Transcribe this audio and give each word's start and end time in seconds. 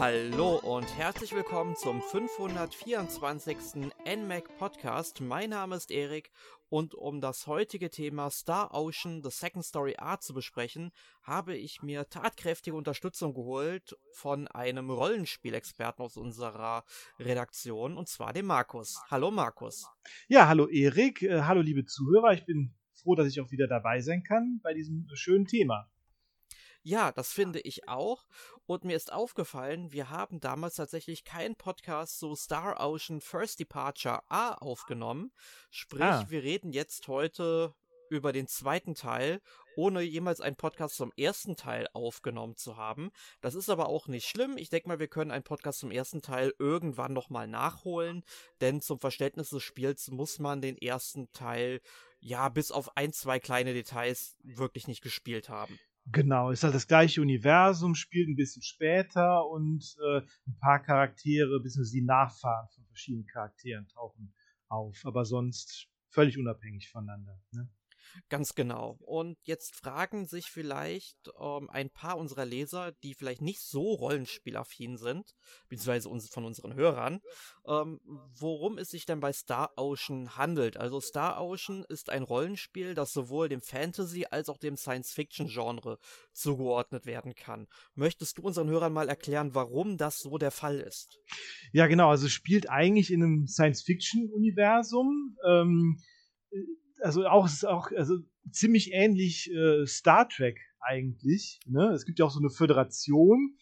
Hallo 0.00 0.58
und 0.58 0.96
herzlich 0.96 1.34
willkommen 1.34 1.74
zum 1.74 2.00
524. 2.00 3.90
NMAC 4.06 4.56
Podcast. 4.56 5.20
Mein 5.20 5.50
Name 5.50 5.74
ist 5.74 5.90
Erik 5.90 6.30
und 6.68 6.94
um 6.94 7.20
das 7.20 7.48
heutige 7.48 7.90
Thema 7.90 8.30
Star 8.30 8.72
Ocean 8.72 9.24
The 9.24 9.30
Second 9.32 9.64
Story 9.64 9.96
Art 9.98 10.22
zu 10.22 10.34
besprechen, 10.34 10.92
habe 11.24 11.56
ich 11.56 11.82
mir 11.82 12.08
tatkräftige 12.08 12.76
Unterstützung 12.76 13.34
geholt 13.34 13.96
von 14.12 14.46
einem 14.46 14.88
Rollenspielexperten 14.88 16.04
aus 16.04 16.16
unserer 16.16 16.84
Redaktion 17.18 17.96
und 17.96 18.08
zwar 18.08 18.32
dem 18.32 18.46
Markus. 18.46 19.02
Hallo 19.10 19.32
Markus. 19.32 19.84
Ja, 20.28 20.46
hallo 20.46 20.68
Erik, 20.68 21.22
äh, 21.22 21.42
hallo 21.42 21.60
liebe 21.60 21.84
Zuhörer. 21.84 22.34
Ich 22.34 22.46
bin 22.46 22.72
froh, 23.02 23.16
dass 23.16 23.26
ich 23.26 23.40
auch 23.40 23.50
wieder 23.50 23.66
dabei 23.66 24.00
sein 24.00 24.22
kann 24.22 24.60
bei 24.62 24.74
diesem 24.74 25.08
schönen 25.14 25.46
Thema. 25.46 25.90
Ja, 26.88 27.12
das 27.12 27.34
finde 27.34 27.60
ich 27.60 27.86
auch. 27.86 28.24
Und 28.64 28.84
mir 28.84 28.96
ist 28.96 29.12
aufgefallen, 29.12 29.92
wir 29.92 30.08
haben 30.08 30.40
damals 30.40 30.76
tatsächlich 30.76 31.22
keinen 31.22 31.54
Podcast 31.54 32.18
zu 32.18 32.34
Star 32.34 32.80
Ocean 32.80 33.20
First 33.20 33.60
Departure 33.60 34.22
A 34.30 34.54
aufgenommen. 34.54 35.30
Sprich, 35.70 36.00
ah. 36.00 36.24
wir 36.30 36.42
reden 36.42 36.72
jetzt 36.72 37.06
heute 37.06 37.74
über 38.08 38.32
den 38.32 38.46
zweiten 38.46 38.94
Teil, 38.94 39.42
ohne 39.76 40.00
jemals 40.00 40.40
einen 40.40 40.56
Podcast 40.56 40.96
zum 40.96 41.12
ersten 41.14 41.56
Teil 41.56 41.88
aufgenommen 41.92 42.56
zu 42.56 42.78
haben. 42.78 43.10
Das 43.42 43.54
ist 43.54 43.68
aber 43.68 43.90
auch 43.90 44.08
nicht 44.08 44.26
schlimm. 44.26 44.56
Ich 44.56 44.70
denke 44.70 44.88
mal, 44.88 44.98
wir 44.98 45.08
können 45.08 45.30
einen 45.30 45.44
Podcast 45.44 45.80
zum 45.80 45.90
ersten 45.90 46.22
Teil 46.22 46.54
irgendwann 46.58 47.12
nochmal 47.12 47.48
nachholen, 47.48 48.24
denn 48.62 48.80
zum 48.80 48.98
Verständnis 48.98 49.50
des 49.50 49.62
Spiels 49.62 50.10
muss 50.10 50.38
man 50.38 50.62
den 50.62 50.78
ersten 50.78 51.30
Teil 51.32 51.82
ja 52.18 52.48
bis 52.48 52.72
auf 52.72 52.96
ein, 52.96 53.12
zwei 53.12 53.40
kleine 53.40 53.74
Details 53.74 54.36
wirklich 54.42 54.88
nicht 54.88 55.02
gespielt 55.02 55.50
haben. 55.50 55.78
Genau, 56.10 56.50
ist 56.50 56.64
halt 56.64 56.74
das 56.74 56.86
gleiche 56.86 57.20
Universum, 57.20 57.94
spielt 57.94 58.28
ein 58.28 58.36
bisschen 58.36 58.62
später 58.62 59.46
und 59.46 59.96
äh, 60.02 60.20
ein 60.46 60.58
paar 60.58 60.80
Charaktere, 60.80 61.60
bzw. 61.60 61.90
die 61.92 62.02
Nachfahren 62.02 62.68
von 62.74 62.84
verschiedenen 62.86 63.26
Charakteren 63.26 63.86
tauchen 63.88 64.32
auf, 64.68 65.04
aber 65.04 65.24
sonst 65.26 65.88
völlig 66.08 66.38
unabhängig 66.38 66.88
voneinander. 66.88 67.38
Ne? 67.52 67.68
Ganz 68.28 68.54
genau. 68.54 68.98
Und 69.00 69.38
jetzt 69.44 69.74
fragen 69.74 70.26
sich 70.26 70.46
vielleicht 70.46 71.16
ähm, 71.40 71.68
ein 71.70 71.90
paar 71.90 72.18
unserer 72.18 72.44
Leser, 72.44 72.92
die 73.02 73.14
vielleicht 73.14 73.42
nicht 73.42 73.60
so 73.60 73.92
rollenspielaffin 73.94 74.96
sind, 74.96 75.34
beziehungsweise 75.68 76.08
uns, 76.08 76.28
von 76.28 76.44
unseren 76.44 76.74
Hörern, 76.74 77.20
ähm, 77.66 78.00
worum 78.38 78.78
es 78.78 78.90
sich 78.90 79.06
denn 79.06 79.20
bei 79.20 79.32
Star 79.32 79.72
Ocean 79.76 80.36
handelt. 80.36 80.76
Also 80.76 81.00
Star 81.00 81.42
Ocean 81.42 81.84
ist 81.88 82.10
ein 82.10 82.22
Rollenspiel, 82.22 82.94
das 82.94 83.12
sowohl 83.12 83.48
dem 83.48 83.60
Fantasy 83.62 84.26
als 84.30 84.48
auch 84.48 84.58
dem 84.58 84.76
Science-Fiction-Genre 84.76 85.98
zugeordnet 86.32 87.06
werden 87.06 87.34
kann. 87.34 87.66
Möchtest 87.94 88.38
du 88.38 88.42
unseren 88.42 88.68
Hörern 88.68 88.92
mal 88.92 89.08
erklären, 89.08 89.54
warum 89.54 89.96
das 89.96 90.18
so 90.18 90.38
der 90.38 90.50
Fall 90.50 90.80
ist? 90.80 91.18
Ja, 91.72 91.86
genau. 91.86 92.10
Also 92.10 92.28
spielt 92.28 92.68
eigentlich 92.68 93.12
in 93.12 93.22
einem 93.22 93.46
Science-Fiction-Universum. 93.46 95.36
Ähm, 95.46 96.00
also 97.00 97.26
auch, 97.26 97.48
auch 97.64 97.90
also 97.92 98.18
ziemlich 98.50 98.92
ähnlich 98.92 99.50
äh, 99.52 99.86
Star 99.86 100.28
Trek 100.28 100.58
eigentlich. 100.80 101.60
Ne? 101.66 101.90
Es 101.92 102.04
gibt 102.06 102.18
ja 102.18 102.24
auch 102.24 102.30
so 102.30 102.40
eine 102.40 102.50
Föderation 102.50 103.56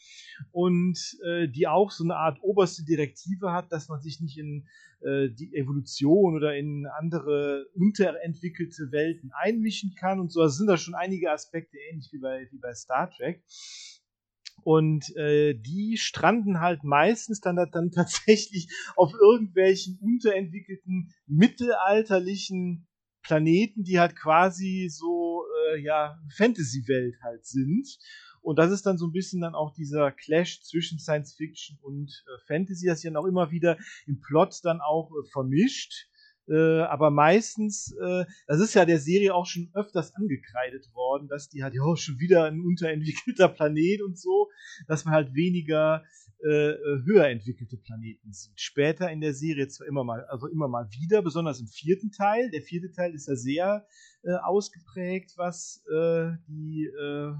und 0.52 0.98
äh, 1.24 1.48
die 1.48 1.66
auch 1.66 1.90
so 1.90 2.04
eine 2.04 2.16
Art 2.16 2.38
oberste 2.42 2.84
Direktive 2.84 3.52
hat, 3.52 3.72
dass 3.72 3.88
man 3.88 4.00
sich 4.00 4.20
nicht 4.20 4.38
in 4.38 4.66
äh, 5.00 5.28
die 5.30 5.54
Evolution 5.54 6.36
oder 6.36 6.56
in 6.56 6.86
andere 6.98 7.66
unterentwickelte 7.74 8.92
Welten 8.92 9.32
einmischen 9.32 9.94
kann 9.94 10.20
und 10.20 10.30
so. 10.30 10.40
Also 10.40 10.58
sind 10.58 10.68
da 10.68 10.76
schon 10.76 10.94
einige 10.94 11.30
Aspekte 11.30 11.76
ähnlich 11.90 12.10
wie 12.12 12.18
bei, 12.18 12.48
wie 12.50 12.58
bei 12.58 12.74
Star 12.74 13.10
Trek. 13.10 13.42
Und 14.62 15.14
äh, 15.16 15.54
die 15.54 15.96
stranden 15.96 16.60
halt 16.60 16.82
meistens 16.82 17.40
dann, 17.40 17.56
dann 17.70 17.90
tatsächlich 17.94 18.68
auf 18.96 19.12
irgendwelchen 19.12 19.98
unterentwickelten 20.00 21.14
mittelalterlichen 21.26 22.88
Planeten, 23.26 23.82
die 23.82 23.98
halt 23.98 24.14
quasi 24.14 24.88
so, 24.88 25.44
äh, 25.74 25.80
ja, 25.80 26.18
Fantasy-Welt 26.36 27.16
halt 27.22 27.44
sind. 27.44 27.98
Und 28.40 28.60
das 28.60 28.70
ist 28.70 28.86
dann 28.86 28.98
so 28.98 29.06
ein 29.06 29.12
bisschen 29.12 29.40
dann 29.40 29.56
auch 29.56 29.72
dieser 29.74 30.12
Clash 30.12 30.62
zwischen 30.62 31.00
Science 31.00 31.34
Fiction 31.34 31.76
und 31.82 32.24
äh, 32.28 32.46
Fantasy, 32.46 32.86
das 32.86 33.00
sich 33.00 33.10
dann 33.10 33.16
auch 33.16 33.26
immer 33.26 33.50
wieder 33.50 33.76
im 34.06 34.20
Plot 34.20 34.60
dann 34.62 34.80
auch 34.80 35.10
äh, 35.10 35.28
vermischt. 35.32 36.06
Äh, 36.48 36.82
aber 36.82 37.10
meistens, 37.10 37.92
äh, 38.00 38.24
das 38.46 38.60
ist 38.60 38.74
ja 38.74 38.84
der 38.84 39.00
Serie 39.00 39.34
auch 39.34 39.46
schon 39.46 39.70
öfters 39.74 40.14
angekreidet 40.14 40.94
worden, 40.94 41.26
dass 41.26 41.48
die 41.48 41.64
halt, 41.64 41.74
ja, 41.74 41.96
schon 41.96 42.20
wieder 42.20 42.44
ein 42.44 42.60
unterentwickelter 42.60 43.48
Planet 43.48 44.02
und 44.02 44.16
so, 44.16 44.48
dass 44.86 45.04
man 45.04 45.14
halt 45.14 45.34
weniger 45.34 46.04
äh, 46.46 46.70
äh, 46.70 47.02
höher 47.04 47.26
entwickelte 47.26 47.76
Planeten 47.76 48.32
sieht. 48.32 48.60
Später 48.60 49.10
in 49.10 49.20
der 49.20 49.34
Serie 49.34 49.66
zwar 49.66 49.88
immer 49.88 50.04
mal, 50.04 50.24
also 50.26 50.46
immer 50.46 50.68
mal 50.68 50.88
wieder, 50.92 51.20
besonders 51.20 51.58
im 51.58 51.66
vierten 51.66 52.12
Teil. 52.12 52.50
Der 52.52 52.62
vierte 52.62 52.92
Teil 52.92 53.14
ist 53.14 53.26
ja 53.26 53.34
sehr 53.34 53.86
äh, 54.22 54.34
ausgeprägt, 54.34 55.32
was 55.36 55.82
äh, 55.92 56.30
die 56.46 56.86
äh, 56.86 57.32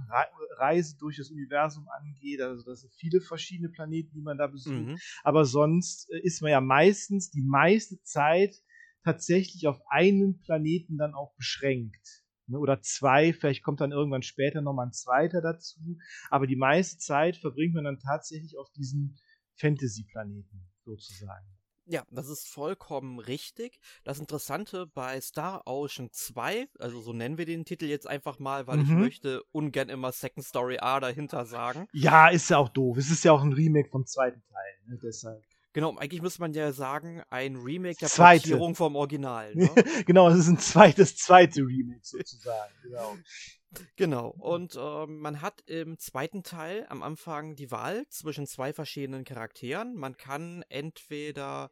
Reise 0.59 0.97
durch 0.99 1.19
das 1.19 1.31
Universum 1.31 1.87
angeht. 1.89 2.41
Also 2.41 2.65
das 2.65 2.81
sind 2.81 2.93
viele 2.95 3.21
verschiedene 3.21 3.69
Planeten, 3.69 4.13
die 4.13 4.23
man 4.23 4.39
da 4.39 4.49
besucht. 4.49 4.75
Mhm. 4.75 4.99
Aber 5.23 5.45
sonst 5.45 6.11
ist 6.25 6.43
man 6.43 6.51
ja 6.51 6.61
meistens 6.61 7.31
die 7.31 7.43
meiste 7.43 8.03
Zeit 8.03 8.57
tatsächlich 9.05 9.69
auf 9.69 9.81
einen 9.89 10.41
Planeten 10.41 10.99
dann 10.99 11.15
auch 11.15 11.33
beschränkt. 11.37 12.26
Ne, 12.49 12.59
oder 12.59 12.81
zwei, 12.81 13.33
vielleicht 13.33 13.63
kommt 13.63 13.81
dann 13.81 13.93
irgendwann 13.93 14.23
später 14.23 14.63
nochmal 14.63 14.87
ein 14.87 14.93
zweiter 14.93 15.41
dazu. 15.41 15.81
Aber 16.31 16.47
die 16.47 16.57
meiste 16.57 16.99
Zeit 16.99 17.37
verbringt 17.37 17.75
man 17.75 17.85
dann 17.85 17.99
tatsächlich 17.99 18.57
auf 18.57 18.71
diesen 18.71 19.19
Fantasy-Planeten 19.57 20.69
sozusagen. 20.85 21.47
Ja, 21.89 22.03
das 22.11 22.29
ist 22.29 22.49
vollkommen 22.49 23.21
richtig. 23.21 23.79
Das 24.03 24.19
Interessante 24.19 24.89
bei 24.89 25.21
Star 25.21 25.63
Ocean 25.67 26.09
2, 26.11 26.69
also 26.81 27.01
so 27.01 27.13
nennen 27.13 27.39
wir 27.39 27.47
den 27.47 27.65
Titel 27.65 27.85
jetzt 27.85 28.09
einfach 28.09 28.41
mal, 28.41 28.67
weil 28.67 28.79
mhm. 28.79 28.83
ich 28.83 28.91
möchte 28.91 29.43
ungern 29.53 29.89
immer 29.89 30.11
Second 30.11 30.45
Story 30.45 30.79
A 30.81 30.99
dahinter 30.99 31.47
sagen. 31.47 31.87
Ja, 31.93 32.29
ist 32.29 32.51
ja 32.51 32.59
auch 32.59 32.71
doof. 32.71 32.97
Es 32.97 33.11
ist 33.11 33.25
ja 33.25 33.31
auch 33.31 33.43
ein 33.43 33.53
Remake 33.53 33.89
vom 33.89 34.05
zweiten 34.05 34.43
Teil, 34.43 34.91
ne? 34.91 34.99
deshalb. 35.01 35.45
Genau, 35.77 35.95
eigentlich 35.99 36.23
müsste 36.23 36.41
man 36.41 36.55
ja 36.55 36.73
sagen, 36.73 37.23
ein 37.29 37.55
Remake 37.57 37.99
der 38.01 38.09
zweite. 38.09 38.49
Portierung 38.49 38.75
vom 38.75 38.97
Original. 38.97 39.55
Ne? 39.55 39.69
genau, 40.07 40.31
es 40.31 40.39
ist 40.39 40.49
ein 40.49 40.59
zweites, 40.59 41.19
zweite 41.19 41.61
Remake 41.61 42.01
sozusagen. 42.03 42.73
genau. 42.83 43.15
Genau, 43.97 44.29
und 44.29 44.75
äh, 44.75 45.07
man 45.07 45.43
hat 45.43 45.61
im 45.67 45.99
zweiten 45.99 46.43
Teil 46.43 46.87
am 46.89 47.03
Anfang 47.03 47.57
die 47.57 47.71
Wahl 47.71 48.07
zwischen 48.09 48.47
zwei 48.47 48.73
verschiedenen 48.73 49.25
Charakteren. 49.25 49.95
Man 49.97 50.17
kann 50.17 50.65
entweder 50.71 51.71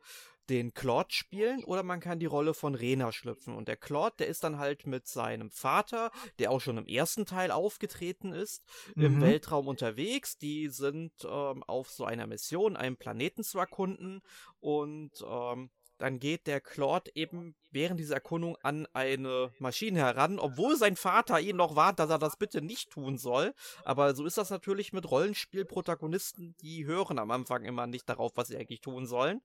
den 0.49 0.75
Claude 0.75 1.13
spielen 1.13 1.65
oder 1.65 1.83
man 1.83 2.01
kann 2.01 2.19
die 2.19 2.27
Rolle 2.27 2.55
von 2.55 2.75
Rena 2.75 3.13
schlüpfen. 3.13 3.55
Und 3.55 3.69
der 3.69 3.77
Claude, 3.77 4.17
der 4.19 4.27
ist 4.29 4.45
dann 4.45 4.59
halt 4.59 4.87
mit 4.87 5.07
seinem 5.07 5.51
Vater, 5.51 6.11
der 6.39 6.51
auch 6.51 6.61
schon 6.61 6.79
im 6.79 6.87
ersten 6.87 7.27
Teil 7.27 7.51
aufgetreten 7.51 8.33
ist, 8.33 8.63
mhm. 8.95 9.05
im 9.05 9.21
Weltraum 9.21 9.69
unterwegs. 9.69 10.39
Die 10.39 10.69
sind 10.69 11.13
ähm, 11.25 11.63
auf 11.65 11.91
so 11.91 12.05
einer 12.05 12.27
Mission, 12.27 12.77
einen 12.77 12.97
Planeten 12.97 13.43
zu 13.43 13.59
erkunden 13.59 14.23
und 14.61 15.13
ähm, 15.27 15.71
dann 15.99 16.19
geht 16.19 16.47
der 16.47 16.61
Claude 16.61 17.11
eben 17.15 17.55
während 17.71 17.99
dieser 18.01 18.15
Erkundung 18.15 18.57
an 18.63 18.87
eine 18.93 19.53
Maschine 19.59 19.99
heran, 20.01 20.39
obwohl 20.39 20.77
sein 20.77 20.97
Vater 20.97 21.41
ihn 21.41 21.57
noch 21.57 21.77
warnt, 21.77 21.99
dass 21.99 22.11
er 22.11 22.19
das 22.19 22.37
bitte 22.37 22.63
nicht 22.63 22.91
tun 22.91 23.19
soll. 23.19 23.55
Aber 23.85 24.15
so 24.15 24.25
ist 24.25 24.39
das 24.39 24.51
natürlich 24.51 24.93
mit 24.93 25.11
Rollenspielprotagonisten, 25.11 26.57
die 26.61 26.87
hören 26.87 27.19
am 27.19 27.31
Anfang 27.31 27.65
immer 27.65 27.87
nicht 27.87 28.09
darauf, 28.09 28.33
was 28.37 28.49
sie 28.49 28.57
eigentlich 28.57 28.81
tun 28.81 29.07
sollen. 29.07 29.43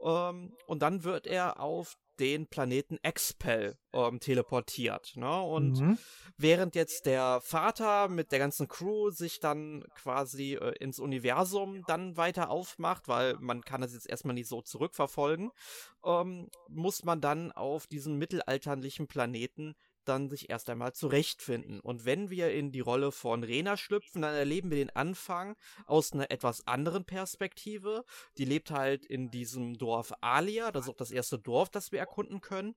Ähm, 0.00 0.56
und 0.66 0.82
dann 0.82 1.04
wird 1.04 1.26
er 1.26 1.60
auf 1.60 1.96
den 2.18 2.46
Planeten 2.46 2.98
Expel 3.02 3.76
ähm, 3.92 4.20
teleportiert. 4.20 5.12
Ne? 5.16 5.40
Und 5.40 5.80
mhm. 5.80 5.98
während 6.36 6.74
jetzt 6.74 7.06
der 7.06 7.40
Vater 7.40 8.08
mit 8.08 8.32
der 8.32 8.38
ganzen 8.38 8.68
Crew 8.68 9.10
sich 9.10 9.40
dann 9.40 9.84
quasi 9.94 10.54
äh, 10.54 10.74
ins 10.78 10.98
Universum 10.98 11.82
dann 11.86 12.16
weiter 12.16 12.50
aufmacht, 12.50 13.08
weil 13.08 13.36
man 13.40 13.62
kann 13.62 13.80
das 13.80 13.94
jetzt 13.94 14.08
erstmal 14.08 14.34
nicht 14.34 14.48
so 14.48 14.62
zurückverfolgen, 14.62 15.50
ähm, 16.04 16.48
muss 16.68 17.04
man 17.04 17.20
dann 17.20 17.52
auf 17.52 17.86
diesen 17.86 18.16
mittelalterlichen 18.16 19.06
Planeten 19.06 19.74
dann 20.08 20.28
sich 20.28 20.50
erst 20.50 20.70
einmal 20.70 20.92
zurechtfinden. 20.92 21.80
Und 21.80 22.04
wenn 22.04 22.30
wir 22.30 22.52
in 22.52 22.72
die 22.72 22.80
Rolle 22.80 23.12
von 23.12 23.44
Rena 23.44 23.76
schlüpfen, 23.76 24.22
dann 24.22 24.34
erleben 24.34 24.70
wir 24.70 24.78
den 24.78 24.94
Anfang 24.94 25.56
aus 25.86 26.12
einer 26.12 26.30
etwas 26.30 26.66
anderen 26.66 27.04
Perspektive. 27.04 28.04
Die 28.36 28.44
lebt 28.44 28.70
halt 28.70 29.04
in 29.04 29.30
diesem 29.30 29.78
Dorf 29.78 30.12
Alia, 30.20 30.72
das 30.72 30.84
ist 30.84 30.90
auch 30.90 30.96
das 30.96 31.10
erste 31.10 31.38
Dorf, 31.38 31.68
das 31.68 31.92
wir 31.92 31.98
erkunden 31.98 32.40
können. 32.40 32.74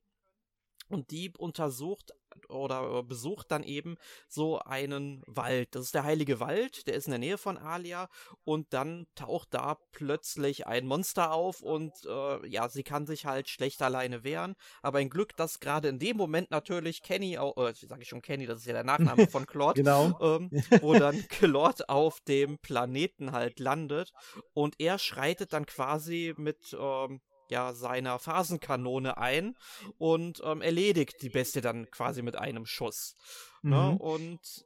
Und 0.90 1.12
die 1.12 1.32
untersucht 1.38 2.12
oder 2.50 3.00
äh, 3.00 3.04
besucht 3.04 3.52
dann 3.52 3.64
eben 3.64 3.98
so 4.28 4.60
einen 4.60 5.24
Wald. 5.28 5.76
Das 5.76 5.86
ist 5.86 5.96
der 5.96 6.04
Heilige 6.04 6.40
Wald, 6.40 6.88
der 6.88 6.96
ist 6.96 7.08
in 7.08 7.12
der 7.12 7.20
Nähe 7.20 7.38
von 7.38 7.58
Alia 7.58 8.10
und 8.44 8.74
dann 8.74 9.08
taucht 9.16 9.50
da 9.54 9.78
plötzlich 9.92 10.68
ein 10.68 10.86
Monster 10.86 11.32
auf 11.32 11.62
und 11.62 11.94
äh, 12.06 12.48
ja, 12.48 12.70
sie 12.70 12.84
kann 12.84 13.06
sich 13.06 13.26
halt 13.26 13.50
schlecht 13.50 13.82
alleine 13.82 14.24
wehren. 14.24 14.56
Aber 14.82 15.00
ein 15.00 15.10
Glück, 15.10 15.36
dass 15.36 15.60
gerade 15.60 15.90
in 15.90 16.00
dem 16.00 16.18
Moment 16.18 16.52
natürlich 16.52 17.02
Kenny, 17.02 17.36
äh, 17.36 17.74
sage 17.74 18.02
ich 18.02 18.10
schon 18.10 18.22
Kenny, 18.22 18.46
das 18.46 18.60
ist 18.60 18.66
ja 18.66 18.74
der 18.74 18.84
Nachname 18.84 19.28
von 19.28 19.46
Claude, 19.46 19.82
genau. 19.82 20.18
ähm, 20.22 20.50
wo 20.82 20.94
dann 20.94 21.16
Claude 21.30 21.88
auf 21.90 22.20
dem 22.22 22.58
Planeten 22.60 23.32
halt 23.32 23.60
landet 23.60 24.12
und 24.54 24.76
er 24.80 25.00
schreitet 25.00 25.54
dann 25.54 25.66
quasi 25.66 26.34
mit 26.38 26.76
ähm, 26.80 27.22
ja 27.52 27.74
seiner 27.74 28.18
Phasenkanone 28.18 29.18
ein 29.18 29.56
und 29.98 30.42
ähm, 30.44 30.62
erledigt 30.62 31.22
die 31.22 31.30
Bestie 31.30 31.62
dann 31.62 31.92
quasi 31.92 32.22
mit 32.22 32.36
einem 32.38 32.66
Schuss. 32.66 33.16
Ne? 33.62 33.76
Mhm. 33.76 33.92
Ne? 33.92 33.98
Und 34.00 34.66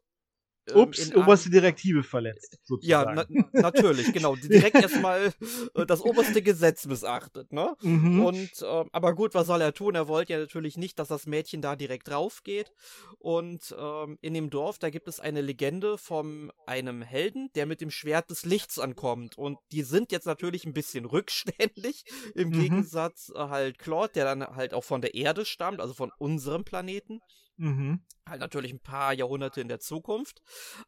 Ups, 0.73 1.13
oberste 1.15 1.50
Direktive 1.50 2.03
verletzt. 2.03 2.57
Sozusagen. 2.63 3.17
Ja, 3.17 3.25
na 3.29 3.62
natürlich, 3.62 4.12
genau. 4.13 4.35
Direkt 4.35 4.75
erstmal 4.75 5.33
äh, 5.75 5.85
das 5.85 6.01
oberste 6.01 6.41
Gesetz 6.41 6.85
missachtet, 6.85 7.53
ne? 7.53 7.75
Mhm. 7.81 8.25
Und, 8.25 8.62
äh, 8.62 8.85
aber 8.91 9.13
gut, 9.13 9.33
was 9.33 9.47
soll 9.47 9.62
er 9.62 9.73
tun? 9.73 9.95
Er 9.95 10.07
wollte 10.07 10.33
ja 10.33 10.39
natürlich 10.39 10.77
nicht, 10.77 10.97
dass 10.97 11.09
das 11.09 11.27
Mädchen 11.27 11.62
da 11.62 11.75
direkt 11.75 12.07
drauf 12.07 12.44
geht. 12.44 12.71
Und 13.19 13.75
ähm, 13.77 14.17
in 14.21 14.33
dem 14.33 14.50
Dorf, 14.50 14.79
da 14.79 14.89
gibt 14.89 15.07
es 15.07 15.19
eine 15.19 15.41
Legende 15.41 15.97
von 15.97 16.51
einem 16.65 17.01
Helden, 17.01 17.50
der 17.56 17.65
mit 17.65 17.81
dem 17.81 17.91
Schwert 17.91 18.29
des 18.29 18.45
Lichts 18.45 18.79
ankommt. 18.79 19.38
Und 19.38 19.59
die 19.71 19.83
sind 19.83 20.12
jetzt 20.12 20.25
natürlich 20.25 20.65
ein 20.65 20.73
bisschen 20.73 21.06
rückständig, 21.06 22.06
im 22.33 22.50
mhm. 22.50 22.62
Gegensatz 22.62 23.31
äh, 23.35 23.39
halt 23.39 23.77
Claude, 23.77 24.13
der 24.13 24.25
dann 24.25 24.56
halt 24.56 24.73
auch 24.73 24.83
von 24.83 25.01
der 25.01 25.13
Erde 25.13 25.45
stammt, 25.45 25.79
also 25.79 25.94
von 25.94 26.12
unserem 26.17 26.63
Planeten. 26.63 27.21
Mhm. 27.57 28.02
Halt 28.28 28.42
natürlich 28.42 28.74
ein 28.74 28.80
paar 28.80 29.13
Jahrhunderte 29.13 29.62
in 29.62 29.68
der 29.68 29.80
Zukunft. 29.80 30.42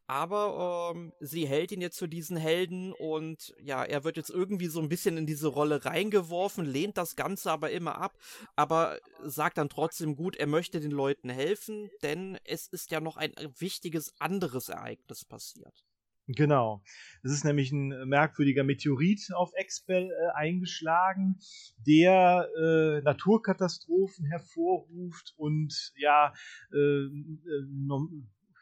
Aber 0.07 0.93
ähm, 0.95 1.13
sie 1.19 1.47
hält 1.47 1.71
ihn 1.71 1.81
jetzt 1.81 1.99
für 1.99 2.09
diesen 2.09 2.35
Helden 2.35 2.93
und 2.93 3.53
ja, 3.61 3.83
er 3.83 4.03
wird 4.03 4.17
jetzt 4.17 4.29
irgendwie 4.29 4.67
so 4.67 4.81
ein 4.81 4.89
bisschen 4.89 5.17
in 5.17 5.25
diese 5.25 5.47
Rolle 5.47 5.85
reingeworfen, 5.85 6.65
lehnt 6.65 6.97
das 6.97 7.15
Ganze 7.15 7.51
aber 7.51 7.71
immer 7.71 7.97
ab, 7.99 8.17
aber 8.55 8.99
sagt 9.23 9.57
dann 9.59 9.69
trotzdem 9.69 10.15
gut, 10.15 10.35
er 10.35 10.47
möchte 10.47 10.79
den 10.79 10.91
Leuten 10.91 11.29
helfen, 11.29 11.89
denn 12.01 12.37
es 12.43 12.67
ist 12.67 12.91
ja 12.91 12.99
noch 12.99 13.17
ein 13.17 13.33
wichtiges 13.57 14.13
anderes 14.19 14.69
Ereignis 14.69 15.23
passiert. 15.23 15.86
Genau. 16.27 16.83
Es 17.23 17.31
ist 17.31 17.45
nämlich 17.45 17.71
ein 17.71 18.07
merkwürdiger 18.09 18.65
Meteorit 18.65 19.29
auf 19.33 19.51
Expel 19.53 20.11
äh, 20.11 20.35
eingeschlagen, 20.35 21.39
der 21.85 22.49
äh, 22.59 23.01
Naturkatastrophen 23.01 24.25
hervorruft 24.25 25.33
und 25.37 25.93
ja 25.95 26.33
äh, 26.73 26.77
äh 26.77 27.09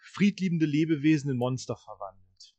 friedliebende 0.04 0.68
Lebewesen 0.68 1.32
in 1.32 1.38
Monster 1.38 1.76
verwandelt. 1.76 2.56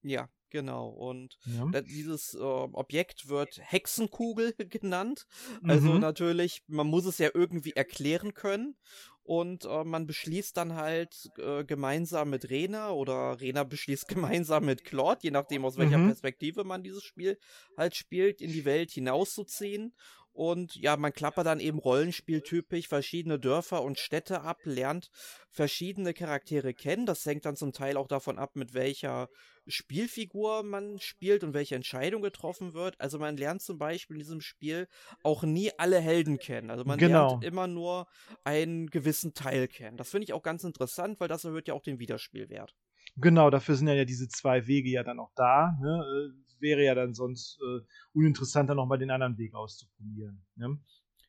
Ja, 0.00 0.30
genau. 0.48 0.88
Und 0.88 1.36
ja. 1.44 1.82
dieses 1.82 2.32
äh, 2.34 2.38
Objekt 2.38 3.28
wird 3.28 3.60
Hexenkugel 3.60 4.54
genannt. 4.70 5.26
Also 5.62 5.92
mhm. 5.92 6.00
natürlich, 6.00 6.62
man 6.66 6.86
muss 6.86 7.04
es 7.04 7.18
ja 7.18 7.28
irgendwie 7.34 7.72
erklären 7.72 8.32
können 8.32 8.76
und 9.24 9.64
äh, 9.64 9.84
man 9.84 10.06
beschließt 10.06 10.54
dann 10.56 10.74
halt 10.74 11.30
äh, 11.38 11.64
gemeinsam 11.64 12.30
mit 12.30 12.50
Rena 12.50 12.90
oder 12.90 13.40
Rena 13.40 13.64
beschließt 13.64 14.06
gemeinsam 14.06 14.66
mit 14.66 14.84
Claude, 14.84 15.20
je 15.22 15.30
nachdem 15.30 15.64
aus 15.64 15.78
welcher 15.78 15.98
mhm. 15.98 16.08
Perspektive 16.08 16.62
man 16.62 16.82
dieses 16.82 17.02
Spiel 17.02 17.38
halt 17.76 17.96
spielt, 17.96 18.40
in 18.40 18.52
die 18.52 18.64
Welt 18.64 18.90
hinauszuziehen. 18.90 19.94
Und 20.34 20.74
ja, 20.74 20.96
man 20.96 21.12
klappert 21.12 21.46
dann 21.46 21.60
eben 21.60 21.78
rollenspieltypisch 21.78 22.88
verschiedene 22.88 23.38
Dörfer 23.38 23.82
und 23.82 24.00
Städte 24.00 24.40
ab, 24.40 24.58
lernt 24.64 25.08
verschiedene 25.48 26.12
Charaktere 26.12 26.74
kennen. 26.74 27.06
Das 27.06 27.24
hängt 27.24 27.44
dann 27.44 27.54
zum 27.54 27.72
Teil 27.72 27.96
auch 27.96 28.08
davon 28.08 28.36
ab, 28.36 28.56
mit 28.56 28.74
welcher 28.74 29.28
Spielfigur 29.68 30.64
man 30.64 30.98
spielt 30.98 31.44
und 31.44 31.54
welche 31.54 31.76
Entscheidung 31.76 32.20
getroffen 32.20 32.74
wird. 32.74 33.00
Also 33.00 33.20
man 33.20 33.36
lernt 33.36 33.62
zum 33.62 33.78
Beispiel 33.78 34.16
in 34.16 34.20
diesem 34.20 34.40
Spiel 34.40 34.88
auch 35.22 35.44
nie 35.44 35.70
alle 35.78 36.00
Helden 36.00 36.38
kennen. 36.38 36.70
Also 36.70 36.84
man 36.84 36.98
genau. 36.98 37.28
lernt 37.28 37.44
immer 37.44 37.68
nur 37.68 38.08
einen 38.42 38.88
gewissen 38.88 39.34
Teil 39.34 39.68
kennen. 39.68 39.96
Das 39.96 40.10
finde 40.10 40.24
ich 40.24 40.32
auch 40.32 40.42
ganz 40.42 40.64
interessant, 40.64 41.20
weil 41.20 41.28
das 41.28 41.44
erhöht 41.44 41.68
ja 41.68 41.74
auch 41.74 41.82
den 41.82 42.00
Wiederspielwert. 42.00 42.74
Genau, 43.16 43.50
dafür 43.50 43.76
sind 43.76 43.86
ja 43.86 44.04
diese 44.04 44.26
zwei 44.26 44.66
Wege 44.66 44.90
ja 44.90 45.04
dann 45.04 45.20
auch 45.20 45.30
da. 45.36 45.78
Ne? 45.80 46.34
Wäre 46.64 46.82
ja 46.82 46.94
dann 46.94 47.12
sonst 47.12 47.60
äh, 47.60 47.80
uninteressanter, 48.14 48.74
nochmal 48.74 48.96
den 48.96 49.10
anderen 49.10 49.36
Weg 49.36 49.54
auszuprobieren. 49.54 50.42
Ne? 50.56 50.78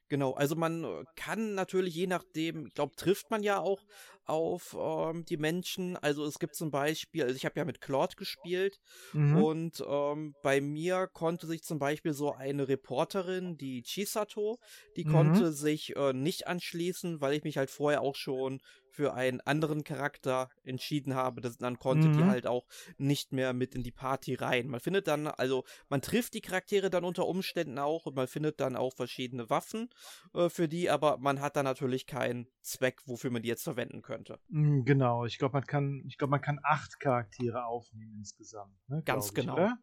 Genau, 0.07 0.33
also 0.33 0.55
man 0.55 0.83
äh, 0.83 1.03
kann 1.15 1.55
natürlich 1.55 1.95
je 1.95 2.07
nachdem, 2.07 2.67
ich 2.67 2.73
glaube, 2.73 2.95
trifft 2.95 3.31
man 3.31 3.41
ja 3.41 3.59
auch 3.59 3.81
auf 4.25 4.75
ähm, 4.79 5.25
die 5.25 5.37
Menschen. 5.37 5.97
Also 5.97 6.25
es 6.25 6.39
gibt 6.39 6.55
zum 6.55 6.71
Beispiel, 6.71 7.23
also 7.23 7.35
ich 7.35 7.45
habe 7.45 7.59
ja 7.59 7.65
mit 7.65 7.81
Claude 7.81 8.15
gespielt 8.15 8.79
mhm. 9.13 9.43
und 9.43 9.83
ähm, 9.87 10.35
bei 10.43 10.61
mir 10.61 11.07
konnte 11.11 11.47
sich 11.47 11.63
zum 11.63 11.79
Beispiel 11.79 12.13
so 12.13 12.33
eine 12.33 12.67
Reporterin, 12.67 13.57
die 13.57 13.83
Chisato, 13.83 14.59
die 14.95 15.05
mhm. 15.05 15.11
konnte 15.11 15.51
sich 15.51 15.95
äh, 15.95 16.13
nicht 16.13 16.47
anschließen, 16.47 17.19
weil 17.21 17.33
ich 17.33 17.43
mich 17.43 17.57
halt 17.57 17.69
vorher 17.69 18.01
auch 18.01 18.15
schon 18.15 18.61
für 18.95 19.13
einen 19.13 19.41
anderen 19.41 19.83
Charakter 19.83 20.49
entschieden 20.63 21.15
habe, 21.15 21.41
das, 21.41 21.57
dann 21.57 21.77
konnte 21.79 22.07
mhm. 22.07 22.17
die 22.17 22.23
halt 22.23 22.47
auch 22.47 22.65
nicht 22.97 23.33
mehr 23.33 23.53
mit 23.53 23.75
in 23.75 23.83
die 23.83 23.91
Party 23.91 24.35
rein. 24.35 24.67
Man 24.67 24.79
findet 24.79 25.07
dann, 25.07 25.27
also 25.27 25.65
man 25.89 26.01
trifft 26.01 26.33
die 26.33 26.41
Charaktere 26.41 26.89
dann 26.89 27.03
unter 27.03 27.27
Umständen 27.27 27.77
auch 27.77 28.05
und 28.05 28.15
man 28.15 28.27
findet 28.27 28.59
dann 28.61 28.75
auch 28.75 28.93
verschiedene 28.93 29.49
Waffen 29.49 29.89
äh, 30.33 30.49
für 30.49 30.69
die, 30.69 30.89
aber 30.89 31.17
man 31.17 31.41
hat 31.41 31.57
dann 31.57 31.65
natürlich 31.65 32.07
keinen 32.07 32.47
Zweck, 32.61 33.01
wofür 33.05 33.31
man 33.31 33.41
die 33.41 33.49
jetzt 33.49 33.63
verwenden 33.63 34.01
könnte. 34.01 34.39
Mhm, 34.47 34.85
genau, 34.85 35.25
ich 35.25 35.37
glaube, 35.37 35.53
man 35.53 35.65
kann, 35.65 36.03
ich 36.07 36.17
glaube, 36.17 36.31
man 36.31 36.41
kann 36.41 36.59
acht 36.63 36.99
Charaktere 36.99 37.65
aufnehmen 37.65 38.15
insgesamt. 38.17 38.75
Ne, 38.87 39.01
Ganz 39.03 39.33
genau. 39.33 39.53
Ich, 39.53 39.59
oder? 39.59 39.77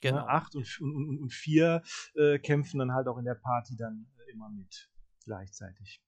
Genau. 0.00 0.18
Ja, 0.18 0.26
acht 0.26 0.54
und, 0.54 0.80
und, 0.80 1.20
und 1.20 1.32
vier 1.32 1.82
äh, 2.14 2.38
kämpfen 2.38 2.78
dann 2.78 2.92
halt 2.92 3.08
auch 3.08 3.18
in 3.18 3.24
der 3.24 3.34
Party 3.34 3.76
dann 3.76 4.06
äh, 4.18 4.32
immer 4.32 4.48
mit 4.50 4.88
gleichzeitig. 5.24 6.02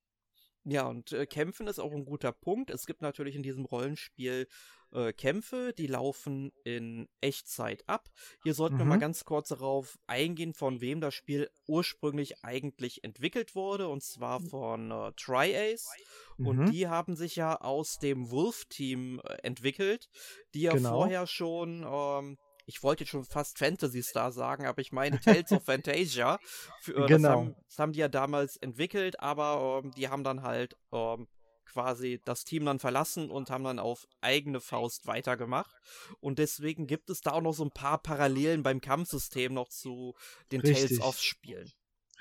Ja, 0.65 0.87
und 0.87 1.13
äh, 1.13 1.27
Kämpfen 1.27 1.67
ist 1.67 1.79
auch 1.79 1.93
ein 1.93 2.07
guter 2.07 2.33
Punkt. 2.33 2.71
Es 2.71 2.87
gibt 2.87 3.03
natürlich 3.03 3.37
in 3.37 3.43
diesem 3.43 3.67
Rollenspiel 3.67 4.49
äh, 4.93 5.13
Kämpfe, 5.13 5.75
die 5.77 5.87
laufen 5.87 6.53
in 6.65 7.09
Echtzeit 7.21 7.87
ab. 7.87 8.09
Hier 8.43 8.55
sollten 8.55 8.77
mhm. 8.77 8.79
wir 8.79 8.87
mal 8.87 8.97
mhm. 8.97 9.01
ganz 9.01 9.25
kurz 9.25 9.49
darauf 9.49 9.99
eingehen, 10.07 10.55
von 10.55 10.81
wem 10.81 11.01
das 11.01 11.15
Spiel 11.15 11.51
ursprünglich 11.67 12.45
eigentlich 12.45 13.05
entwickelt 13.05 13.55
wurde, 13.55 13.89
und 13.89 14.03
zwar 14.03 14.41
von 14.41 14.91
äh, 14.91 15.13
Tri-Ace. 15.17 15.91
Mhm. 16.39 16.47
Und 16.47 16.67
die 16.73 16.89
haben 16.89 17.15
sich 17.15 17.37
ja 17.37 17.61
aus 17.61 17.99
dem 17.99 18.31
Wolf-Team 18.31 19.21
äh, 19.23 19.35
entwickelt, 19.43 20.09
die 20.55 20.63
ja 20.63 20.73
genau. 20.73 20.93
vorher 20.93 21.27
schon 21.27 21.85
ähm, 21.87 22.39
ich 22.67 22.83
wollte 22.83 23.05
jetzt 23.05 23.11
schon 23.11 23.25
fast 23.25 23.59
Fantasy 23.59 24.03
Star 24.03 24.33
sagen, 24.33 24.67
aber 24.67 24.81
ich 24.81 24.93
meine 24.93 25.21
Tales 25.21 25.53
of 25.53 25.65
Fantasia. 25.65 26.39
Für, 26.81 27.05
äh, 27.05 27.07
genau. 27.07 27.29
Das 27.29 27.31
haben, 27.31 27.57
das 27.67 27.79
haben, 27.79 27.93
die 27.93 28.01
ja 28.01 28.09
damals 28.09 28.57
entwickelt, 28.57 29.21
aber 29.21 29.83
ähm, 29.85 29.93
die 29.93 30.09
haben 30.09 30.25
dann 30.25 30.43
halt 30.43 30.77
ähm, 30.93 31.29
quasi 31.67 32.21
das 32.25 32.45
Team 32.45 32.65
dann 32.65 32.79
verlassen 32.79 33.31
und 33.31 33.51
haben 33.51 33.65
dann 33.65 33.79
auf 33.79 34.07
eigene 34.21 34.61
Faust 34.61 35.07
weitergemacht. 35.07 35.75
Und 36.21 36.39
deswegen 36.39 36.87
gibt 36.87 37.11
es 37.11 37.21
da 37.21 37.33
auch 37.33 37.43
noch 37.43 37.55
so 37.55 37.65
ein 37.65 37.71
paar 37.71 37.99
Parallelen 37.99 38.63
beim 38.63 38.81
Kampfsystem 38.81 39.53
noch 39.53 39.69
zu 39.69 40.15
den 40.53 40.61
Richtig. 40.61 40.99
Tales 40.99 41.01
of 41.01 41.21
Spielen. 41.21 41.71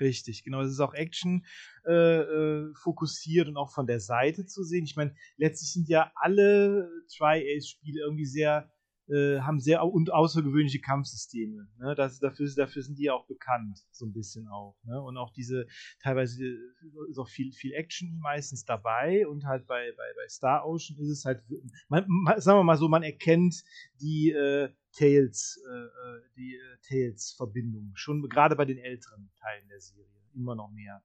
Richtig, 0.00 0.42
genau. 0.42 0.62
Es 0.62 0.72
ist 0.72 0.80
auch 0.80 0.94
Action 0.94 1.46
äh, 1.86 1.92
äh, 1.92 2.74
fokussiert 2.82 3.46
und 3.46 3.56
auch 3.56 3.72
von 3.72 3.86
der 3.86 4.00
Seite 4.00 4.44
zu 4.44 4.64
sehen. 4.64 4.84
Ich 4.84 4.96
meine, 4.96 5.14
letztlich 5.36 5.72
sind 5.72 5.88
ja 5.88 6.10
alle 6.16 6.90
Tri-Ace-Spiele 7.16 8.00
irgendwie 8.00 8.26
sehr 8.26 8.73
äh, 9.08 9.40
haben 9.40 9.60
sehr 9.60 9.84
und 9.84 10.12
außergewöhnliche 10.12 10.80
Kampfsysteme. 10.80 11.68
Ne? 11.78 11.94
Das, 11.94 12.20
dafür, 12.20 12.48
dafür 12.56 12.82
sind 12.82 12.98
die 12.98 13.04
ja 13.04 13.14
auch 13.14 13.26
bekannt, 13.26 13.80
so 13.90 14.06
ein 14.06 14.12
bisschen 14.12 14.48
auch. 14.48 14.76
Ne? 14.84 15.00
Und 15.00 15.16
auch 15.16 15.30
diese, 15.30 15.66
teilweise 16.02 16.44
ist 17.08 17.18
auch 17.18 17.28
viel, 17.28 17.52
viel 17.52 17.72
Action 17.72 18.18
meistens 18.20 18.64
dabei 18.64 19.26
und 19.26 19.44
halt 19.44 19.66
bei, 19.66 19.92
bei, 19.96 20.12
bei 20.16 20.28
Star 20.28 20.66
Ocean 20.66 20.98
ist 20.98 21.08
es 21.08 21.24
halt, 21.24 21.42
man, 21.88 22.06
sagen 22.38 22.58
wir 22.58 22.64
mal 22.64 22.76
so, 22.76 22.88
man 22.88 23.02
erkennt 23.02 23.62
die 24.00 24.30
äh, 24.30 24.70
Tales, 24.96 25.60
äh, 25.68 25.74
äh 25.74 26.22
die 26.36 26.54
äh, 26.54 26.76
Tales-Verbindung, 26.88 27.92
schon 27.94 28.22
gerade 28.28 28.56
bei 28.56 28.64
den 28.64 28.78
älteren 28.78 29.30
Teilen 29.40 29.68
der 29.68 29.80
Serie, 29.80 30.06
immer 30.34 30.54
noch 30.54 30.70
mehr. 30.70 31.02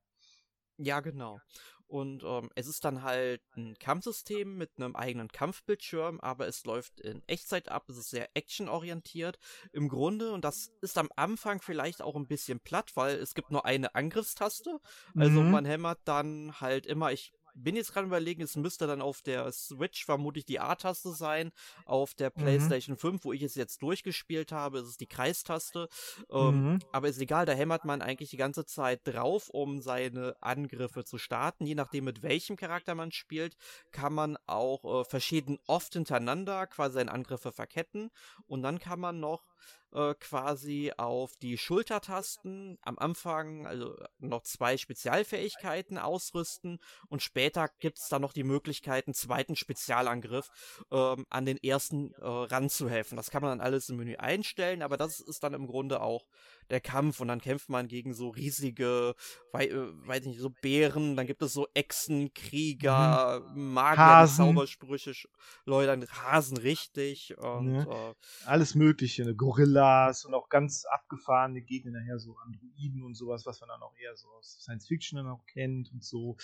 Ja, 0.77 1.01
genau. 1.01 1.41
Und 1.89 2.24
ähm, 2.24 2.51
es 2.53 2.67
ist 2.67 2.86
dann 2.86 3.01
halt 3.01 3.41
ein 3.58 3.75
Kampfsystem 3.79 4.55
mit 4.55 4.69
einem 4.77 4.96
eigenen 4.96 5.27
Kampfbildschirm, 5.27 6.19
aber 6.19 6.48
es 6.48 6.63
läuft 6.63 7.01
in 7.01 7.24
Echtzeit 7.25 7.69
ab, 7.69 7.89
es 7.89 7.98
ist 7.98 8.12
sehr 8.12 8.29
actionorientiert. 8.36 9.39
Im 9.74 9.89
Grunde, 9.89 10.31
und 10.31 10.46
das 10.46 10.69
ist 10.81 11.00
am 11.00 11.10
Anfang 11.15 11.62
vielleicht 11.62 12.03
auch 12.03 12.15
ein 12.15 12.27
bisschen 12.27 12.60
platt, 12.60 12.91
weil 12.93 13.15
es 13.17 13.34
gibt 13.34 13.50
nur 13.50 13.65
eine 13.65 13.96
Angriffstaste. 13.96 14.79
Also 15.15 15.41
mhm. 15.41 15.50
man 15.50 15.65
hämmert 15.65 16.00
dann 16.05 16.53
halt 16.62 16.86
immer, 16.86 17.12
ich 17.12 17.34
bin 17.56 17.75
jetzt 17.75 17.94
gerade 17.94 18.08
überlegen, 18.08 18.41
es 18.41 18.56
müsste 18.56 18.88
dann 18.88 19.01
auf 19.01 19.22
der 19.22 19.51
Switch 19.51 20.06
vermutlich 20.06 20.46
die 20.46 20.60
A-Taste 20.60 21.12
sein. 21.13 21.51
Auf 21.86 22.13
der 22.13 22.29
Mhm. 22.36 22.41
PlayStation 22.41 22.98
5, 22.98 23.24
wo 23.25 23.34
ich 23.34 23.41
es 23.44 23.56
jetzt 23.56 23.82
durchgespielt 23.82 24.51
habe, 24.51 24.79
ist 24.79 24.88
es 24.88 24.98
die 24.98 25.08
Kreistaste. 25.08 25.88
Ähm, 26.32 26.63
Mhm. 26.63 26.79
aber 26.91 27.08
ist 27.10 27.20
egal, 27.22 27.46
da 27.46 27.53
hämmert 27.53 27.86
man 27.86 28.01
eigentlich 28.01 28.29
die 28.29 28.38
ganze 28.38 28.65
Zeit 28.65 29.01
drauf, 29.03 29.50
um 29.50 29.82
seine 29.82 30.36
Angriffe 30.41 31.03
zu 31.06 31.18
starten. 31.18 31.65
Je 31.65 31.75
nachdem, 31.75 32.06
mit 32.06 32.24
welchem 32.24 32.56
Charakter 32.56 32.96
man 32.96 33.12
spielt, 33.12 33.56
kann 33.91 34.13
man 34.13 34.38
auch 34.48 35.01
äh, 35.01 35.06
verschieden 35.06 35.60
oft 35.68 35.94
hintereinander 35.94 36.68
quasi 36.68 36.96
seine 36.96 37.12
Angriffe 37.12 37.51
verketten. 37.51 38.10
Und 38.48 38.62
dann 38.63 38.79
kann 38.79 39.00
man 39.00 39.20
noch 39.20 39.44
äh, 39.92 40.13
quasi 40.16 40.92
auf 40.98 41.36
die 41.38 41.58
Schultertasten 41.58 42.78
am 42.82 43.00
Anfang 43.00 43.66
also 43.66 43.96
noch 44.20 44.44
zwei 44.44 44.78
Spezialfähigkeiten 44.78 45.98
ausrüsten 45.98 46.80
und 47.08 47.22
später 47.22 47.70
gibt 47.80 48.00
es 48.00 48.08
dann 48.08 48.22
noch 48.22 48.34
die 48.34 48.44
Möglichkeit, 48.44 49.08
einen 49.08 49.13
zweiten 49.13 49.56
Spezialangriff 49.56 50.48
ähm, 50.92 51.25
an 51.30 51.46
den 51.46 51.58
ersten 51.58 52.13
äh, 52.13 52.25
ranzuhelfen. 52.25 53.16
Das 53.16 53.32
kann 53.32 53.42
man 53.42 53.58
dann 53.58 53.66
alles 53.66 53.89
im 53.89 53.98
Menü 53.98 54.16
einstellen, 54.16 54.82
aber 54.82 54.98
das 54.98 55.20
ist 55.20 55.44
dann 55.44 55.54
im 55.54 55.68
Grunde 55.68 56.01
auch 56.01 56.25
der 56.69 56.81
Kampf 56.81 57.19
und 57.19 57.27
dann 57.27 57.41
kämpft 57.41 57.69
man 57.69 57.88
gegen 57.88 58.13
so 58.13 58.29
riesige, 58.29 59.15
wei 59.51 59.67
äh, 59.67 60.07
weiß 60.07 60.25
nicht, 60.25 60.39
so 60.39 60.49
Bären, 60.49 61.15
dann 61.15 61.27
gibt 61.27 61.41
es 61.41 61.53
so 61.53 61.67
Echsen, 61.73 62.33
Krieger, 62.33 63.41
Magier, 63.55 63.95
die 63.95 63.99
Hasen. 64.01 64.45
Zaubersprüche 64.45 65.13
schleudern, 65.13 66.05
Hasen 66.09 66.57
richtig 66.57 67.38
und 67.38 67.65
Ne. 67.69 67.88
äh, 67.89 68.13
Alles 68.45 68.75
Mögliche, 68.75 69.25
ne? 69.25 69.35
Gorillas 69.35 70.25
und 70.25 70.33
auch 70.33 70.49
ganz 70.49 70.85
abgefahrene 70.85 71.61
Gegner 71.61 71.91
nachher, 71.91 72.19
so 72.19 72.35
Androiden 72.45 73.03
und 73.03 73.15
sowas, 73.15 73.45
was 73.45 73.59
man 73.61 73.69
dann 73.69 73.81
auch 73.81 73.95
eher 74.01 74.15
so 74.15 74.27
aus 74.29 74.59
Science 74.61 74.88
Fiction 74.88 75.17
dann 75.17 75.27
auch 75.27 75.45
kennt 75.45 75.91
und 75.91 76.03
so. 76.03 76.38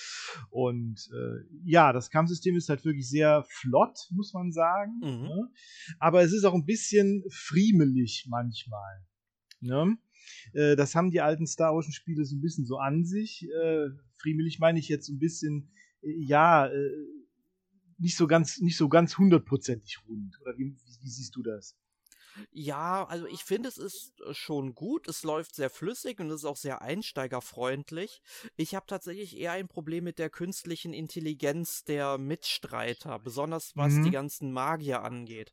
Und 0.50 1.10
äh, 1.14 1.46
ja, 1.64 1.94
das 1.94 2.10
Kampfsystem 2.10 2.56
ist 2.56 2.70
halt 2.70 2.84
wirklich 2.86 3.10
sehr 3.10 3.44
flott, 3.48 3.98
muss 4.12 4.34
man 4.34 4.52
sagen. 4.52 4.94
Mhm. 5.02 5.28
Ne? 5.28 5.50
Aber 6.00 6.22
es 6.24 6.34
ist 6.34 6.44
auch 6.46 6.54
ein 6.54 6.66
bisschen 6.66 7.24
friemelig 7.30 8.26
manchmal. 8.30 9.06
Ne? 9.62 9.98
Äh, 10.54 10.76
das 10.76 10.96
haben 10.96 11.12
die 11.12 11.22
alten 11.22 11.48
Star 11.48 11.74
Ocean-Spiele 11.74 12.26
so 12.26 12.36
ein 12.36 12.42
bisschen 12.42 12.66
so 12.66 12.78
an 12.78 13.06
sich. 13.06 13.48
Äh, 13.50 13.90
friemelig 14.18 14.60
meine 14.60 14.80
ich 14.80 14.88
jetzt 14.88 15.08
so 15.08 15.14
ein 15.14 15.20
bisschen, 15.20 15.72
äh, 16.02 16.12
ja, 16.12 16.68
äh, 16.68 16.90
nicht 17.98 18.18
so 18.18 18.28
ganz, 18.28 18.60
nicht 18.60 18.78
so 18.78 18.90
ganz 18.90 19.18
hundertprozentig 19.18 20.00
rund. 20.08 20.40
Oder 20.42 20.58
wie, 20.58 20.66
wie, 20.66 20.98
wie 21.02 21.10
siehst 21.10 21.36
du 21.36 21.44
das? 21.44 21.78
Ja, 22.52 23.06
also 23.06 23.28
ich 23.28 23.44
finde, 23.44 23.70
es 23.70 23.78
ist 23.78 24.14
äh, 24.22 24.34
schon 24.34 24.76
gut. 24.76 25.08
Es 25.08 25.24
läuft 25.24 25.56
sehr 25.56 25.70
flüssig 25.70 26.20
und 26.20 26.30
es 26.30 26.42
ist 26.42 26.46
auch 26.46 26.58
sehr 26.58 26.82
einsteigerfreundlich. 26.82 28.22
Ich 28.58 28.76
habe 28.76 28.86
tatsächlich 28.88 29.38
eher 29.38 29.54
ein 29.54 29.68
Problem 29.68 30.04
mit 30.04 30.20
der 30.20 30.30
künstlichen 30.30 30.94
Intelligenz 30.94 31.84
der 31.84 32.18
Mitstreiter, 32.18 33.20
besonders 33.20 33.72
was 33.76 34.00
Mhm. 34.00 34.02
die 34.02 34.12
ganzen 34.12 34.52
Magier 34.52 35.02
angeht. 35.04 35.52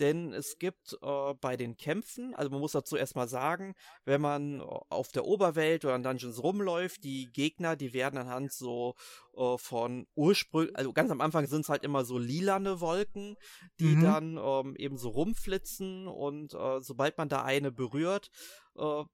Denn 0.00 0.32
es 0.32 0.58
gibt 0.58 0.96
äh, 1.02 1.34
bei 1.40 1.56
den 1.56 1.76
Kämpfen, 1.76 2.34
also 2.34 2.50
man 2.50 2.60
muss 2.60 2.72
dazu 2.72 2.96
erstmal 2.96 3.28
sagen, 3.28 3.74
wenn 4.04 4.20
man 4.20 4.60
äh, 4.60 4.62
auf 4.62 5.12
der 5.12 5.24
Oberwelt 5.26 5.84
oder 5.84 5.96
in 5.96 6.02
Dungeons 6.02 6.42
rumläuft, 6.42 7.04
die 7.04 7.30
Gegner, 7.32 7.76
die 7.76 7.92
werden 7.92 8.18
anhand 8.18 8.52
so 8.52 8.94
äh, 9.36 9.58
von 9.58 10.06
ursprünglich, 10.14 10.76
also 10.76 10.92
ganz 10.92 11.10
am 11.10 11.20
Anfang 11.20 11.46
sind 11.46 11.62
es 11.62 11.68
halt 11.68 11.84
immer 11.84 12.04
so 12.04 12.18
lilane 12.18 12.80
Wolken, 12.80 13.36
die 13.80 13.96
Mhm. 13.96 14.00
dann 14.02 14.36
ähm, 14.42 14.76
eben 14.76 14.96
so 14.98 15.10
rumflitzen 15.10 16.06
und 16.08 16.54
äh, 16.54 16.80
sobald 16.80 17.18
man 17.18 17.28
da 17.28 17.42
eine 17.42 17.72
berührt, 17.72 18.30
äh, 18.76 19.04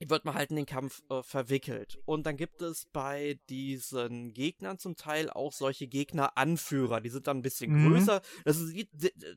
wird 0.00 0.24
man 0.24 0.34
halt 0.34 0.50
in 0.50 0.56
den 0.56 0.66
Kampf 0.66 1.02
äh, 1.10 1.22
verwickelt. 1.22 1.98
Und 2.04 2.26
dann 2.26 2.36
gibt 2.36 2.62
es 2.62 2.86
bei 2.92 3.38
diesen 3.48 4.32
Gegnern 4.32 4.78
zum 4.78 4.96
Teil 4.96 5.30
auch 5.30 5.52
solche 5.52 5.86
Gegner-Anführer. 5.88 7.00
Die 7.00 7.08
sind 7.10 7.26
dann 7.26 7.38
ein 7.38 7.42
bisschen 7.42 7.72
Mhm. 7.72 7.88
größer. 7.92 8.22
Das, 8.44 8.56
sieht, 8.58 8.88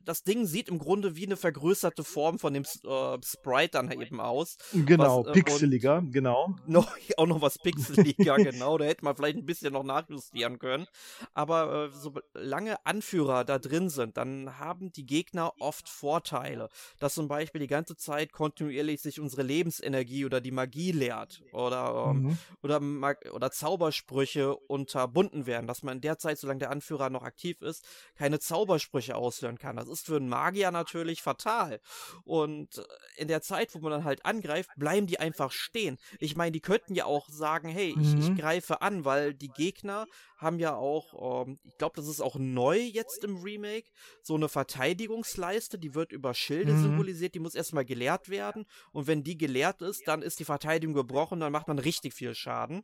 das 0.04 0.22
Ding 0.22 0.46
sieht 0.46 0.68
im 0.68 0.78
Grunde 0.78 1.16
wie 1.16 1.26
eine 1.26 1.36
vergrößerte 1.36 2.04
Form 2.04 2.38
von 2.38 2.54
dem 2.54 2.62
äh, 2.64 3.18
Sprite 3.24 3.72
dann 3.72 3.90
eben 3.90 4.20
aus. 4.20 4.56
Genau, 4.72 5.24
Was, 5.24 5.28
äh, 5.28 5.32
pixeliger, 5.32 6.02
genau. 6.02 6.54
Noch, 6.66 6.96
auch 7.16 7.26
noch 7.26 7.40
was 7.40 7.58
pixeliger, 7.58 8.36
genau. 8.36 8.78
Da 8.78 8.84
hätte 8.84 9.04
man 9.04 9.16
vielleicht 9.16 9.36
ein 9.38 9.46
bisschen 9.46 9.72
noch 9.72 9.82
nachjustieren 9.84 10.58
können. 10.58 10.86
Aber 11.34 11.86
äh, 11.86 11.90
solange 12.34 12.84
Anführer 12.86 13.44
da 13.44 13.58
drin 13.58 13.88
sind, 13.88 14.16
dann 14.16 14.58
haben 14.58 14.92
die 14.92 15.06
Gegner 15.06 15.52
oft 15.58 15.88
Vorteile. 15.88 16.68
Dass 16.98 17.14
zum 17.14 17.28
Beispiel 17.28 17.60
die 17.60 17.66
ganze 17.66 17.96
Zeit 17.96 18.32
kontinuierlich 18.32 19.00
sich 19.00 19.18
unsere 19.20 19.42
Lebensenergie 19.42 20.24
oder 20.24 20.40
die 20.40 20.51
Magie 20.52 20.92
leert. 20.92 21.42
Oder, 21.52 22.10
ähm, 22.12 22.22
Mhm. 22.22 22.38
oder, 22.62 22.80
Mag 22.80 23.24
oder 23.32 23.50
Zaubersprüche 23.50 24.54
unterbunden 24.56 25.46
werden. 25.46 25.66
Dass 25.66 25.82
man 25.82 25.96
in 25.96 26.00
der 26.00 26.18
Zeit, 26.18 26.38
solange 26.38 26.60
der 26.60 26.70
Anführer 26.70 27.10
noch 27.10 27.22
aktiv 27.22 27.60
ist, 27.62 27.84
keine 28.14 28.38
Zaubersprüche 28.38 29.16
auslösen 29.16 29.58
kann. 29.58 29.76
Das 29.76 29.88
ist 29.88 30.06
für 30.06 30.16
einen 30.16 30.28
Magier 30.28 30.70
natürlich 30.70 31.22
fatal. 31.22 31.80
Und 32.24 32.78
äh, 32.78 32.82
in 33.16 33.28
der 33.28 33.42
Zeit, 33.42 33.74
wo 33.74 33.78
man 33.80 33.92
dann 33.92 34.04
halt 34.04 34.24
angreift, 34.24 34.70
bleiben 34.76 35.06
die 35.06 35.18
einfach 35.20 35.50
stehen. 35.50 35.98
Ich 36.18 36.36
meine, 36.36 36.52
die 36.52 36.60
könnten 36.60 36.94
ja 36.94 37.04
auch 37.04 37.28
sagen, 37.28 37.68
hey, 37.68 37.90
ich, 37.98 38.16
ich 38.16 38.30
Mhm. 38.30 38.36
greife 38.36 38.82
an, 38.82 39.04
weil 39.04 39.34
die 39.34 39.48
Gegner 39.50 40.06
haben 40.42 40.58
ja 40.58 40.74
auch, 40.74 41.46
ähm, 41.46 41.58
ich 41.64 41.78
glaube, 41.78 41.96
das 41.96 42.08
ist 42.08 42.20
auch 42.20 42.36
neu 42.36 42.78
jetzt 42.78 43.24
im 43.24 43.36
Remake, 43.36 43.88
so 44.22 44.34
eine 44.34 44.48
Verteidigungsleiste, 44.48 45.78
die 45.78 45.94
wird 45.94 46.12
über 46.12 46.34
Schilde 46.34 46.72
Mhm. 46.72 46.78
symbolisiert, 46.78 47.34
die 47.34 47.38
muss 47.40 47.54
erstmal 47.54 47.84
geleert 47.84 48.28
werden. 48.28 48.66
Und 48.92 49.06
wenn 49.06 49.22
die 49.22 49.38
geleert 49.38 49.82
ist, 49.82 50.06
dann 50.06 50.22
ist 50.22 50.40
die 50.40 50.44
Verteidigung 50.44 50.94
gebrochen, 50.94 51.40
dann 51.40 51.52
macht 51.52 51.68
man 51.68 51.78
richtig 51.78 52.14
viel 52.14 52.34
Schaden. 52.34 52.82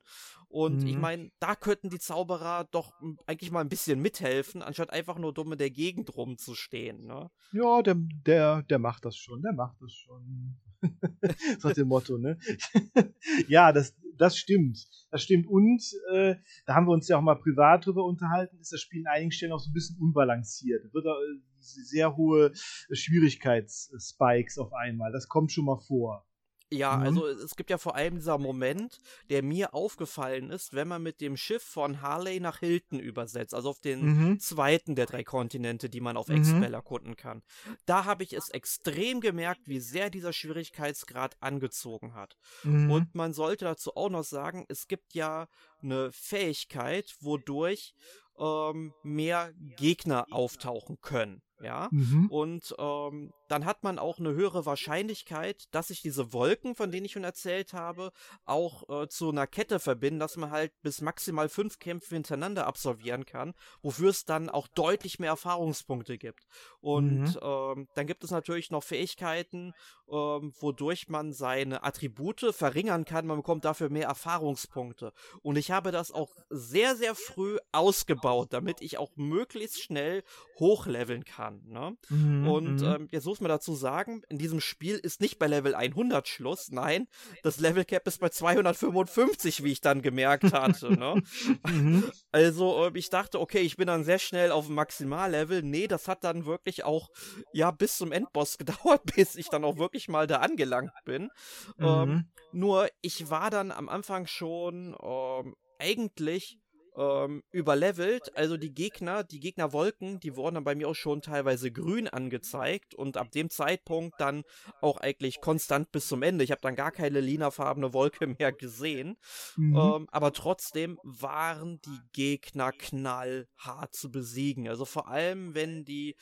Und 0.49 0.85
ich 0.85 0.97
Mhm. 0.97 1.01
meine, 1.03 1.31
da 1.41 1.55
könnten 1.55 1.91
die 1.91 1.99
Zauberer 1.99 2.67
doch 2.71 2.93
eigentlich 3.27 3.51
mal 3.51 3.61
ein 3.61 3.69
bisschen 3.69 4.01
mithelfen, 4.01 4.63
anstatt 4.63 4.91
einfach 4.91 5.19
nur 5.19 5.35
dumm 5.35 5.53
in 5.53 5.59
der 5.59 5.71
Gegend 5.71 6.17
rumzustehen, 6.17 7.05
ne? 7.07 7.31
Ja, 7.53 7.83
der, 7.83 7.97
der, 7.97 8.63
der 8.63 8.79
macht 8.79 9.05
das 9.05 9.17
schon, 9.17 9.43
der 9.43 9.53
macht 9.53 9.77
das 9.81 9.93
schon. 9.93 10.57
so 11.59 11.71
dem 11.71 11.89
Motto, 11.89 12.19
ne? 12.19 12.39
ja, 13.49 13.73
das, 13.73 13.95
das 14.19 14.37
stimmt. 14.37 14.87
Das 15.11 15.23
stimmt. 15.23 15.47
Und 15.47 15.83
äh, 16.13 16.37
da 16.67 16.75
haben 16.75 16.87
wir 16.87 16.93
uns 16.93 17.09
ja 17.09 17.17
auch 17.17 17.23
mal 17.23 17.37
privat 17.37 17.87
drüber 17.87 18.05
unterhalten, 18.05 18.59
ist 18.59 18.73
das 18.73 18.81
Spiel 18.81 19.01
in 19.01 19.07
einigen 19.07 19.33
Stellen 19.33 19.53
auch 19.53 19.61
so 19.61 19.71
ein 19.71 19.75
bisschen 19.75 19.99
unbalanciert. 19.99 20.85
Da 20.85 20.93
wird 20.93 21.07
da 21.07 21.13
äh, 21.13 21.41
sehr 21.61 22.17
hohe 22.17 22.53
Schwierigkeitsspikes 22.93 24.59
auf 24.59 24.73
einmal. 24.73 25.13
Das 25.13 25.29
kommt 25.29 25.53
schon 25.53 25.65
mal 25.65 25.79
vor. 25.79 26.28
Ja, 26.71 26.97
Mhm. 26.99 27.03
also 27.03 27.27
es 27.27 27.57
gibt 27.57 27.71
ja 27.71 27.79
vor 27.79 27.95
allem 27.95 28.17
dieser 28.17 28.37
Moment, 28.37 28.99
der 29.31 29.43
mir 29.43 29.73
aufgefallen 29.73 30.51
ist, 30.51 30.75
wenn 30.75 30.87
man 30.89 31.03
mit 31.03 31.21
dem 31.23 31.37
Schiff 31.37 31.63
von 31.63 32.03
Harley 32.03 32.41
nach 32.41 32.59
Hilton 32.59 32.99
übersetzt, 33.01 33.55
also 33.55 33.71
auf 33.71 33.81
den 33.81 34.05
Mhm. 34.05 34.41
zweiten 34.41 34.95
der 34.95 35.07
drei 35.07 35.25
Kontinente, 35.25 35.89
die 35.89 36.01
man 36.03 36.17
auf 36.19 36.29
Mhm. 36.29 36.37
Expel 36.37 36.75
erkunden 36.75 37.17
kann. 37.17 37.43
Da 37.87 38.05
habe 38.05 38.23
ich 38.23 38.35
es 38.35 38.51
extrem 38.51 39.21
gemerkt, 39.21 39.63
wie 39.67 39.81
sehr 39.81 40.11
dieser 40.11 40.33
Schwierigkeitsgrad 40.35 41.37
angezogen 41.41 42.13
hat. 42.15 42.37
Mhm. 42.65 42.91
Und 42.91 43.15
man 43.15 43.33
sollte 43.33 43.65
dazu 43.65 43.97
auch 43.97 44.11
noch 44.11 44.25
sagen, 44.25 44.67
es 44.69 44.89
gibt 44.89 45.15
ja 45.15 45.49
eine 45.83 46.13
Fähigkeit, 46.13 47.15
wodurch 47.21 47.95
ähm, 48.39 48.93
mehr 49.03 49.53
Gegner 49.77 50.27
auftauchen 50.31 51.01
können. 51.01 51.43
Ja. 51.61 51.89
Mhm. 51.91 52.27
Und 52.31 52.75
ähm, 52.79 53.33
dann 53.49 53.65
hat 53.65 53.83
man 53.83 53.99
auch 53.99 54.19
eine 54.19 54.33
höhere 54.35 54.67
Wahrscheinlichkeit, 54.67 55.65
dass 55.73 55.89
sich 55.89 56.03
diese 56.03 56.33
Wolken, 56.33 56.75
von 56.75 56.91
denen 56.91 57.07
ich 57.07 57.13
schon 57.13 57.25
erzählt 57.25 57.73
habe, 57.73 58.13
auch 58.45 58.89
äh, 58.89 59.09
zu 59.09 59.31
einer 59.31 59.47
Kette 59.47 59.79
verbinden, 59.79 60.21
dass 60.21 60.37
man 60.37 60.51
halt 60.51 60.73
bis 60.83 61.01
maximal 61.01 61.49
fünf 61.49 61.79
Kämpfe 61.79 62.15
hintereinander 62.15 62.67
absolvieren 62.67 63.25
kann, 63.25 63.55
wofür 63.83 64.11
es 64.11 64.25
dann 64.25 64.49
auch 64.49 64.69
deutlich 64.69 65.19
mehr 65.19 65.31
Erfahrungspunkte 65.31 66.19
gibt. 66.19 66.47
Und 66.81 67.35
Mhm. 67.35 67.41
ähm, 67.43 67.89
dann 67.95 68.07
gibt 68.07 68.25
es 68.25 68.31
natürlich 68.31 68.71
noch 68.71 68.83
Fähigkeiten, 68.83 69.73
ähm, 70.11 70.53
wodurch 70.61 71.09
man 71.09 71.33
seine 71.33 71.83
Attribute 71.83 72.55
verringern 72.55 73.05
kann. 73.05 73.27
Man 73.27 73.39
bekommt 73.39 73.65
dafür 73.65 73.91
mehr 73.91 74.09
Erfahrungspunkte. 74.09 75.13
Und 75.43 75.57
ich 75.57 75.71
habe 75.71 75.91
das 75.91 76.11
auch 76.13 76.31
sehr, 76.51 76.97
sehr 76.97 77.15
früh 77.15 77.59
ausgebaut, 77.73 78.49
damit 78.53 78.81
ich 78.81 78.99
auch 78.99 79.11
möglichst 79.17 79.83
schnell 79.83 80.23
hochleveln 80.59 81.25
kann. 81.25 81.63
Ne? 81.67 81.97
Mhm. 82.09 82.47
Und 82.47 82.81
Mhm. 82.81 82.87
ähm, 82.87 83.09
jetzt 83.11 83.27
muss 83.39 83.43
man 83.43 83.51
dazu 83.51 83.77
sagen, 83.77 84.23
in 84.29 84.37
diesem 84.39 84.61
Spiel 84.61 84.97
ist 84.97 85.21
nicht 85.21 85.39
bei 85.39 85.47
Level 85.47 85.77
100 85.77 86.27
Schluss, 86.27 86.71
nein, 86.73 87.07
das 87.45 87.61
Level 87.61 87.85
Cap 87.85 88.05
ist 88.09 88.19
bei 88.19 88.31
255, 88.31 89.63
wie 89.63 89.71
ich 89.71 89.81
dann 89.81 90.03
gemerkt 90.03 90.53
hatte. 90.53 90.91
ne? 90.91 91.23
Mhm. 91.65 92.11
Also 92.33 92.87
äh, 92.87 92.99
ich 92.99 93.11
dachte, 93.11 93.39
okay, 93.41 93.61
ich 93.61 93.77
bin 93.77 93.87
dann 93.87 94.03
sehr 94.03 94.19
schnell 94.19 94.51
auf 94.51 94.67
dem 94.67 94.75
Maximallevel. 94.75 95.63
Nee, 95.63 95.87
das 95.87 96.09
hat 96.09 96.25
dann 96.25 96.47
wirklich 96.47 96.85
auch, 96.85 97.09
ja, 97.53 97.71
bis 97.71 97.97
zum 97.97 98.11
Endboss 98.11 98.59
gedauert, 98.59 99.03
bis 99.15 99.37
ich 99.37 99.49
dann 99.49 99.65
auch 99.65 99.77
wirklich 99.79 100.09
mal 100.09 100.27
da 100.27 100.39
angelangt 100.39 100.93
bin. 101.05 101.31
Ähm, 101.79 102.09
Mhm. 102.09 102.25
nur 102.53 102.89
ich 103.03 103.31
war 103.31 103.51
dann 103.51 103.71
am 103.71 103.89
Anfang 103.89 104.27
schon 104.27 104.97
ähm, 105.01 105.55
eigentlich 105.79 106.59
ähm, 106.99 107.45
überlevelt. 107.53 108.37
Also 108.37 108.57
die 108.57 108.75
Gegner, 108.75 109.23
die 109.23 109.39
Gegnerwolken, 109.39 110.19
die 110.19 110.37
wurden 110.37 110.57
dann 110.57 110.65
bei 110.65 110.75
mir 110.75 110.89
auch 110.89 110.95
schon 110.95 111.23
teilweise 111.23 111.71
grün 111.71 112.09
angezeigt 112.09 112.95
und 112.95 113.17
ab 113.17 113.31
dem 113.31 113.51
Zeitpunkt 113.51 114.21
dann 114.21 114.43
auch 114.81 114.99
eigentlich 114.99 115.41
konstant 115.41 115.93
bis 115.93 116.09
zum 116.09 116.23
Ende. 116.23 116.45
Ich 116.45 116.51
habe 116.51 116.61
dann 116.61 116.75
gar 116.75 116.91
keine 116.91 117.21
linafarbene 117.21 117.93
Wolke 117.93 118.27
mehr 118.27 118.53
gesehen. 118.53 119.17
Mhm. 119.57 119.77
Ähm, 119.77 120.09
aber 120.11 120.33
trotzdem 120.33 120.99
waren 121.05 121.81
die 121.83 122.01
Gegner 122.13 122.73
knallhart 122.73 123.95
zu 123.95 124.11
besiegen. 124.11 124.69
Also 124.69 124.85
vor 124.85 125.09
allem, 125.09 125.55
wenn 125.55 125.85
die, 125.85 126.17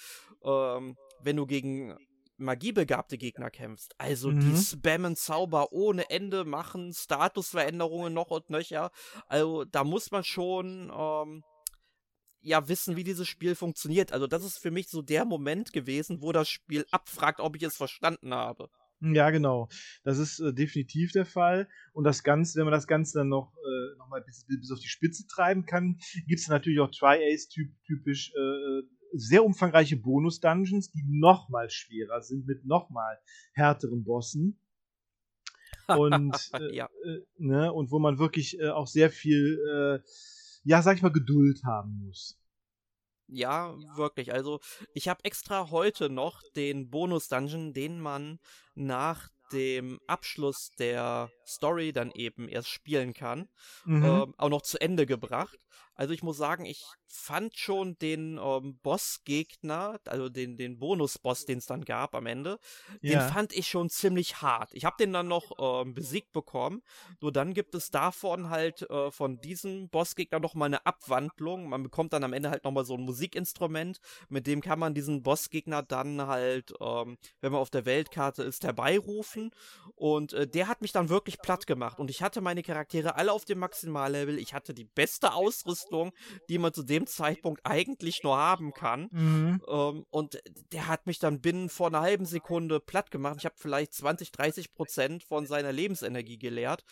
ähm, 0.45 0.97
wenn 1.23 1.37
du 1.37 1.47
gegen 1.47 1.97
magiebegabte 2.39 3.19
Gegner 3.19 3.51
kämpfst. 3.51 3.95
Also 3.99 4.31
mhm. 4.31 4.41
die 4.41 4.57
spammen 4.57 5.17
Zauber 5.17 5.73
ohne 5.73 6.11
Ende, 6.11 6.45
machen 6.45 6.93
Statusveränderungen 6.93 8.13
noch 8.13 8.31
und 8.31 8.51
nöcher. 8.51 8.91
Also 9.27 9.65
da 9.65 9.85
muss 9.85 10.11
man 10.11 10.25
schon 10.25 10.93
ähm, 10.97 11.43
ja 12.41 12.69
wissen, 12.69 12.97
wie 12.97 13.05
dieses 13.05 13.29
Spiel 13.29 13.55
funktioniert. 13.55 14.13
Also 14.13 14.27
das 14.27 14.45
ist 14.45 14.59
für 14.59 14.71
mich 14.71 14.89
so 14.89 15.03
der 15.03 15.25
Moment 15.25 15.73
gewesen, 15.73 16.23
wo 16.23 16.33
das 16.33 16.49
Spiel 16.49 16.87
abfragt, 16.91 17.41
ob 17.41 17.57
ich 17.57 17.63
es 17.63 17.77
verstanden 17.77 18.35
habe. 18.35 18.69
Ja, 19.01 19.29
genau. 19.31 19.69
Das 20.05 20.19
ist 20.19 20.41
äh, 20.41 20.55
definitiv 20.55 21.13
der 21.13 21.27
Fall. 21.27 21.69
Und 21.93 22.05
das 22.05 22.23
Ganze, 22.23 22.59
wenn 22.59 22.65
man 22.65 22.73
das 22.73 22.87
Ganze 22.87 23.19
dann 23.19 23.29
noch, 23.29 23.53
äh, 23.55 23.99
noch 23.99 24.09
mal 24.09 24.23
bis, 24.23 24.47
bis 24.47 24.73
auf 24.73 24.81
die 24.81 24.89
Spitze 24.89 25.27
treiben 25.27 25.67
kann, 25.67 25.99
gibt 26.27 26.41
es 26.41 26.49
natürlich 26.49 26.81
auch 26.81 26.91
Tri-Ace-typisch 26.91 28.33
äh, 28.35 28.83
sehr 29.19 29.45
umfangreiche 29.45 29.97
Bonus-Dungeons, 29.97 30.91
die 30.91 31.03
nochmal 31.07 31.71
schwerer 31.71 32.23
sind, 32.23 32.47
mit 32.47 32.65
nochmal 32.65 33.19
härteren 33.53 34.05
Bossen. 34.05 34.59
Und, 35.89 36.51
äh, 36.55 36.75
ja. 36.75 36.89
äh, 37.05 37.21
ne, 37.39 37.73
und 37.73 37.93
wo 37.93 38.01
man 38.01 38.19
wirklich 38.19 38.59
äh, 38.59 38.71
auch 38.71 38.89
sehr 38.89 39.09
viel, 39.09 39.57
äh, 39.73 40.09
ja, 40.65 40.83
sag 40.83 40.97
ich 40.97 41.03
mal, 41.03 41.13
Geduld 41.13 41.63
haben 41.65 42.05
muss. 42.05 42.37
Ja, 43.29 43.77
wirklich. 43.97 44.33
Also, 44.33 44.61
ich 44.95 45.09
habe 45.09 45.25
extra 45.25 45.71
heute 45.71 46.09
noch 46.09 46.43
den 46.55 46.91
Bonus-Dungeon, 46.91 47.73
den 47.73 48.01
man 48.01 48.39
nach 48.75 49.31
dem 49.53 50.01
Abschluss 50.07 50.71
der 50.79 51.31
Story 51.47 51.93
dann 51.93 52.11
eben 52.13 52.49
erst 52.49 52.69
spielen 52.69 53.15
kann, 53.15 53.49
mhm. 53.85 54.05
ähm, 54.05 54.35
auch 54.37 54.49
noch 54.49 54.63
zu 54.63 54.81
Ende 54.81 55.07
gebracht. 55.07 55.59
Also 55.97 56.13
ich 56.13 56.23
muss 56.23 56.37
sagen, 56.37 56.67
ich 56.67 56.85
fand 57.09 57.57
schon 57.57 57.99
den 57.99 58.39
ähm, 58.43 58.79
Bossgegner, 58.83 59.99
also 60.05 60.29
den, 60.29 60.57
den 60.57 60.79
Bonus-Boss, 60.79 61.47
den 61.47 61.59
es 61.59 61.67
dann 61.67 61.85
gab 61.85 62.15
am 62.15 62.27
Ende, 62.27 62.59
ja. 63.01 63.19
den 63.19 63.33
fand 63.33 63.55
ich 63.55 63.69
schon 63.69 63.89
ziemlich 63.89 64.43
hart. 64.43 64.71
Ich 64.75 64.85
habe 64.85 64.97
den 64.99 65.13
dann 65.13 65.27
noch 65.27 65.53
ähm, 65.59 65.95
besiegt 65.95 66.33
bekommen. 66.33 66.83
Nur 67.21 67.33
dann 67.33 67.55
gibt 67.55 67.75
es 67.75 67.91
davon 67.91 68.51
halt 68.51 68.89
äh, 68.91 69.11
von 69.11 69.41
diesem 69.41 69.89
Bossgegner 69.89 70.39
noch 70.39 70.55
mal 70.55 70.67
eine 70.67 70.85
Abwandlung. 70.85 71.69
Man 71.69 71.83
bekommt 71.83 72.13
dann 72.13 72.25
am 72.25 72.35
Ende 72.35 72.51
halt 72.51 72.65
noch 72.65 72.73
mal 72.73 72.85
so 72.85 72.95
ein 72.95 73.03
Musikinstrument, 73.03 73.99
mit 74.29 74.47
dem 74.47 74.61
kann 74.61 74.79
man 74.79 74.95
diesen 74.95 75.23
Bossgegner 75.23 75.83
dann 75.83 76.27
halt, 76.27 76.75
ähm, 76.81 77.17
wenn 77.41 77.53
man 77.53 77.61
auf 77.61 77.71
der 77.71 77.87
Weltkarte 77.87 78.43
ist, 78.43 78.65
herbeirufen. 78.65 79.51
Und 79.95 80.35
äh, 80.35 80.47
der 80.47 80.69
hat 80.69 80.83
mich 80.83 80.93
dann 80.93 81.09
wirklich 81.09 81.39
platt 81.39 81.67
gemacht. 81.67 81.99
Und 81.99 82.11
ich 82.11 82.23
hatte 82.23 82.43
meine 82.43 82.63
Charaktere 82.63 83.17
alle 83.17 83.33
auf 83.33 83.47
dem 83.47 83.61
Maximallevel. 83.61 84.39
Ich 84.39 84.53
hatte 84.53 84.75
die 84.75 84.85
beste 84.85 85.33
Ausrüstung 85.33 85.86
Leistung, 85.87 86.13
die 86.49 86.59
man 86.59 86.73
zu 86.73 86.83
dem 86.83 87.07
Zeitpunkt 87.07 87.61
eigentlich 87.65 88.23
nur 88.23 88.37
haben 88.37 88.73
kann. 88.73 89.09
Mhm. 89.11 89.63
Ähm, 89.69 90.05
und 90.11 90.39
der 90.73 90.89
hat 90.89 91.07
mich 91.07 91.19
dann 91.19 91.41
binnen 91.41 91.69
vor 91.69 91.89
einer 91.89 92.01
halben 92.01 92.27
Sekunde 92.27 92.81
platt 92.81 93.11
gemacht. 93.11 93.37
Ich 93.39 93.45
habe 93.45 93.57
vielleicht 93.59 93.95
20, 93.95 94.33
30 94.33 94.75
Prozent 94.75 95.25
von 95.25 95.47
seiner 95.47 95.73
Lebensenergie 95.73 96.39
geleert. 96.39 96.85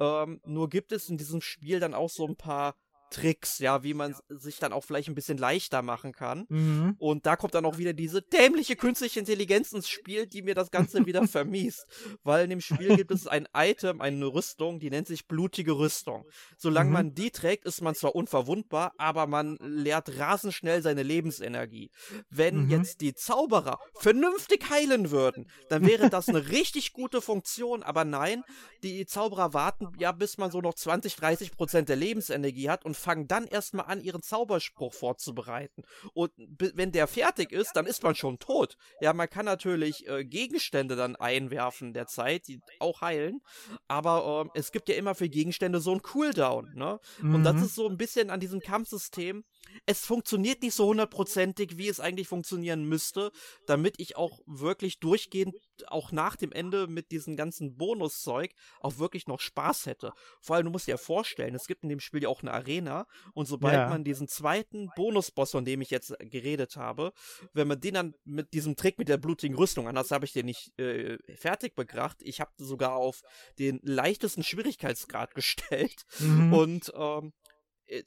Ähm, 0.00 0.40
nur 0.44 0.68
gibt 0.68 0.92
es 0.92 1.08
in 1.08 1.18
diesem 1.18 1.40
Spiel 1.40 1.80
dann 1.80 1.94
auch 1.94 2.10
so 2.10 2.26
ein 2.26 2.36
paar 2.36 2.74
Tricks, 3.10 3.58
ja, 3.58 3.82
wie 3.82 3.94
man 3.94 4.14
sich 4.28 4.58
dann 4.58 4.72
auch 4.72 4.84
vielleicht 4.84 5.08
ein 5.08 5.14
bisschen 5.14 5.38
leichter 5.38 5.82
machen 5.82 6.12
kann. 6.12 6.46
Mhm. 6.48 6.94
Und 6.98 7.26
da 7.26 7.36
kommt 7.36 7.54
dann 7.54 7.64
auch 7.64 7.78
wieder 7.78 7.92
diese 7.92 8.22
dämliche 8.22 8.76
künstliche 8.76 9.20
Intelligenz 9.20 9.72
ins 9.72 9.88
Spiel, 9.88 10.26
die 10.26 10.42
mir 10.42 10.54
das 10.54 10.70
Ganze 10.70 11.04
wieder 11.06 11.26
vermiest. 11.28 11.86
Weil 12.22 12.44
in 12.44 12.50
dem 12.50 12.60
Spiel 12.60 12.96
gibt 12.96 13.10
es 13.10 13.26
ein 13.26 13.48
Item, 13.54 14.00
eine 14.00 14.26
Rüstung, 14.26 14.80
die 14.80 14.90
nennt 14.90 15.08
sich 15.08 15.26
blutige 15.26 15.72
Rüstung. 15.72 16.24
Solange 16.56 16.88
mhm. 16.88 16.94
man 16.94 17.14
die 17.14 17.30
trägt, 17.30 17.64
ist 17.64 17.82
man 17.82 17.94
zwar 17.94 18.14
unverwundbar, 18.14 18.92
aber 18.98 19.26
man 19.26 19.56
leert 19.60 20.18
rasend 20.18 20.54
schnell 20.54 20.82
seine 20.82 21.02
Lebensenergie. 21.02 21.90
Wenn 22.30 22.64
mhm. 22.64 22.70
jetzt 22.70 23.00
die 23.00 23.14
Zauberer 23.14 23.78
vernünftig 23.94 24.70
heilen 24.70 25.10
würden, 25.10 25.50
dann 25.68 25.86
wäre 25.86 26.10
das 26.10 26.28
eine 26.28 26.48
richtig 26.50 26.92
gute 26.92 27.20
Funktion, 27.20 27.82
aber 27.82 28.04
nein, 28.04 28.44
die 28.82 29.04
Zauberer 29.06 29.54
warten 29.54 29.88
ja, 29.98 30.12
bis 30.12 30.38
man 30.38 30.50
so 30.50 30.60
noch 30.60 30.74
20, 30.74 31.16
30 31.16 31.52
Prozent 31.52 31.88
der 31.88 31.96
Lebensenergie 31.96 32.68
hat 32.68 32.84
und 32.84 32.96
fangen 32.98 33.28
dann 33.28 33.46
erstmal 33.46 33.86
an, 33.86 34.00
ihren 34.00 34.22
Zauberspruch 34.22 34.94
vorzubereiten. 34.94 35.82
Und 36.14 36.32
wenn 36.36 36.92
der 36.92 37.06
fertig 37.06 37.52
ist, 37.52 37.72
dann 37.74 37.86
ist 37.86 38.02
man 38.02 38.14
schon 38.14 38.38
tot. 38.38 38.76
Ja, 39.00 39.12
man 39.12 39.28
kann 39.28 39.46
natürlich 39.46 40.06
äh, 40.08 40.24
Gegenstände 40.24 40.96
dann 40.96 41.16
einwerfen 41.16 41.92
der 41.92 42.06
Zeit, 42.06 42.48
die 42.48 42.60
auch 42.80 43.00
heilen. 43.00 43.40
Aber 43.86 44.42
ähm, 44.44 44.50
es 44.54 44.72
gibt 44.72 44.88
ja 44.88 44.96
immer 44.96 45.14
für 45.14 45.28
Gegenstände 45.28 45.80
so 45.80 45.92
einen 45.92 46.02
Cooldown, 46.02 46.72
ne? 46.74 47.00
Mhm. 47.20 47.34
Und 47.34 47.44
das 47.44 47.56
mhm. 47.56 47.62
ist 47.62 47.74
so 47.74 47.88
ein 47.88 47.96
bisschen 47.96 48.30
an 48.30 48.40
diesem 48.40 48.60
Kampfsystem. 48.60 49.44
Es 49.86 50.04
funktioniert 50.04 50.62
nicht 50.62 50.74
so 50.74 50.86
hundertprozentig, 50.86 51.78
wie 51.78 51.88
es 51.88 52.00
eigentlich 52.00 52.28
funktionieren 52.28 52.84
müsste, 52.84 53.32
damit 53.66 53.94
ich 53.98 54.16
auch 54.16 54.40
wirklich 54.46 54.98
durchgehend, 55.00 55.54
auch 55.86 56.12
nach 56.12 56.36
dem 56.36 56.52
Ende 56.52 56.86
mit 56.86 57.10
diesem 57.10 57.36
ganzen 57.36 57.76
Bonuszeug, 57.76 58.52
auch 58.80 58.98
wirklich 58.98 59.26
noch 59.26 59.40
Spaß 59.40 59.86
hätte. 59.86 60.12
Vor 60.40 60.56
allem, 60.56 60.66
du 60.66 60.70
musst 60.72 60.86
dir 60.86 60.92
ja 60.92 60.96
vorstellen, 60.96 61.54
es 61.54 61.66
gibt 61.66 61.82
in 61.82 61.88
dem 61.88 62.00
Spiel 62.00 62.22
ja 62.22 62.28
auch 62.28 62.42
eine 62.42 62.52
Arena. 62.52 63.06
Und 63.34 63.46
sobald 63.46 63.74
ja. 63.74 63.88
man 63.88 64.04
diesen 64.04 64.28
zweiten 64.28 64.90
Bonusboss, 64.96 65.52
von 65.52 65.64
dem 65.64 65.80
ich 65.80 65.90
jetzt 65.90 66.14
geredet 66.18 66.76
habe, 66.76 67.12
wenn 67.52 67.68
man 67.68 67.80
den 67.80 67.94
dann 67.94 68.14
mit 68.24 68.52
diesem 68.54 68.76
Trick 68.76 68.98
mit 68.98 69.08
der 69.08 69.18
blutigen 69.18 69.56
Rüstung, 69.56 69.88
anders 69.88 70.10
habe 70.10 70.24
ich 70.24 70.32
den 70.32 70.46
nicht 70.46 70.78
äh, 70.78 71.18
fertig 71.36 71.74
begracht. 71.74 72.18
Ich 72.22 72.40
habe 72.40 72.52
sogar 72.58 72.96
auf 72.96 73.22
den 73.58 73.80
leichtesten 73.82 74.42
Schwierigkeitsgrad 74.42 75.34
gestellt. 75.34 76.04
Mhm. 76.18 76.52
Und 76.52 76.92
ähm, 76.94 77.32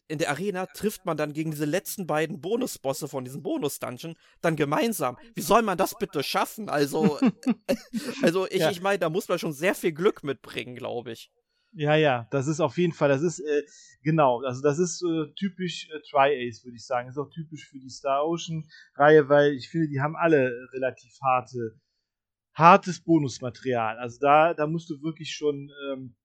in 0.08 0.20
der 0.20 0.30
Arena 0.30 0.67
trifft 0.67 1.06
man 1.06 1.17
dann 1.17 1.34
gegen 1.34 1.52
diese 1.52 1.65
letzten 1.65 2.06
beiden 2.06 2.39
Bonusbosse 2.39 3.08
von 3.08 3.26
diesem 3.26 3.41
Bonus-Dungeon 3.41 4.15
dann 4.41 4.56
gemeinsam. 4.56 5.17
Wie 5.34 5.41
soll 5.41 5.63
man 5.63 5.78
das 5.78 5.98
bitte 5.98 6.24
schaffen? 6.24 6.70
Also, 6.70 7.20
also 8.22 8.48
ich, 8.48 8.60
ja. 8.60 8.72
ich 8.72 8.82
meine, 8.82 9.00
da 9.00 9.10
muss 9.10 9.28
man 9.28 9.39
schon 9.39 9.54
sehr 9.54 9.76
viel 9.76 9.91
Glück 9.91 10.24
mitbringen, 10.24 10.76
glaube 10.76 11.13
ich. 11.13 11.32
Ja, 11.74 11.96
ja, 11.96 12.28
das 12.32 12.48
ist 12.48 12.60
auf 12.60 12.78
jeden 12.78 12.91
Fall, 12.91 13.08
das 13.08 13.22
ist, 13.22 13.39
äh, 13.39 13.63
genau, 14.04 14.41
also 14.41 14.62
das 14.62 14.78
ist 14.78 15.02
äh, 15.04 15.32
typisch 15.36 15.88
äh, 15.89 16.02
Tri-Ace, 16.10 16.65
würde 16.65 16.76
ich 16.76 16.86
sagen. 16.86 17.08
Ist 17.08 17.17
auch 17.17 17.30
typisch 17.30 17.70
für 17.70 17.80
die 17.80 17.89
Star 17.89 18.26
Ocean-Reihe, 18.28 19.30
weil 19.30 19.54
ich 19.54 19.70
finde, 19.70 19.88
die 19.88 20.02
haben 20.02 20.17
alle 20.17 20.52
relativ 20.74 21.17
harte, 21.24 21.80
hartes 22.54 23.02
Bonusmaterial. 23.02 23.98
Also 24.00 24.20
da, 24.20 24.54
da 24.54 24.67
musst 24.67 24.89
du 24.89 25.02
wirklich 25.02 25.32
schon 25.32 25.72
ähm, 25.89 26.15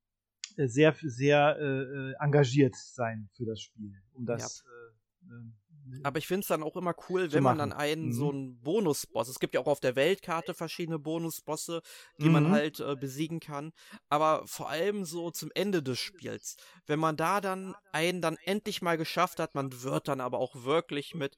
sehr, 0.56 0.94
sehr 1.02 1.56
äh, 1.58 1.64
äh 1.64 2.14
engagiert 2.18 2.74
sein 2.76 3.28
für 3.36 3.44
das 3.44 3.60
Spiel, 3.60 3.92
um 4.12 4.26
das 4.26 4.64
ja. 4.64 4.70
äh, 4.70 5.34
ähm, 5.34 5.54
aber 6.02 6.18
ich 6.18 6.26
finde 6.26 6.40
es 6.40 6.48
dann 6.48 6.62
auch 6.62 6.76
immer 6.76 6.94
cool, 7.08 7.32
wenn 7.32 7.42
man 7.42 7.58
dann 7.58 7.72
einen 7.72 8.06
mhm. 8.06 8.12
so 8.12 8.30
einen 8.30 8.60
Bonusboss. 8.60 9.28
Es 9.28 9.38
gibt 9.38 9.54
ja 9.54 9.60
auch 9.60 9.66
auf 9.66 9.80
der 9.80 9.96
Weltkarte 9.96 10.54
verschiedene 10.54 10.98
Bonusbosse, 10.98 11.80
die 12.18 12.26
mhm. 12.26 12.32
man 12.32 12.50
halt 12.50 12.80
äh, 12.80 12.96
besiegen 12.96 13.40
kann. 13.40 13.72
Aber 14.08 14.42
vor 14.46 14.68
allem 14.68 15.04
so 15.04 15.30
zum 15.30 15.50
Ende 15.54 15.82
des 15.82 15.98
Spiels, 15.98 16.56
wenn 16.86 16.98
man 16.98 17.16
da 17.16 17.40
dann 17.40 17.74
einen 17.92 18.20
dann 18.20 18.36
endlich 18.44 18.82
mal 18.82 18.96
geschafft 18.96 19.38
hat, 19.38 19.54
man 19.54 19.82
wird 19.82 20.08
dann 20.08 20.20
aber 20.20 20.38
auch 20.38 20.64
wirklich 20.64 21.14
mit 21.14 21.36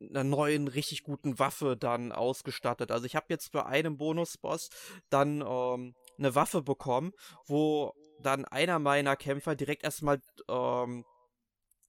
einer 0.00 0.24
neuen, 0.24 0.68
richtig 0.68 1.04
guten 1.04 1.38
Waffe 1.38 1.76
dann 1.76 2.12
ausgestattet. 2.12 2.90
Also 2.90 3.06
ich 3.06 3.16
habe 3.16 3.26
jetzt 3.30 3.52
bei 3.52 3.64
einem 3.64 3.96
Bonusboss 3.96 4.68
dann 5.08 5.42
ähm, 5.46 5.94
eine 6.18 6.34
Waffe 6.34 6.62
bekommen, 6.62 7.12
wo 7.46 7.94
dann 8.22 8.44
einer 8.44 8.78
meiner 8.78 9.16
Kämpfer 9.16 9.54
direkt 9.54 9.84
erstmal 9.84 10.20
ähm, 10.48 11.04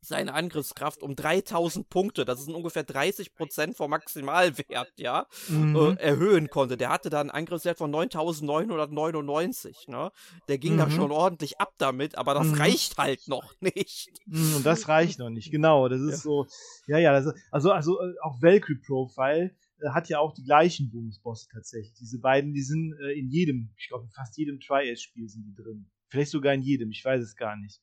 seine 0.02 0.34
Angriffskraft 0.34 1.04
um 1.04 1.16
3000 1.16 1.90
Punkte, 1.90 2.26
das 2.26 2.44
sind 2.44 2.56
ungefähr 2.56 2.86
30% 2.86 3.76
vom 3.76 3.90
Maximalwert, 3.92 4.94
ja, 4.98 5.28
mhm. 5.50 5.76
äh, 5.76 5.94
erhöhen 6.02 6.50
konnte. 6.50 6.78
Der 6.78 6.90
hatte 6.90 7.10
da 7.10 7.20
einen 7.20 7.30
Angriffswert 7.30 7.78
von 7.78 7.92
9999, 7.92 9.88
ne? 9.88 10.12
Der 10.48 10.58
ging 10.58 10.74
mhm. 10.74 10.78
da 10.78 10.90
schon 10.90 11.12
ordentlich 11.12 11.60
ab 11.60 11.74
damit, 11.78 12.18
aber 12.18 12.34
das 12.34 12.48
mhm. 12.48 12.56
reicht 12.56 12.98
halt 12.98 13.28
noch 13.28 13.54
nicht. 13.62 14.12
Mhm, 14.26 14.58
und 14.58 14.66
das 14.66 14.88
reicht 14.88 15.20
noch 15.20 15.30
nicht, 15.30 15.52
genau. 15.52 15.90
Das 15.90 16.02
ist 16.02 16.12
ja. 16.12 16.18
so, 16.18 16.48
ja, 16.88 16.98
ja, 17.00 17.12
das 17.12 17.26
ist, 17.28 17.36
also, 17.52 17.72
also 17.72 18.00
äh, 18.00 18.14
auch 18.22 18.42
Valkyrie 18.42 18.80
Profile 18.86 19.56
äh, 19.80 19.90
hat 19.90 20.10
ja 20.10 20.20
auch 20.20 20.34
die 20.34 20.44
gleichen 20.44 20.90
Bonusbosse 20.90 21.48
tatsächlich. 21.52 21.94
Diese 22.00 22.20
beiden, 22.20 22.54
die 22.54 22.64
sind 22.64 22.94
äh, 23.02 23.18
in 23.18 23.30
jedem, 23.30 23.72
ich 23.78 23.88
glaube, 23.90 24.06
in 24.06 24.12
fast 24.12 24.38
jedem 24.38 24.60
Tri-Ace-Spiel 24.60 25.28
sind 25.28 25.46
die 25.46 25.56
drin. 25.56 25.90
Vielleicht 26.10 26.32
sogar 26.32 26.54
in 26.54 26.62
jedem, 26.62 26.92
ich 26.92 27.04
weiß 27.04 27.22
es 27.22 27.36
gar 27.36 27.56
nicht. 27.56 27.82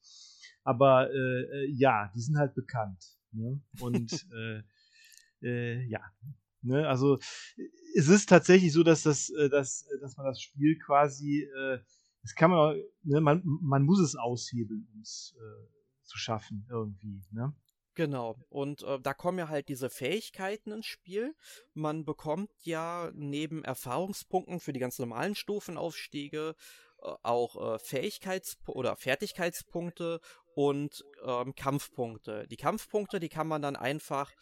Aber 0.62 1.10
äh, 1.10 1.42
äh, 1.42 1.70
ja, 1.70 2.10
die 2.14 2.20
sind 2.20 2.38
halt 2.38 2.54
bekannt. 2.54 3.04
Ne? 3.32 3.60
Und 3.80 4.12
äh, 4.34 4.62
äh, 5.42 5.86
ja, 5.86 6.00
ne? 6.62 6.88
also 6.88 7.18
es 7.96 8.08
ist 8.08 8.28
tatsächlich 8.28 8.72
so, 8.72 8.82
dass 8.82 9.02
das, 9.02 9.30
äh, 9.30 9.48
dass, 9.48 9.86
dass 10.00 10.16
man 10.16 10.26
das 10.26 10.40
Spiel 10.40 10.78
quasi, 10.78 11.42
äh, 11.42 11.78
das 12.22 12.34
kann 12.34 12.50
man, 12.50 12.76
ne? 13.02 13.20
man, 13.20 13.42
man 13.44 13.82
muss 13.82 14.00
es 14.00 14.16
aushebeln, 14.16 14.88
um 14.94 15.00
es 15.00 15.36
äh, 15.36 16.04
zu 16.04 16.18
schaffen 16.18 16.66
irgendwie, 16.70 17.22
ne? 17.30 17.54
Genau. 17.94 18.36
Und 18.48 18.82
äh, 18.82 18.98
da 19.00 19.14
kommen 19.14 19.38
ja 19.38 19.48
halt 19.48 19.68
diese 19.68 19.88
Fähigkeiten 19.88 20.72
ins 20.72 20.86
Spiel. 20.86 21.34
Man 21.74 22.04
bekommt 22.04 22.50
ja 22.62 23.10
neben 23.14 23.64
Erfahrungspunkten 23.64 24.58
für 24.58 24.72
die 24.72 24.80
ganz 24.80 24.98
normalen 24.98 25.36
Stufenaufstiege 25.36 26.56
äh, 27.02 27.12
auch 27.22 27.56
äh, 27.56 27.78
Fähigkeits- 27.78 28.56
oder 28.66 28.96
Fertigkeitspunkte 28.96 30.20
und 30.56 31.04
ähm, 31.24 31.54
Kampfpunkte. 31.54 32.48
Die 32.48 32.56
Kampfpunkte, 32.56 33.20
die 33.20 33.28
kann 33.28 33.46
man 33.46 33.62
dann 33.62 33.76
einfach 33.76 34.32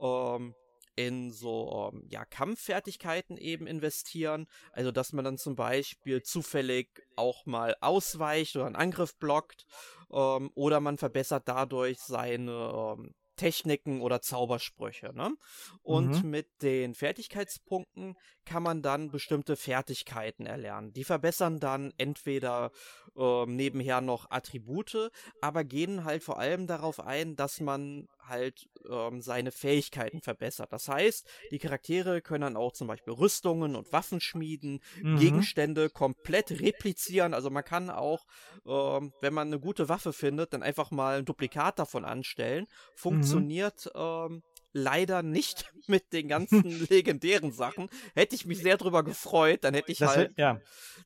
ähm, 0.00 0.54
in 0.94 1.32
so 1.32 1.90
ähm, 1.92 2.06
ja, 2.10 2.24
Kampffertigkeiten 2.24 3.36
eben 3.36 3.66
investieren. 3.66 4.46
Also 4.72 4.90
dass 4.90 5.12
man 5.12 5.24
dann 5.24 5.38
zum 5.38 5.56
Beispiel 5.56 6.22
zufällig 6.22 7.02
auch 7.16 7.46
mal 7.46 7.76
ausweicht 7.80 8.56
oder 8.56 8.66
einen 8.66 8.76
Angriff 8.76 9.16
blockt. 9.16 9.66
Ähm, 10.12 10.50
oder 10.54 10.80
man 10.80 10.98
verbessert 10.98 11.44
dadurch 11.46 11.98
seine 12.00 12.96
ähm, 12.98 13.14
Techniken 13.36 14.02
oder 14.02 14.20
Zaubersprüche. 14.20 15.12
Ne? 15.14 15.34
Und 15.82 16.22
mhm. 16.22 16.30
mit 16.30 16.62
den 16.62 16.94
Fertigkeitspunkten 16.94 18.16
kann 18.44 18.62
man 18.62 18.82
dann 18.82 19.10
bestimmte 19.10 19.56
Fertigkeiten 19.56 20.46
erlernen. 20.46 20.92
Die 20.92 21.04
verbessern 21.04 21.58
dann 21.58 21.92
entweder 21.96 22.70
äh, 23.16 23.46
nebenher 23.46 24.00
noch 24.00 24.30
Attribute, 24.30 25.10
aber 25.40 25.64
gehen 25.64 26.04
halt 26.04 26.22
vor 26.22 26.38
allem 26.38 26.66
darauf 26.66 27.00
ein, 27.00 27.34
dass 27.36 27.60
man 27.60 28.06
halt 28.28 28.68
ähm, 28.88 29.20
seine 29.22 29.52
Fähigkeiten 29.52 30.20
verbessert. 30.20 30.72
Das 30.72 30.88
heißt, 30.88 31.28
die 31.50 31.58
Charaktere 31.58 32.20
können 32.20 32.42
dann 32.42 32.56
auch 32.56 32.72
zum 32.72 32.88
Beispiel 32.88 33.12
Rüstungen 33.12 33.76
und 33.76 33.92
Waffen 33.92 34.20
schmieden, 34.20 34.80
mhm. 35.02 35.18
Gegenstände 35.18 35.90
komplett 35.90 36.50
replizieren. 36.60 37.34
Also 37.34 37.50
man 37.50 37.64
kann 37.64 37.90
auch, 37.90 38.26
ähm, 38.66 39.12
wenn 39.20 39.34
man 39.34 39.48
eine 39.48 39.60
gute 39.60 39.88
Waffe 39.88 40.12
findet, 40.12 40.52
dann 40.52 40.62
einfach 40.62 40.90
mal 40.90 41.18
ein 41.18 41.24
Duplikat 41.24 41.78
davon 41.78 42.04
anstellen. 42.04 42.64
Mhm. 42.64 42.96
Funktioniert 42.96 43.86
mhm. 43.86 44.00
ähm, 44.00 44.42
leider 44.72 45.22
nicht 45.22 45.72
mit 45.86 46.12
den 46.12 46.28
ganzen 46.28 46.62
legendären 46.88 47.52
Sachen. 47.52 47.88
Hätte 48.14 48.34
ich 48.34 48.46
mich 48.46 48.58
sehr 48.58 48.76
drüber 48.76 49.02
gefreut, 49.02 49.64
dann 49.64 49.74
hätte 49.74 49.92
ich 49.92 49.98
das 49.98 50.16
halt. 50.16 50.32
ja. 50.36 50.60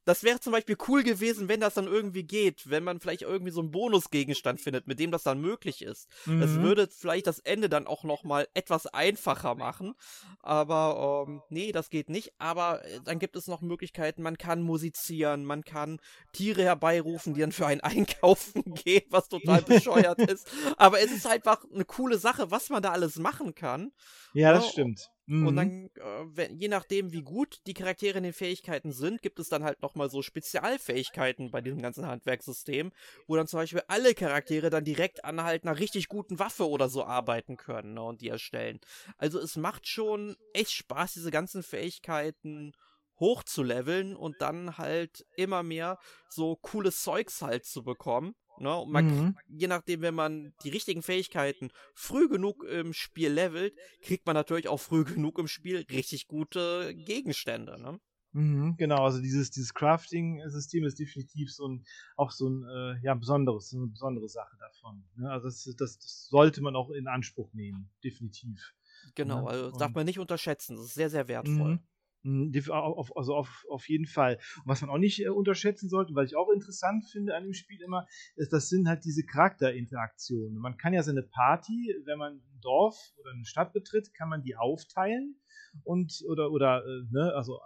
Das 0.04 0.22
wäre 0.22 0.38
zum 0.38 0.52
Beispiel 0.52 0.76
cool 0.86 1.02
gewesen, 1.02 1.48
wenn 1.48 1.60
das 1.60 1.74
dann 1.74 1.88
irgendwie 1.88 2.22
geht, 2.22 2.70
wenn 2.70 2.84
man 2.84 3.00
vielleicht 3.00 3.22
irgendwie 3.22 3.50
so 3.50 3.60
einen 3.60 3.72
Bonusgegenstand 3.72 4.60
findet, 4.60 4.86
mit 4.86 5.00
dem 5.00 5.10
das 5.10 5.24
dann 5.24 5.40
möglich 5.40 5.82
ist. 5.82 6.08
Mhm. 6.26 6.40
Das 6.40 6.54
würde 6.54 6.88
vielleicht 6.88 7.26
das 7.26 7.40
Ende 7.40 7.68
dann 7.68 7.88
auch 7.88 8.04
nochmal 8.04 8.46
etwas 8.54 8.86
einfacher 8.86 9.56
machen. 9.56 9.94
Aber 10.42 11.26
ähm, 11.26 11.42
nee, 11.48 11.72
das 11.72 11.90
geht 11.90 12.08
nicht. 12.08 12.32
Aber 12.38 12.84
äh, 12.84 13.00
dann 13.04 13.18
gibt 13.18 13.34
es 13.34 13.48
noch 13.48 13.62
Möglichkeiten, 13.62 14.22
man 14.22 14.38
kann 14.38 14.62
musizieren, 14.62 15.44
man 15.44 15.64
kann 15.64 15.98
Tiere 16.32 16.62
herbeirufen, 16.62 17.34
die 17.34 17.40
dann 17.40 17.50
für 17.50 17.66
einen 17.66 17.80
einkaufen 17.82 18.62
gehen, 18.74 19.06
was 19.10 19.28
total 19.28 19.62
bescheuert 19.62 20.20
ist. 20.20 20.48
Aber 20.76 21.00
es 21.00 21.10
ist 21.10 21.26
einfach 21.26 21.64
eine 21.74 21.84
coole 21.84 22.18
Sache, 22.18 22.52
was 22.52 22.70
man 22.70 22.80
da 22.80 22.92
alles 22.92 23.16
machen 23.16 23.55
kann. 23.56 23.90
Ja, 24.32 24.52
das 24.52 24.66
ja, 24.66 24.70
stimmt. 24.70 25.10
Mhm. 25.26 25.46
Und 25.46 25.56
dann, 25.56 25.90
äh, 25.96 26.24
wenn, 26.26 26.56
je 26.56 26.68
nachdem, 26.68 27.12
wie 27.12 27.22
gut 27.22 27.58
die 27.66 27.74
Charaktere 27.74 28.18
in 28.18 28.24
den 28.24 28.32
Fähigkeiten 28.32 28.92
sind, 28.92 29.22
gibt 29.22 29.40
es 29.40 29.48
dann 29.48 29.64
halt 29.64 29.82
nochmal 29.82 30.08
so 30.08 30.22
Spezialfähigkeiten 30.22 31.50
bei 31.50 31.60
diesem 31.60 31.82
ganzen 31.82 32.06
Handwerkssystem, 32.06 32.92
wo 33.26 33.34
dann 33.34 33.48
zum 33.48 33.58
Beispiel 33.58 33.82
alle 33.88 34.14
Charaktere 34.14 34.70
dann 34.70 34.84
direkt 34.84 35.24
an 35.24 35.42
halt 35.42 35.64
einer 35.64 35.78
richtig 35.78 36.08
guten 36.08 36.38
Waffe 36.38 36.68
oder 36.68 36.88
so 36.88 37.04
arbeiten 37.04 37.56
können 37.56 37.94
ne, 37.94 38.02
und 38.02 38.20
die 38.20 38.28
erstellen. 38.28 38.78
Also 39.18 39.40
es 39.40 39.56
macht 39.56 39.88
schon 39.88 40.36
echt 40.52 40.70
Spaß, 40.70 41.14
diese 41.14 41.32
ganzen 41.32 41.64
Fähigkeiten 41.64 42.72
hochzuleveln 43.18 44.14
und 44.14 44.40
dann 44.40 44.78
halt 44.78 45.26
immer 45.36 45.62
mehr 45.62 45.98
so 46.28 46.56
cooles 46.56 47.02
Zeugs 47.02 47.42
halt 47.42 47.64
zu 47.64 47.82
bekommen. 47.82 48.34
Ne? 48.60 48.74
Und 48.74 48.90
man, 48.90 49.06
mhm. 49.06 49.38
je 49.48 49.66
nachdem, 49.66 50.02
wenn 50.02 50.14
man 50.14 50.52
die 50.64 50.70
richtigen 50.70 51.02
Fähigkeiten 51.02 51.70
früh 51.94 52.28
genug 52.28 52.64
im 52.64 52.92
Spiel 52.92 53.30
levelt, 53.30 53.74
kriegt 54.02 54.26
man 54.26 54.34
natürlich 54.34 54.68
auch 54.68 54.80
früh 54.80 55.04
genug 55.04 55.38
im 55.38 55.48
Spiel 55.48 55.84
richtig 55.90 56.28
gute 56.28 56.94
Gegenstände. 56.94 57.80
Ne? 57.80 57.98
Mhm, 58.36 58.76
genau, 58.76 59.04
also 59.04 59.22
dieses, 59.22 59.50
dieses 59.50 59.72
Crafting-System 59.72 60.84
ist 60.84 60.98
definitiv 60.98 61.50
so 61.50 61.68
ein, 61.68 61.86
auch 62.16 62.30
so 62.30 62.50
ein 62.50 62.64
äh, 62.64 63.00
ja, 63.02 63.14
besonderes, 63.14 63.70
so 63.70 63.78
eine 63.78 63.86
besondere 63.86 64.28
Sache 64.28 64.56
davon. 64.58 65.04
Ne? 65.16 65.30
Also 65.30 65.46
das, 65.46 65.64
das, 65.78 65.98
das, 65.98 66.26
sollte 66.28 66.60
man 66.60 66.76
auch 66.76 66.90
in 66.90 67.08
Anspruch 67.08 67.54
nehmen, 67.54 67.88
definitiv. 68.04 68.74
Genau, 69.14 69.44
ne? 69.44 69.48
also 69.48 69.70
darf 69.78 69.94
man 69.94 70.04
nicht 70.04 70.18
unterschätzen, 70.18 70.76
das 70.76 70.86
ist 70.86 70.94
sehr, 70.94 71.08
sehr 71.08 71.28
wertvoll. 71.28 71.76
Mhm. 71.76 71.80
Hm, 72.26 72.52
auf, 72.70 73.16
also 73.16 73.36
auf, 73.36 73.64
auf 73.70 73.88
jeden 73.88 74.06
Fall. 74.06 74.38
Und 74.56 74.66
was 74.66 74.80
man 74.80 74.90
auch 74.90 74.98
nicht 74.98 75.24
äh, 75.24 75.28
unterschätzen 75.28 75.88
sollte, 75.88 76.14
was 76.16 76.30
ich 76.30 76.36
auch 76.36 76.50
interessant 76.50 77.04
finde 77.06 77.36
an 77.36 77.44
dem 77.44 77.52
Spiel 77.52 77.80
immer, 77.80 78.06
ist, 78.34 78.52
das 78.52 78.68
sind 78.68 78.88
halt 78.88 79.04
diese 79.04 79.24
Charakterinteraktionen. 79.24 80.58
Man 80.58 80.76
kann 80.76 80.92
ja 80.92 81.04
seine 81.04 81.22
Party, 81.22 81.94
wenn 82.04 82.18
man 82.18 82.32
ein 82.34 82.60
Dorf 82.60 82.96
oder 83.18 83.30
eine 83.30 83.44
Stadt 83.44 83.72
betritt, 83.72 84.12
kann 84.12 84.28
man 84.28 84.42
die 84.42 84.56
aufteilen 84.56 85.36
und 85.84 86.24
oder 86.28 86.50
oder 86.50 86.84
äh, 86.84 87.02
ne, 87.12 87.32
also 87.32 87.60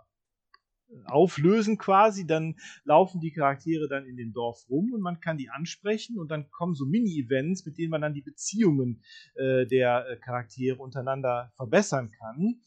äh, 0.91 1.05
auflösen 1.07 1.79
quasi, 1.79 2.27
dann 2.27 2.57
laufen 2.85 3.19
die 3.21 3.33
Charaktere 3.33 3.89
dann 3.89 4.05
in 4.05 4.19
dem 4.19 4.35
Dorf 4.35 4.67
rum 4.69 4.93
und 4.93 5.01
man 5.01 5.21
kann 5.21 5.39
die 5.39 5.49
ansprechen 5.49 6.19
und 6.19 6.31
dann 6.31 6.51
kommen 6.51 6.75
so 6.75 6.85
Mini-Events, 6.85 7.65
mit 7.65 7.79
denen 7.79 7.91
man 7.91 8.03
dann 8.03 8.13
die 8.13 8.21
Beziehungen 8.21 9.03
äh, 9.37 9.65
der 9.67 10.19
Charaktere 10.23 10.77
untereinander 10.77 11.51
verbessern 11.57 12.11
kann. 12.11 12.61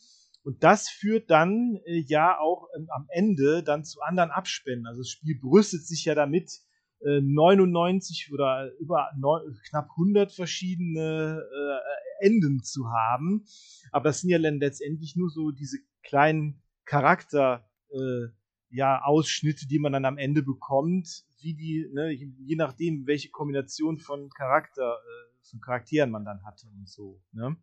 Und 0.44 0.64
das 0.64 0.90
führt 0.90 1.30
dann 1.30 1.80
äh, 1.86 2.04
ja 2.06 2.38
auch 2.38 2.68
ähm, 2.76 2.88
am 2.90 3.08
Ende 3.10 3.64
dann 3.64 3.86
zu 3.86 4.02
anderen 4.02 4.32
Abspänen. 4.32 4.86
Also 4.86 5.02
das 5.02 5.10
Spiel 5.10 5.40
brüstet 5.40 5.88
sich 5.88 6.06
ja 6.06 6.16
damit, 6.16 6.62
äh, 7.00 7.22
99 7.22 8.32
oder 8.32 8.72
über 8.80 9.10
neun, 9.18 9.58
knapp 9.70 9.90
100 9.92 10.32
verschiedene 10.32 11.42
äh, 11.42 12.26
Enden 12.26 12.62
zu 12.62 12.90
haben. 12.90 13.46
Aber 13.92 14.10
das 14.10 14.22
sind 14.22 14.30
ja 14.30 14.40
dann 14.40 14.60
letztendlich 14.60 15.16
nur 15.16 15.30
so 15.30 15.52
diese 15.52 15.78
kleinen 16.04 16.62
Charakter, 16.86 17.70
äh, 17.92 18.28
ja, 18.70 19.02
Ausschnitte, 19.04 19.68
die 19.68 19.80
man 19.80 19.94
dann 19.94 20.06
am 20.06 20.18
Ende 20.18 20.42
bekommt, 20.42 21.26
wie 21.40 21.54
die, 21.54 21.88
ne, 21.94 22.12
je 22.12 22.56
nachdem, 22.56 23.06
welche 23.06 23.30
Kombination 23.30 24.00
von 24.00 24.30
Charakter, 24.30 24.98
äh, 24.98 25.48
von 25.50 25.62
Charakteren 25.62 26.10
man 26.10 26.26
dann 26.26 26.44
hatte 26.44 26.68
und 26.68 26.90
so, 26.90 27.22
ne? 27.32 27.56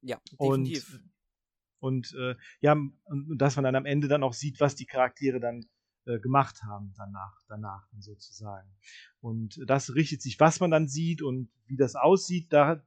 Ja, 0.00 0.20
definitiv. 0.32 0.94
Und 0.94 1.13
und 1.84 2.14
äh, 2.18 2.34
ja, 2.60 2.76
dass 3.36 3.56
man 3.56 3.64
dann 3.64 3.76
am 3.76 3.84
Ende 3.84 4.08
dann 4.08 4.22
auch 4.22 4.32
sieht, 4.32 4.58
was 4.58 4.74
die 4.74 4.86
Charaktere 4.86 5.38
dann 5.38 5.66
äh, 6.06 6.18
gemacht 6.18 6.62
haben 6.62 6.94
danach, 6.96 7.38
danach 7.46 7.86
sozusagen. 7.98 8.70
Und 9.20 9.60
das 9.66 9.94
richtet 9.94 10.22
sich, 10.22 10.40
was 10.40 10.60
man 10.60 10.70
dann 10.70 10.88
sieht 10.88 11.20
und 11.20 11.50
wie 11.66 11.76
das 11.76 11.94
aussieht, 11.94 12.50
da, 12.54 12.82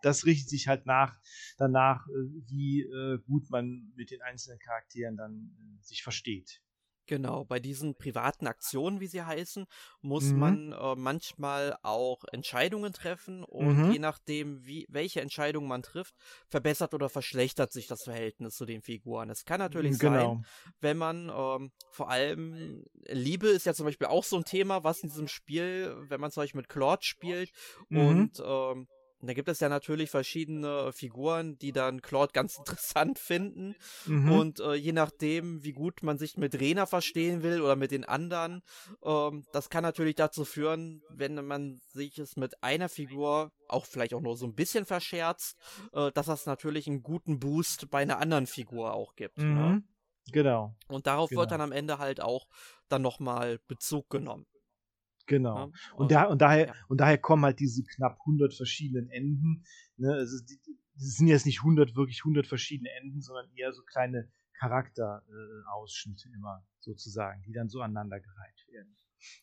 das 0.00 0.24
richtet 0.24 0.48
sich 0.48 0.68
halt 0.68 0.86
nach, 0.86 1.20
danach, 1.58 2.06
äh, 2.08 2.12
wie 2.48 2.80
äh, 2.80 3.18
gut 3.26 3.50
man 3.50 3.92
mit 3.94 4.10
den 4.10 4.22
einzelnen 4.22 4.58
Charakteren 4.58 5.18
dann 5.18 5.54
äh, 5.58 5.82
sich 5.82 6.02
versteht. 6.02 6.62
Genau, 7.06 7.44
bei 7.44 7.60
diesen 7.60 7.96
privaten 7.96 8.46
Aktionen, 8.46 9.00
wie 9.00 9.06
sie 9.06 9.22
heißen, 9.22 9.66
muss 10.00 10.24
mhm. 10.24 10.38
man 10.38 10.72
äh, 10.72 10.94
manchmal 10.96 11.76
auch 11.82 12.24
Entscheidungen 12.32 12.94
treffen 12.94 13.44
und 13.44 13.76
mhm. 13.76 13.92
je 13.92 13.98
nachdem, 13.98 14.64
wie, 14.64 14.86
welche 14.88 15.20
Entscheidung 15.20 15.68
man 15.68 15.82
trifft, 15.82 16.14
verbessert 16.48 16.94
oder 16.94 17.10
verschlechtert 17.10 17.72
sich 17.72 17.86
das 17.86 18.04
Verhältnis 18.04 18.56
zu 18.56 18.64
den 18.64 18.80
Figuren. 18.80 19.28
Es 19.28 19.44
kann 19.44 19.58
natürlich 19.58 19.98
genau. 19.98 20.36
sein, 20.36 20.46
wenn 20.80 20.96
man 20.96 21.30
ähm, 21.34 21.72
vor 21.90 22.08
allem 22.10 22.84
Liebe 23.06 23.48
ist 23.48 23.66
ja 23.66 23.74
zum 23.74 23.84
Beispiel 23.84 24.06
auch 24.06 24.24
so 24.24 24.36
ein 24.36 24.44
Thema, 24.44 24.82
was 24.82 25.00
in 25.00 25.10
diesem 25.10 25.28
Spiel, 25.28 25.94
wenn 26.08 26.20
man 26.20 26.30
zum 26.30 26.42
Beispiel 26.42 26.60
mit 26.60 26.70
Claude 26.70 27.02
spielt 27.02 27.50
mhm. 27.90 27.98
und 27.98 28.42
ähm, 28.44 28.88
und 29.24 29.28
da 29.28 29.32
gibt 29.32 29.48
es 29.48 29.60
ja 29.60 29.70
natürlich 29.70 30.10
verschiedene 30.10 30.92
Figuren, 30.92 31.56
die 31.56 31.72
dann 31.72 32.02
Claude 32.02 32.34
ganz 32.34 32.58
interessant 32.58 33.18
finden. 33.18 33.74
Mhm. 34.04 34.30
Und 34.30 34.60
äh, 34.60 34.74
je 34.74 34.92
nachdem, 34.92 35.64
wie 35.64 35.72
gut 35.72 36.02
man 36.02 36.18
sich 36.18 36.36
mit 36.36 36.60
Rena 36.60 36.84
verstehen 36.84 37.42
will 37.42 37.62
oder 37.62 37.74
mit 37.74 37.90
den 37.90 38.04
anderen, 38.04 38.60
ähm, 39.02 39.46
das 39.50 39.70
kann 39.70 39.82
natürlich 39.82 40.16
dazu 40.16 40.44
führen, 40.44 41.02
wenn 41.08 41.42
man 41.42 41.80
sich 41.88 42.18
es 42.18 42.36
mit 42.36 42.62
einer 42.62 42.90
Figur 42.90 43.50
auch 43.66 43.86
vielleicht 43.86 44.12
auch 44.12 44.20
nur 44.20 44.36
so 44.36 44.44
ein 44.44 44.54
bisschen 44.54 44.84
verscherzt, 44.84 45.56
äh, 45.94 46.12
dass 46.12 46.26
das 46.26 46.44
natürlich 46.44 46.86
einen 46.86 47.02
guten 47.02 47.40
Boost 47.40 47.88
bei 47.88 48.02
einer 48.02 48.18
anderen 48.18 48.46
Figur 48.46 48.92
auch 48.92 49.14
gibt. 49.14 49.38
Ne? 49.38 49.44
Mhm. 49.44 49.54
Ne? 49.54 49.84
Genau. 50.32 50.76
Und 50.86 51.06
darauf 51.06 51.30
genau. 51.30 51.40
wird 51.40 51.50
dann 51.50 51.62
am 51.62 51.72
Ende 51.72 51.98
halt 51.98 52.20
auch 52.20 52.46
dann 52.90 53.00
nochmal 53.00 53.58
Bezug 53.68 54.10
genommen. 54.10 54.44
Genau. 55.26 55.56
Ja, 55.56 55.94
und, 55.96 56.10
da, 56.10 56.24
und, 56.24 56.42
daher, 56.42 56.66
ja. 56.66 56.74
und 56.88 57.00
daher 57.00 57.18
kommen 57.18 57.44
halt 57.44 57.60
diese 57.60 57.82
knapp 57.82 58.18
100 58.20 58.54
verschiedenen 58.54 59.08
Enden. 59.10 59.64
Ne? 59.96 60.12
Also 60.12 60.44
die, 60.44 60.58
das 60.94 61.16
sind 61.16 61.28
jetzt 61.28 61.46
nicht 61.46 61.60
100, 61.60 61.96
wirklich 61.96 62.20
100 62.20 62.46
verschiedene 62.46 62.90
Enden, 63.00 63.20
sondern 63.20 63.50
eher 63.54 63.72
so 63.72 63.82
kleine 63.82 64.30
Charakterausschnitte 64.58 66.28
äh, 66.28 66.34
immer 66.34 66.64
sozusagen, 66.78 67.42
die 67.42 67.52
dann 67.52 67.68
so 67.68 67.80
aneinandergereiht 67.80 68.66
werden. 68.68 68.96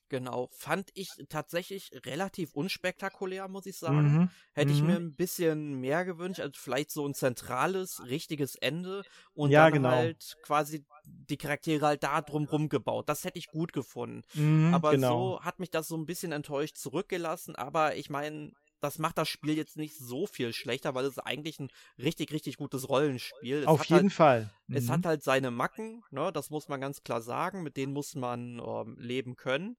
Genau, 0.09 0.49
fand 0.51 0.89
ich 0.93 1.23
tatsächlich 1.29 1.89
relativ 2.05 2.53
unspektakulär, 2.53 3.47
muss 3.47 3.65
ich 3.65 3.77
sagen. 3.77 4.13
Mhm. 4.13 4.29
Hätte 4.53 4.73
ich 4.73 4.81
Mhm. 4.81 4.83
mir 4.83 4.97
ein 4.97 5.15
bisschen 5.15 5.75
mehr 5.79 6.03
gewünscht, 6.05 6.41
also 6.41 6.51
vielleicht 6.59 6.91
so 6.91 7.05
ein 7.07 7.13
zentrales, 7.13 8.01
richtiges 8.05 8.55
Ende 8.55 9.05
und 9.33 9.55
Ja, 9.55 9.69
dann 9.69 9.69
genau. 9.69 9.87
halt 9.87 10.37
quasi 10.41 10.85
die 11.05 11.37
Charaktere 11.37 11.85
halt 11.85 12.03
da 12.03 12.21
drumrum 12.21 12.67
gebaut. 12.69 13.07
Das 13.09 13.23
hätte 13.23 13.39
ich 13.39 13.49
gut 13.51 13.71
gefunden. 13.73 14.23
Mhm, 14.33 14.83
Aber 14.83 14.89
genau. 14.89 15.33
so 15.37 15.41
hat 15.41 15.59
mich 15.59 15.71
das 15.71 15.87
so 15.87 15.95
ein 15.97 16.05
bisschen 16.05 16.31
enttäuscht 16.33 16.77
zurückgelassen. 16.77 17.55
Aber 17.55 17.95
ich 17.95 18.09
meine, 18.09 18.51
das 18.81 18.99
macht 18.99 19.17
das 19.17 19.29
Spiel 19.29 19.55
jetzt 19.55 19.77
nicht 19.77 19.97
so 19.97 20.27
viel 20.27 20.53
schlechter, 20.53 20.93
weil 20.95 21.05
es 21.05 21.11
ist 21.11 21.19
eigentlich 21.19 21.59
ein 21.59 21.69
richtig, 21.97 22.31
richtig 22.33 22.57
gutes 22.57 22.89
Rollenspiel. 22.89 23.59
Es 23.59 23.67
Auf 23.67 23.81
hat 23.81 23.89
jeden 23.89 24.01
halt, 24.03 24.13
Fall. 24.13 24.49
Es 24.69 24.85
Mhm. 24.85 24.91
hat 24.91 25.05
halt 25.05 25.23
seine 25.23 25.51
Macken, 25.51 26.03
ne? 26.11 26.31
Das 26.33 26.49
muss 26.49 26.67
man 26.67 26.81
ganz 26.81 27.03
klar 27.03 27.21
sagen. 27.21 27.63
Mit 27.63 27.77
denen 27.77 27.93
muss 27.93 28.15
man 28.15 28.59
ähm, 28.59 28.97
leben 28.99 29.35
können. 29.35 29.77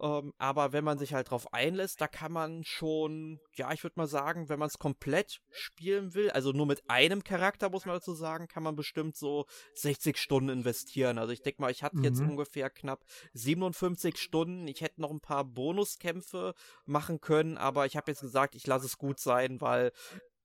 Ähm, 0.00 0.32
aber 0.38 0.72
wenn 0.72 0.84
man 0.84 0.98
sich 0.98 1.14
halt 1.14 1.30
drauf 1.30 1.52
einlässt, 1.52 2.00
da 2.00 2.08
kann 2.08 2.32
man 2.32 2.64
schon, 2.64 3.38
ja, 3.54 3.72
ich 3.72 3.82
würde 3.84 3.94
mal 3.96 4.06
sagen, 4.08 4.48
wenn 4.48 4.58
man 4.58 4.68
es 4.68 4.78
komplett 4.78 5.40
spielen 5.50 6.14
will, 6.14 6.30
also 6.30 6.52
nur 6.52 6.66
mit 6.66 6.82
einem 6.90 7.22
Charakter, 7.22 7.70
muss 7.70 7.86
man 7.86 7.96
dazu 7.96 8.12
sagen, 8.14 8.48
kann 8.48 8.62
man 8.64 8.74
bestimmt 8.74 9.16
so 9.16 9.46
60 9.74 10.18
Stunden 10.18 10.48
investieren. 10.50 11.18
Also 11.18 11.32
ich 11.32 11.42
denke 11.42 11.62
mal, 11.62 11.70
ich 11.70 11.82
hatte 11.84 11.98
jetzt 12.02 12.20
Mhm. 12.20 12.30
ungefähr 12.30 12.70
knapp 12.70 13.04
57 13.34 14.18
Stunden. 14.18 14.66
Ich 14.66 14.80
hätte 14.80 15.00
noch 15.00 15.10
ein 15.10 15.20
paar 15.20 15.44
Bonuskämpfe 15.44 16.54
machen 16.86 17.20
können, 17.20 17.56
aber 17.56 17.86
ich 17.86 17.96
habe 17.96 18.10
jetzt 18.10 18.20
gesagt, 18.20 18.54
ich 18.56 18.66
lasse 18.66 18.86
es 18.86 18.98
gut 18.98 19.20
sein, 19.20 19.60
weil 19.60 19.92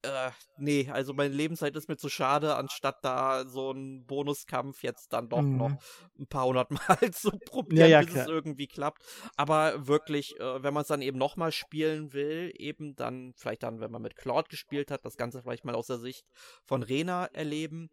äh, 0.03 0.31
nee, 0.57 0.89
also 0.89 1.13
meine 1.13 1.33
Lebenszeit 1.33 1.75
ist 1.75 1.87
mir 1.89 1.97
zu 1.97 2.09
schade, 2.09 2.55
anstatt 2.55 3.03
da 3.03 3.45
so 3.45 3.71
einen 3.71 4.05
Bonuskampf 4.05 4.83
jetzt 4.83 5.11
dann 5.13 5.29
doch 5.29 5.43
Mhm. 5.43 5.57
noch 5.57 5.83
ein 6.17 6.27
paar 6.27 6.45
hundert 6.45 6.71
Mal 7.01 7.11
zu 7.11 7.31
probieren, 7.39 7.77
Ja, 7.91 7.99
ja, 7.99 8.01
bis 8.01 8.09
klar. 8.11 8.23
es 8.23 8.29
irgendwie 8.29 8.67
klappt. 8.67 9.03
Aber 9.35 9.87
wirklich, 9.87 10.39
äh, 10.39 10.63
wenn 10.63 10.73
man 10.73 10.81
es 10.81 10.87
dann 10.87 11.01
eben 11.01 11.17
nochmal 11.17 11.51
spielen 11.51 12.13
will, 12.13 12.51
eben 12.55 12.95
dann, 12.95 13.33
vielleicht 13.35 13.63
dann, 13.63 13.79
wenn 13.79 13.91
man 13.91 14.01
mit 14.01 14.15
Claude 14.15 14.47
gespielt 14.49 14.91
hat, 14.91 15.05
das 15.05 15.17
Ganze 15.17 15.41
vielleicht 15.41 15.65
mal 15.65 15.75
aus 15.75 15.87
der 15.87 15.99
Sicht 15.99 16.25
von 16.65 16.83
Rena 16.83 17.25
erleben, 17.25 17.89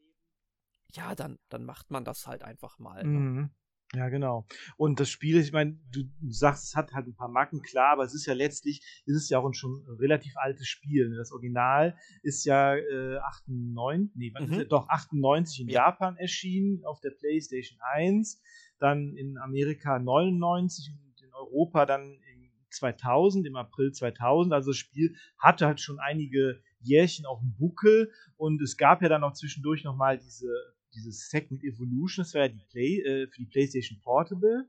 ja, 0.93 1.15
dann, 1.15 1.39
dann 1.49 1.65
macht 1.65 1.91
man 1.91 2.05
das 2.05 2.27
halt 2.27 2.43
einfach 2.45 2.79
mal. 2.79 3.05
Ne? 3.05 3.51
Ja, 3.95 4.09
genau. 4.09 4.47
Und 4.77 4.99
das 4.99 5.09
Spiel, 5.09 5.39
ich 5.39 5.53
meine, 5.53 5.79
du 5.93 6.03
sagst, 6.29 6.65
es 6.65 6.75
hat 6.77 6.93
halt 6.93 7.07
ein 7.07 7.15
paar 7.15 7.29
Macken, 7.29 7.63
klar, 7.63 7.93
aber 7.93 8.05
es 8.05 8.15
ist 8.15 8.27
ja 8.27 8.35
letztlich, 8.35 8.81
ist 9.07 9.17
es 9.17 9.29
ja 9.29 9.39
auch 9.39 9.47
ein 9.47 9.55
schon 9.55 9.87
relativ 10.01 10.37
altes 10.37 10.67
Spiel. 10.67 11.09
ne? 11.09 11.17
Das 11.17 11.31
Original 11.33 11.97
ist 12.23 12.45
ja 12.45 12.75
äh, 12.77 13.17
98, 13.19 14.11
nee, 14.17 14.33
Mhm. 14.39 14.53
ist 14.61 14.73
doch 14.73 14.89
98 14.89 15.61
in 15.61 15.69
Ja. 15.69 15.87
Japan 15.87 16.17
erschienen, 16.17 16.85
auf 16.85 17.01
der 17.01 17.11
PlayStation 17.11 17.79
1, 17.95 18.43
dann 18.79 19.15
in 19.17 19.39
Amerika 19.39 19.99
99 19.99 20.91
und 20.93 21.23
in 21.23 21.33
Europa 21.33 21.87
dann 21.87 22.03
im 22.35 22.51
2000, 22.71 23.47
im 23.47 23.57
April 23.57 23.93
2000. 23.93 24.53
Also 24.53 24.71
das 24.73 24.79
Spiel 24.79 25.15
hatte 25.39 25.65
halt 25.67 25.81
schon 25.81 26.01
einige 26.01 26.61
Jährchen 26.81 27.25
auf 27.25 27.39
dem 27.41 27.55
Buckel 27.57 28.11
und 28.37 28.61
es 28.61 28.77
gab 28.77 29.01
ja 29.01 29.09
dann 29.09 29.23
auch 29.25 29.33
zwischendurch 29.33 29.85
nochmal 29.85 30.19
diese 30.19 30.49
dieses 30.97 31.29
Second 31.29 31.63
Evolution, 31.63 32.25
das 32.25 32.35
war 32.35 32.43
ja 32.43 32.49
die 32.49 32.65
Play, 32.71 33.01
äh, 33.01 33.27
für 33.29 33.39
die 33.39 33.47
PlayStation 33.47 34.01
Portable, 34.03 34.69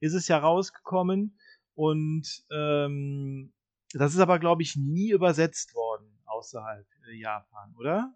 ist 0.00 0.14
es 0.14 0.28
ja 0.28 0.38
rausgekommen. 0.38 1.38
Und 1.74 2.44
ähm, 2.50 3.52
das 3.92 4.14
ist 4.14 4.20
aber, 4.20 4.38
glaube 4.38 4.62
ich, 4.62 4.76
nie 4.76 5.10
übersetzt 5.10 5.74
worden 5.74 6.18
außerhalb 6.26 6.86
äh, 7.08 7.14
Japan, 7.14 7.74
oder? 7.78 8.14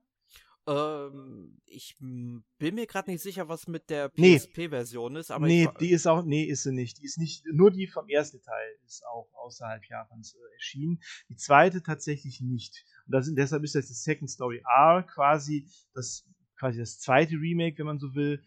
Ähm, 0.69 1.61
ich 1.65 1.97
bin 1.99 2.45
mir 2.59 2.87
gerade 2.87 3.11
nicht 3.11 3.23
sicher, 3.23 3.49
was 3.49 3.69
mit 3.69 3.89
der 3.89 4.11
Nee. 4.17 4.37
PSP-Version 4.37 5.15
ist, 5.15 5.31
aber 5.31 5.47
nee, 5.47 5.69
die 5.79 5.91
ist 5.91 6.07
auch, 6.09 6.25
nee, 6.25 6.45
ist 6.45 6.65
sie 6.65 6.73
nicht. 6.73 6.99
Die 6.99 7.05
ist 7.05 7.19
nicht, 7.19 7.45
nur 7.53 7.71
die 7.71 7.87
vom 7.87 8.09
ersten 8.09 8.43
Teil 8.43 8.77
ist 8.85 9.07
auch 9.07 9.29
außerhalb 9.35 9.85
Japans 9.89 10.35
äh, 10.35 10.55
erschienen. 10.55 11.01
Die 11.29 11.37
zweite 11.37 11.83
tatsächlich 11.83 12.41
nicht. 12.41 12.85
Und 13.07 13.13
das, 13.13 13.33
deshalb 13.33 13.63
ist 13.63 13.77
das 13.77 13.87
die 13.87 13.95
Second 13.95 14.29
Story 14.29 14.61
R 14.67 15.05
quasi 15.05 15.69
das, 15.95 16.27
quasi 16.59 16.79
das 16.79 16.99
zweite 16.99 17.35
Remake, 17.37 17.79
wenn 17.79 17.87
man 17.87 17.99
so 17.99 18.15
will. 18.15 18.43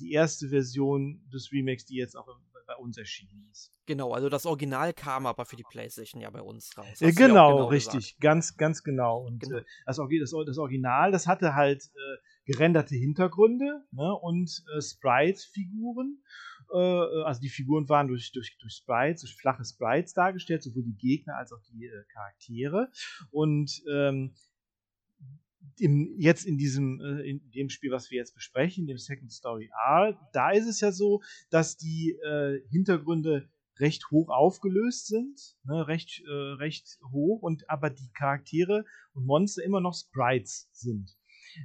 Die 0.00 0.12
erste 0.12 0.48
Version 0.48 1.22
des 1.32 1.52
Remakes, 1.52 1.84
die 1.84 1.96
jetzt 1.96 2.16
auch 2.16 2.26
bei- 2.26 2.76
uns 2.78 2.96
erschienen 2.96 3.46
ist. 3.50 3.70
Genau, 3.86 4.12
also 4.12 4.28
das 4.28 4.46
Original 4.46 4.92
kam 4.94 5.26
aber 5.26 5.44
für 5.44 5.56
die 5.56 5.62
PlayStation 5.62 6.20
ja 6.22 6.30
bei 6.30 6.40
uns 6.40 6.76
raus. 6.76 6.98
Genau, 7.00 7.68
gesagt. 7.68 7.94
richtig. 7.96 8.18
Ganz, 8.18 8.56
ganz 8.56 8.82
genau. 8.82 9.24
Und 9.26 9.40
Genau. 9.40 9.58
Äh, 9.58 9.64
das, 9.84 9.98
das, 10.46 10.58
Original, 10.58 11.12
das 11.12 11.26
hatte 11.26 11.54
halt 11.54 11.82
äh, 11.82 12.16
gerenderte 12.50 12.94
Hintergründe 12.94 13.84
ne, 13.90 14.14
und 14.14 14.64
äh, 14.74 14.80
Sprite-Figuren. 14.80 16.22
Äh, 16.72 16.78
äh, 16.78 17.22
also 17.24 17.40
die 17.40 17.50
Figuren 17.50 17.88
waren 17.88 18.08
durch, 18.08 18.32
durch, 18.32 18.56
durch 18.58 18.72
Sprites, 18.74 19.22
durch 19.22 19.36
flache 19.36 19.64
Sprites 19.64 20.14
dargestellt, 20.14 20.62
sowohl 20.62 20.84
die 20.84 20.96
Gegner 20.96 21.36
als 21.36 21.52
auch 21.52 21.60
die 21.62 21.90
Charaktere. 22.12 22.90
Und 23.30 23.82
ähm, 23.92 24.34
im, 25.78 26.14
jetzt 26.18 26.44
in 26.44 26.58
diesem 26.58 27.00
äh, 27.00 27.28
in 27.28 27.50
dem 27.50 27.68
Spiel, 27.68 27.90
was 27.90 28.10
wir 28.10 28.18
jetzt 28.18 28.34
besprechen, 28.34 28.86
dem 28.86 28.98
Second 28.98 29.32
Story 29.32 29.70
R, 29.86 30.18
da 30.32 30.50
ist 30.50 30.66
es 30.66 30.80
ja 30.80 30.92
so, 30.92 31.22
dass 31.50 31.76
die 31.76 32.16
äh, 32.24 32.60
Hintergründe 32.70 33.48
recht 33.78 34.10
hoch 34.10 34.28
aufgelöst 34.28 35.06
sind, 35.06 35.56
ne, 35.64 35.86
recht, 35.86 36.22
äh, 36.26 36.30
recht 36.30 36.98
hoch 37.10 37.42
und 37.42 37.68
aber 37.68 37.90
die 37.90 38.10
Charaktere 38.14 38.84
und 39.12 39.26
Monster 39.26 39.64
immer 39.64 39.80
noch 39.80 39.94
Sprites 39.94 40.68
sind. 40.72 41.16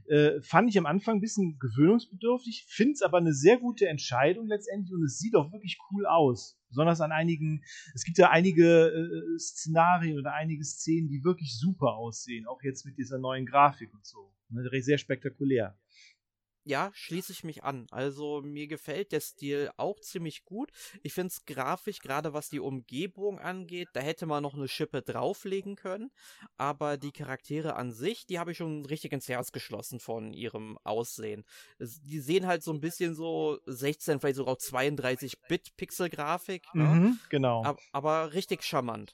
Äh, 0.08 0.42
fand 0.42 0.70
ich 0.70 0.78
am 0.78 0.86
Anfang 0.86 1.18
ein 1.18 1.22
bisschen 1.22 1.58
gewöhnungsbedürftig, 1.60 2.66
finde 2.68 2.94
es 2.94 3.02
aber 3.02 3.18
eine 3.18 3.34
sehr 3.34 3.58
gute 3.58 3.88
Entscheidung 3.88 4.48
letztendlich 4.48 4.94
und 4.94 5.04
es 5.04 5.18
sieht 5.18 5.36
auch 5.36 5.52
wirklich 5.52 5.78
cool 5.92 6.06
aus. 6.06 6.60
Besonders 6.70 7.02
an 7.02 7.12
einigen, 7.12 7.64
es 7.94 8.04
gibt 8.04 8.18
ja 8.18 8.30
einige 8.30 8.88
äh, 8.90 9.40
Szenarien 9.40 10.20
oder 10.20 10.34
einige 10.34 10.64
Szenen, 10.64 11.08
die 11.08 11.24
wirklich 11.24 11.58
super 11.58 11.96
aussehen, 11.96 12.46
auch 12.46 12.62
jetzt 12.64 12.86
mit 12.86 12.98
dieser 12.98 13.20
neuen 13.20 13.46
Grafik 13.46 13.94
und 13.94 14.06
so. 14.06 14.34
Ne, 14.50 14.70
sehr 14.82 14.98
spektakulär. 14.98 15.78
Ja, 16.68 16.92
schließe 16.94 17.32
ich 17.32 17.44
mich 17.46 17.64
an. 17.64 17.88
Also 17.92 18.42
mir 18.42 18.68
gefällt 18.68 19.14
der 19.14 19.22
Stil 19.22 19.72
auch 19.78 20.02
ziemlich 20.02 20.44
gut. 20.44 20.70
Ich 21.02 21.14
finde 21.14 21.28
es 21.28 21.46
grafisch, 21.46 22.00
gerade 22.00 22.34
was 22.34 22.50
die 22.50 22.60
Umgebung 22.60 23.40
angeht, 23.40 23.88
da 23.94 24.02
hätte 24.02 24.26
man 24.26 24.44
noch 24.44 24.54
eine 24.54 24.68
Schippe 24.68 25.02
drauflegen 25.02 25.78
können. 25.78 26.12
Aber 26.58 26.98
die 26.98 27.14
Charaktere 27.14 27.78
an 27.78 27.94
sich, 27.94 28.26
die 28.26 28.38
habe 28.38 28.52
ich 28.52 28.58
schon 28.58 28.86
richtig 28.86 29.14
ins 29.14 29.30
Herz 29.30 29.54
geschlossen 29.54 30.02
von 30.02 30.34
ihrem 30.34 30.78
Aussehen. 30.84 31.46
Die 31.80 32.20
sehen 32.20 32.48
halt 32.48 32.64
so 32.64 32.74
ein 32.74 32.82
bisschen 32.82 33.16
so 33.16 33.60
16, 33.66 34.20
vielleicht 34.20 34.36
sogar 34.36 34.56
auch 34.56 34.60
32-Bit-Pixel-Grafik. 34.60 36.66
Ne? 36.74 36.84
Mhm, 36.84 37.20
genau. 37.30 37.64
Ab, 37.64 37.80
aber 37.94 38.34
richtig 38.34 38.64
charmant. 38.64 39.14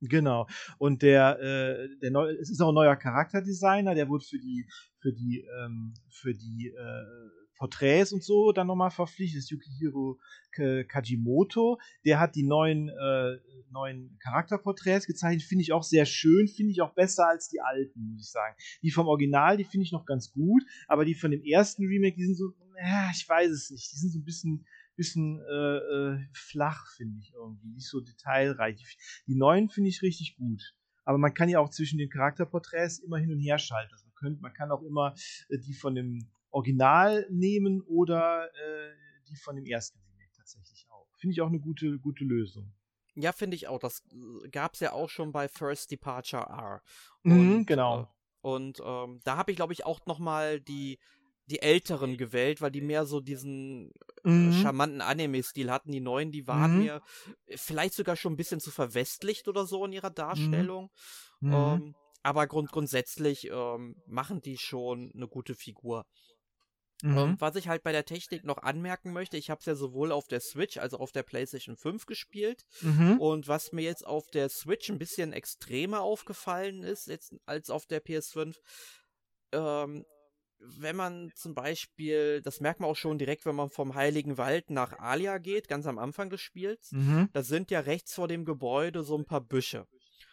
Genau. 0.00 0.46
Und 0.78 1.02
der, 1.02 1.38
äh, 1.40 1.88
der 2.00 2.10
neu, 2.10 2.30
es 2.30 2.50
ist 2.50 2.60
auch 2.60 2.68
ein 2.68 2.74
neuer 2.74 2.96
Charakterdesigner, 2.96 3.94
der 3.94 4.08
wurde 4.08 4.24
für 4.24 4.38
die, 4.38 4.66
für 5.08 5.14
die, 5.14 5.46
ähm, 5.58 5.94
für 6.10 6.34
die 6.34 6.68
äh, 6.68 7.28
Porträts 7.56 8.12
und 8.12 8.22
so 8.22 8.52
dann 8.52 8.66
nochmal 8.66 8.90
verpflichtet, 8.90 9.38
das 9.38 9.44
ist 9.44 9.50
Yukihiro 9.50 10.18
Kajimoto. 10.52 11.78
Der 12.04 12.20
hat 12.20 12.34
die 12.34 12.44
neuen, 12.44 12.88
äh, 12.88 13.38
neuen 13.70 14.16
Charakterporträts 14.20 15.06
gezeichnet, 15.06 15.42
finde 15.42 15.62
ich 15.62 15.72
auch 15.72 15.82
sehr 15.82 16.04
schön, 16.04 16.46
finde 16.48 16.72
ich 16.72 16.82
auch 16.82 16.94
besser 16.94 17.28
als 17.28 17.48
die 17.48 17.60
alten, 17.60 18.12
muss 18.12 18.26
ich 18.26 18.30
sagen. 18.30 18.54
Die 18.82 18.90
vom 18.90 19.06
Original, 19.06 19.56
die 19.56 19.64
finde 19.64 19.84
ich 19.84 19.92
noch 19.92 20.04
ganz 20.04 20.30
gut, 20.30 20.62
aber 20.86 21.04
die 21.04 21.14
von 21.14 21.30
dem 21.30 21.42
ersten 21.42 21.84
Remake, 21.84 22.16
die 22.16 22.24
sind 22.24 22.36
so, 22.36 22.52
ja, 22.80 23.10
ich 23.12 23.28
weiß 23.28 23.50
es 23.50 23.70
nicht, 23.70 23.92
die 23.92 23.96
sind 23.96 24.10
so 24.10 24.18
ein 24.18 24.24
bisschen, 24.24 24.66
bisschen 24.96 25.40
äh, 25.40 25.76
äh, 25.76 26.18
flach, 26.32 26.86
finde 26.96 27.18
ich 27.20 27.32
irgendwie, 27.34 27.68
nicht 27.68 27.88
so 27.88 28.00
detailreich. 28.00 28.98
Die 29.26 29.36
neuen 29.36 29.68
finde 29.68 29.90
ich 29.90 30.02
richtig 30.02 30.36
gut. 30.36 30.74
Aber 31.04 31.16
man 31.16 31.32
kann 31.32 31.48
ja 31.48 31.58
auch 31.58 31.70
zwischen 31.70 31.98
den 31.98 32.10
Charakterporträts 32.10 32.98
immer 32.98 33.16
hin 33.16 33.32
und 33.32 33.40
her 33.40 33.58
schalten. 33.58 33.92
Also 33.94 34.07
man, 34.20 34.30
könnte, 34.30 34.42
man 34.42 34.52
kann 34.52 34.70
auch 34.70 34.82
immer 34.82 35.14
äh, 35.48 35.58
die 35.58 35.74
von 35.74 35.94
dem 35.94 36.28
Original 36.50 37.26
nehmen 37.30 37.82
oder 37.82 38.46
äh, 38.46 38.94
die 39.28 39.36
von 39.36 39.56
dem 39.56 39.66
ersten 39.66 39.98
Remake 40.00 40.30
tatsächlich 40.36 40.86
auch. 40.90 41.06
Finde 41.18 41.32
ich 41.32 41.40
auch 41.40 41.48
eine 41.48 41.60
gute, 41.60 41.98
gute 41.98 42.24
Lösung. 42.24 42.72
Ja, 43.14 43.32
finde 43.32 43.56
ich 43.56 43.66
auch. 43.68 43.78
Das 43.80 44.02
gab 44.52 44.74
es 44.74 44.80
ja 44.80 44.92
auch 44.92 45.10
schon 45.10 45.32
bei 45.32 45.48
First 45.48 45.90
Departure 45.90 46.42
R. 46.44 46.82
Mhm, 47.24 47.66
genau. 47.66 48.02
Äh, 48.02 48.06
und 48.40 48.80
ähm, 48.84 49.20
da 49.24 49.36
habe 49.36 49.50
ich, 49.50 49.56
glaube 49.56 49.72
ich, 49.72 49.84
auch 49.84 50.00
noch 50.06 50.18
mal 50.20 50.60
die, 50.60 50.98
die 51.46 51.60
älteren 51.60 52.16
gewählt, 52.16 52.60
weil 52.60 52.70
die 52.70 52.80
mehr 52.80 53.04
so 53.06 53.20
diesen 53.20 53.90
äh, 54.24 54.28
Mhm. 54.28 54.52
charmanten 54.52 55.00
Anime-Stil 55.00 55.70
hatten. 55.70 55.90
Die 55.90 56.00
neuen, 56.00 56.30
die 56.30 56.46
waren 56.46 56.74
Mhm. 56.74 56.78
mir 56.78 57.02
vielleicht 57.56 57.94
sogar 57.94 58.14
schon 58.16 58.34
ein 58.34 58.36
bisschen 58.36 58.60
zu 58.60 58.70
verwestlicht 58.70 59.48
oder 59.48 59.66
so 59.66 59.84
in 59.84 59.92
ihrer 59.92 60.10
Darstellung. 60.10 60.90
Mhm. 61.40 61.52
Ähm, 61.52 61.94
aber 62.22 62.46
grund 62.46 62.70
grundsätzlich 62.72 63.48
ähm, 63.50 63.96
machen 64.06 64.40
die 64.40 64.58
schon 64.58 65.10
eine 65.14 65.28
gute 65.28 65.54
Figur. 65.54 66.04
Mhm. 67.02 67.18
Ähm, 67.18 67.36
was 67.38 67.54
ich 67.54 67.68
halt 67.68 67.84
bei 67.84 67.92
der 67.92 68.04
Technik 68.04 68.44
noch 68.44 68.58
anmerken 68.58 69.12
möchte, 69.12 69.36
ich 69.36 69.50
habe 69.50 69.60
es 69.60 69.66
ja 69.66 69.76
sowohl 69.76 70.10
auf 70.10 70.26
der 70.26 70.40
Switch 70.40 70.78
als 70.78 70.94
auch 70.94 71.00
auf 71.00 71.12
der 71.12 71.22
PlayStation 71.22 71.76
5 71.76 72.06
gespielt. 72.06 72.64
Mhm. 72.80 73.20
Und 73.20 73.46
was 73.46 73.72
mir 73.72 73.82
jetzt 73.82 74.04
auf 74.04 74.26
der 74.32 74.48
Switch 74.48 74.90
ein 74.90 74.98
bisschen 74.98 75.32
extremer 75.32 76.00
aufgefallen 76.00 76.82
ist 76.82 77.06
jetzt 77.06 77.34
als 77.46 77.70
auf 77.70 77.86
der 77.86 78.00
PS5, 78.00 78.56
ähm, 79.52 80.04
wenn 80.60 80.96
man 80.96 81.30
zum 81.36 81.54
Beispiel, 81.54 82.42
das 82.42 82.58
merkt 82.58 82.80
man 82.80 82.90
auch 82.90 82.96
schon 82.96 83.16
direkt, 83.16 83.46
wenn 83.46 83.54
man 83.54 83.70
vom 83.70 83.94
Heiligen 83.94 84.38
Wald 84.38 84.70
nach 84.70 84.98
Alia 84.98 85.38
geht, 85.38 85.68
ganz 85.68 85.86
am 85.86 85.98
Anfang 85.98 86.30
des 86.30 86.40
Spiels, 86.40 86.90
Mhm. 86.90 87.28
da 87.32 87.44
sind 87.44 87.70
ja 87.70 87.78
rechts 87.78 88.14
vor 88.14 88.26
dem 88.26 88.44
Gebäude 88.44 89.04
so 89.04 89.16
ein 89.16 89.24
paar 89.24 89.40
Büsche. 89.40 89.86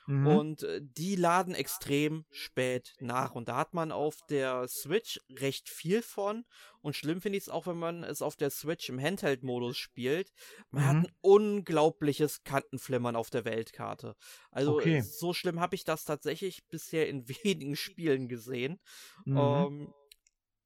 Mhm. 0.08 0.28
Und 0.28 0.64
äh, 0.64 0.82
die 0.82 1.16
laden 1.16 1.56
extrem 1.56 2.26
spät 2.32 2.94
nach. 3.00 3.34
Und 3.34 3.48
da 3.50 3.58
hat 3.58 3.74
man 3.74 3.92
auf 3.92 4.18
der 4.30 4.68
Switch 4.68 5.20
recht 5.30 5.70
viel 5.70 6.02
von. 6.02 6.46
Und 6.82 6.96
schlimm 6.96 7.22
finde 7.22 7.38
ich 7.38 7.46
es 7.46 7.50
auch, 7.50 7.66
wenn 7.66 7.78
man 7.78 8.04
es 8.04 8.22
auf 8.22 8.36
der 8.36 8.50
Switch 8.52 8.88
im 8.90 9.00
Handheld-Modus 9.02 9.78
spielt. 9.78 10.32
Man 10.72 10.86
hat 10.86 10.96
Mhm. 10.98 11.06
ein 11.06 11.12
unglaubliches 11.22 12.44
Kantenflimmern 12.44 13.16
auf 13.16 13.30
der 13.30 13.46
Weltkarte. 13.46 14.16
Also 14.52 14.76
Okay. 14.78 15.02
so 15.02 15.34
schlimm 15.34 15.60
habe 15.60 15.76
ich 15.76 15.84
das 15.84 16.06
tatsächlich 16.06 16.66
bisher 16.68 17.10
in 17.10 17.28
wenigen 17.44 17.76
Spielen 17.76 18.28
gesehen. 18.28 18.80
Mhm. 19.26 19.38
Ähm, 19.38 19.94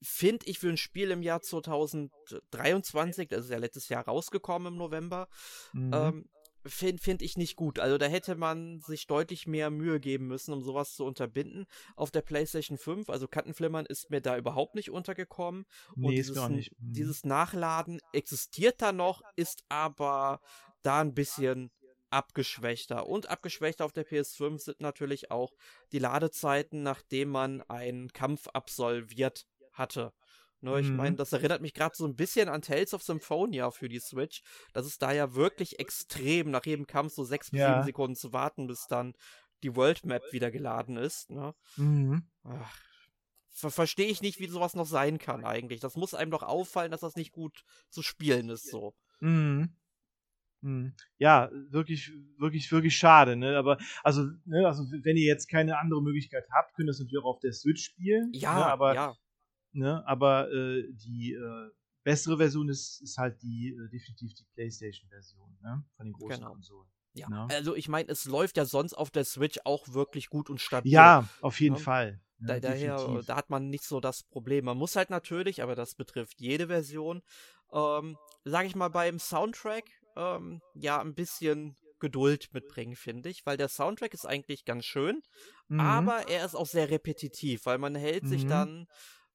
Finde 0.02 0.45
ich 0.45 0.60
für 0.60 0.69
ein 0.69 0.78
Spiel 0.78 1.12
im 1.12 1.21
Jahr 1.21 1.41
2023, 1.41 3.28
das 3.28 3.45
ist 3.45 3.52
ja 3.52 3.58
letztes 3.58 3.89
Jahr 3.89 4.06
rausgekommen 4.06 4.73
im 4.73 4.78
November, 4.78 5.28
Mhm. 5.73 5.91
ähm, 5.93 6.30
finde 6.69 7.01
find 7.01 7.21
ich 7.21 7.38
nicht 7.38 7.55
gut. 7.55 7.79
Also 7.79 7.97
da 7.97 8.05
hätte 8.05 8.36
man 8.36 8.79
sich 8.79 9.08
deutlich 9.08 9.47
mehr 9.47 9.69
Mühe 9.69 9.99
geben 9.99 10.27
müssen, 10.27 10.53
um 10.53 10.62
sowas 10.62 10.95
zu 10.95 11.05
unterbinden. 11.05 11.65
Auf 11.95 12.12
der 12.12 12.21
PlayStation 12.21 12.77
5, 12.77 13.10
also 13.10 13.27
Kantenflimmern 13.27 13.86
ist 13.86 14.10
mir 14.10 14.21
da 14.21 14.38
überhaupt 14.38 14.75
nicht 14.75 14.89
untergekommen. 14.89 15.65
Und 15.95 16.01
nee, 16.01 16.19
ist 16.19 16.29
dieses, 16.29 16.38
auch 16.41 16.49
nicht. 16.49 16.71
Mhm. 16.79 16.93
dieses 16.93 17.25
Nachladen 17.25 18.01
existiert 18.13 18.82
da 18.82 18.91
noch, 18.91 19.21
ist 19.36 19.63
aber 19.69 20.41
da 20.82 21.01
ein 21.01 21.13
bisschen 21.13 21.71
abgeschwächter. 22.10 23.08
Und 23.08 23.29
abgeschwächter 23.29 23.86
auf 23.86 23.93
der 23.93 24.08
PS5 24.08 24.60
sind 24.60 24.82
natürlich 24.82 25.32
auch 25.32 25.53
die 25.91 25.99
Ladezeiten, 25.99 26.84
nachdem 26.84 27.29
man 27.29 27.62
einen 27.63 28.12
Kampf 28.13 28.47
absolviert 28.47 29.47
hatte. 29.71 30.13
Ne, 30.62 30.80
ich 30.82 30.89
Mhm. 30.89 30.95
meine, 30.98 31.15
das 31.15 31.32
erinnert 31.32 31.62
mich 31.62 31.74
gerade 31.74 31.95
so 31.95 32.06
ein 32.06 32.15
bisschen 32.15 32.50
an 32.50 32.62
Tales 32.62 32.93
of 32.93 33.02
Symphonia 33.04 33.72
für 33.72 33.88
die 33.88 34.00
Switch. 34.00 34.41
Das 34.74 34.86
ist 34.86 35.02
da 35.02 35.12
ja 35.13 35.34
wirklich 35.36 35.80
extrem, 35.80 36.52
nach 36.52 36.65
jedem 36.65 36.86
Kampf 36.86 37.13
so 37.13 37.24
sechs 37.24 37.50
bis 37.52 37.62
Ja. 37.62 37.74
sieben 37.76 37.86
Sekunden 37.86 38.15
zu 38.15 38.34
warten, 38.34 38.67
bis 38.67 38.86
dann 38.88 39.13
die 39.63 39.76
World 39.76 40.06
Map 40.06 40.24
wieder 40.32 40.52
geladen 40.52 40.98
ist. 40.98 41.30
Ne? 41.30 41.54
Mhm. 41.78 42.24
Ach, 42.43 42.78
ver 43.50 43.72
verstehe 43.72 44.08
ich 44.08 44.22
nicht, 44.22 44.39
wie 44.39 44.48
sowas 44.48 44.74
noch 44.76 44.86
sein 44.86 45.17
kann 45.17 45.43
eigentlich. 45.45 45.80
Das 45.80 45.95
muss 45.95 46.13
einem 46.13 46.32
doch 46.32 46.43
auffallen, 46.43 46.91
dass 46.91 47.02
das 47.02 47.15
nicht 47.15 47.32
gut 47.32 47.63
zu 47.89 48.02
spielen 48.02 48.50
ist 48.50 48.69
so. 48.69 48.93
Mhm. 49.19 49.76
Mhm. 50.62 50.93
Ja, 51.17 51.50
wirklich, 51.69 52.12
wirklich, 52.38 52.69
wirklich 52.72 52.98
schade, 52.98 53.38
ne? 53.38 53.58
Aber 53.58 53.78
also, 54.04 54.26
ne, 54.45 54.67
also 54.67 54.84
wenn 55.04 55.15
ihr 55.15 55.26
jetzt 55.26 55.48
keine 55.48 55.78
andere 55.80 56.02
Möglichkeit 56.02 56.45
habt, 56.52 56.76
könnt 56.76 56.88
ihr 56.88 56.91
das 56.91 57.00
natürlich 57.00 57.24
auch 57.24 57.36
auf 57.36 57.39
der 57.39 57.54
Switch 57.54 57.84
spielen. 57.84 58.30
Ja, 58.34 58.56
ne? 58.56 58.65
aber, 58.65 58.93
ja, 58.93 59.15
ne? 59.71 60.03
aber 60.08 60.51
äh, 60.51 60.84
die 60.93 61.34
äh, 61.34 61.69
bessere 62.03 62.38
Version 62.38 62.69
ist, 62.69 63.01
ist 63.01 63.17
halt 63.17 63.41
die 63.41 63.69
äh, 63.69 63.89
definitiv 63.89 64.34
die 64.34 64.45
PlayStation-Version, 64.53 65.58
ne? 65.62 65.84
Von 65.97 66.05
den 66.08 66.13
großen 66.13 66.38
Genau. 66.39 66.51
Konsolen. 66.53 66.88
ja. 67.13 67.27
ne? 67.29 67.47
Also 67.51 67.75
ich 67.75 67.89
meine, 67.89 68.10
es 68.10 68.25
läuft 68.25 68.58
ja 68.58 68.65
sonst 68.65 68.93
auf 68.93 69.12
der 69.12 69.25
Switch 69.25 69.60
auch 69.65 69.89
wirklich 69.89 70.29
gut 70.29 70.49
und 70.49 70.60
stabil. 70.62 70.91
Ja, 70.93 71.27
auf 71.41 71.60
jeden 71.60 71.75
Ne? 71.75 71.82
Fall. 71.82 72.12
ne? 72.39 72.47
Da, 72.47 72.60
daher, 72.60 72.95
definitiv. 72.97 73.25
da 73.27 73.36
hat 73.36 73.49
man 73.49 73.69
nicht 73.69 73.84
so 73.84 73.99
das 73.99 74.23
Problem. 74.23 74.65
Man 74.65 74.77
muss 74.77 74.95
halt 74.95 75.10
natürlich, 75.10 75.62
aber 75.62 75.75
das 75.75 75.95
betrifft 75.95 76.39
jede 76.41 76.67
Version, 76.67 77.21
ähm, 77.73 78.17
sag 78.45 78.65
ich 78.65 78.75
mal, 78.75 78.88
beim 78.89 79.19
Soundtrack, 79.19 79.84
ähm, 80.15 80.62
ja, 80.73 80.99
ein 81.01 81.13
bisschen 81.13 81.75
Geduld 81.99 82.53
mitbringen, 82.53 82.95
finde 82.95 83.27
ich, 83.29 83.45
weil 83.45 83.58
der 83.58 83.67
Soundtrack 83.67 84.13
ist 84.13 84.25
eigentlich 84.25 84.63
ganz 84.63 84.86
schön, 84.86 85.21
Mhm. 85.67 85.82
aber 85.82 86.29
er 86.29 86.45
ist 86.45 86.55
auch 86.55 86.65
sehr 86.65 86.89
repetitiv, 86.89 87.65
weil 87.65 87.77
man 87.77 87.93
hält 87.93 88.25
sich 88.25 88.45
Mhm. 88.45 88.49
dann 88.49 88.88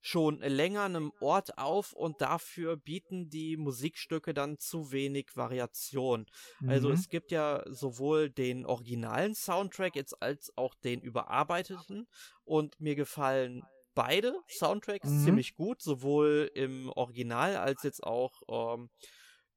schon 0.06 0.38
länger 0.40 0.82
einem 0.82 1.12
Ort 1.18 1.56
auf 1.56 1.94
und 1.94 2.20
dafür 2.20 2.76
bieten 2.76 3.30
die 3.30 3.56
Musikstücke 3.56 4.34
dann 4.34 4.58
zu 4.58 4.92
wenig 4.92 5.30
Variation. 5.34 6.26
Also 6.66 6.90
Mhm. 6.90 6.92
es 6.92 7.08
gibt 7.08 7.30
ja 7.30 7.62
sowohl 7.66 8.28
den 8.30 8.66
originalen 8.66 9.34
Soundtrack 9.34 9.96
jetzt 9.96 10.20
als 10.22 10.52
auch 10.56 10.74
den 10.74 11.00
überarbeiteten 11.00 12.06
und 12.44 12.78
mir 12.78 12.96
gefallen 12.96 13.62
beide 13.94 14.40
Soundtracks 14.48 15.08
Mhm. 15.08 15.22
ziemlich 15.22 15.54
gut, 15.54 15.80
sowohl 15.80 16.50
im 16.54 16.90
Original 16.90 17.56
als 17.56 17.82
jetzt 17.82 18.02
auch 18.02 18.42
ähm, 18.48 18.90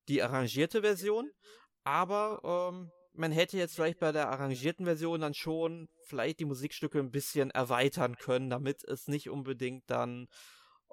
die 0.08 0.22
arrangierte 0.24 0.82
Version. 0.82 1.32
Aber 1.84 2.72
ähm, 2.74 2.92
man 3.18 3.32
hätte 3.32 3.58
jetzt 3.58 3.76
vielleicht 3.76 4.00
bei 4.00 4.12
der 4.12 4.30
arrangierten 4.30 4.86
Version 4.86 5.22
dann 5.22 5.34
schon 5.34 5.90
vielleicht 6.04 6.40
die 6.40 6.46
Musikstücke 6.46 7.00
ein 7.00 7.12
bisschen 7.12 7.52
erweitern 7.52 8.16
können, 8.18 8.50
damit 8.50 8.84
es 8.84 9.08
nicht 9.08 9.30
unbedingt 9.30 9.90
dann 9.90 10.28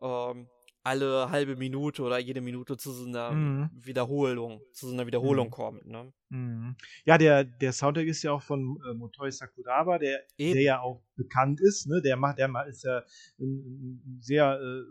ähm, 0.01 0.49
alle 0.85 1.31
halbe 1.31 1.57
Minute 1.57 2.03
oder 2.03 2.19
jede 2.19 2.41
Minute 2.43 2.77
zu 2.77 2.93
so 2.93 3.07
einer 3.07 3.33
Mhm. 3.33 3.71
Wiederholung, 3.73 4.61
zu 4.73 4.87
so 4.89 4.93
einer 4.93 5.07
Wiederholung 5.07 5.47
Mhm. 5.47 5.51
kommt. 5.51 5.87
Ne? 5.87 6.13
Mhm. 6.29 6.77
Ja, 7.07 7.17
der, 7.17 7.45
der 7.45 7.73
Soundtrack 7.73 8.07
ist 8.07 8.23
ja 8.23 8.33
auch 8.33 8.43
von 8.43 8.79
äh, 8.91 8.95
Motoi 8.95 9.31
Sakuraba, 9.31 9.99
der, 9.99 10.21
Eben. 10.37 10.53
der 10.55 10.63
ja 10.63 10.81
auch 10.81 11.03
bekannt 11.17 11.61
ist. 11.63 11.87
Ne? 11.87 12.03
Der 12.03 12.17
macht, 12.17 12.39
der 12.39 12.51
ist 12.69 12.85
ja 12.85 13.03
ein, 13.41 14.19
sehr, 14.21 14.61
äh, 14.61 14.83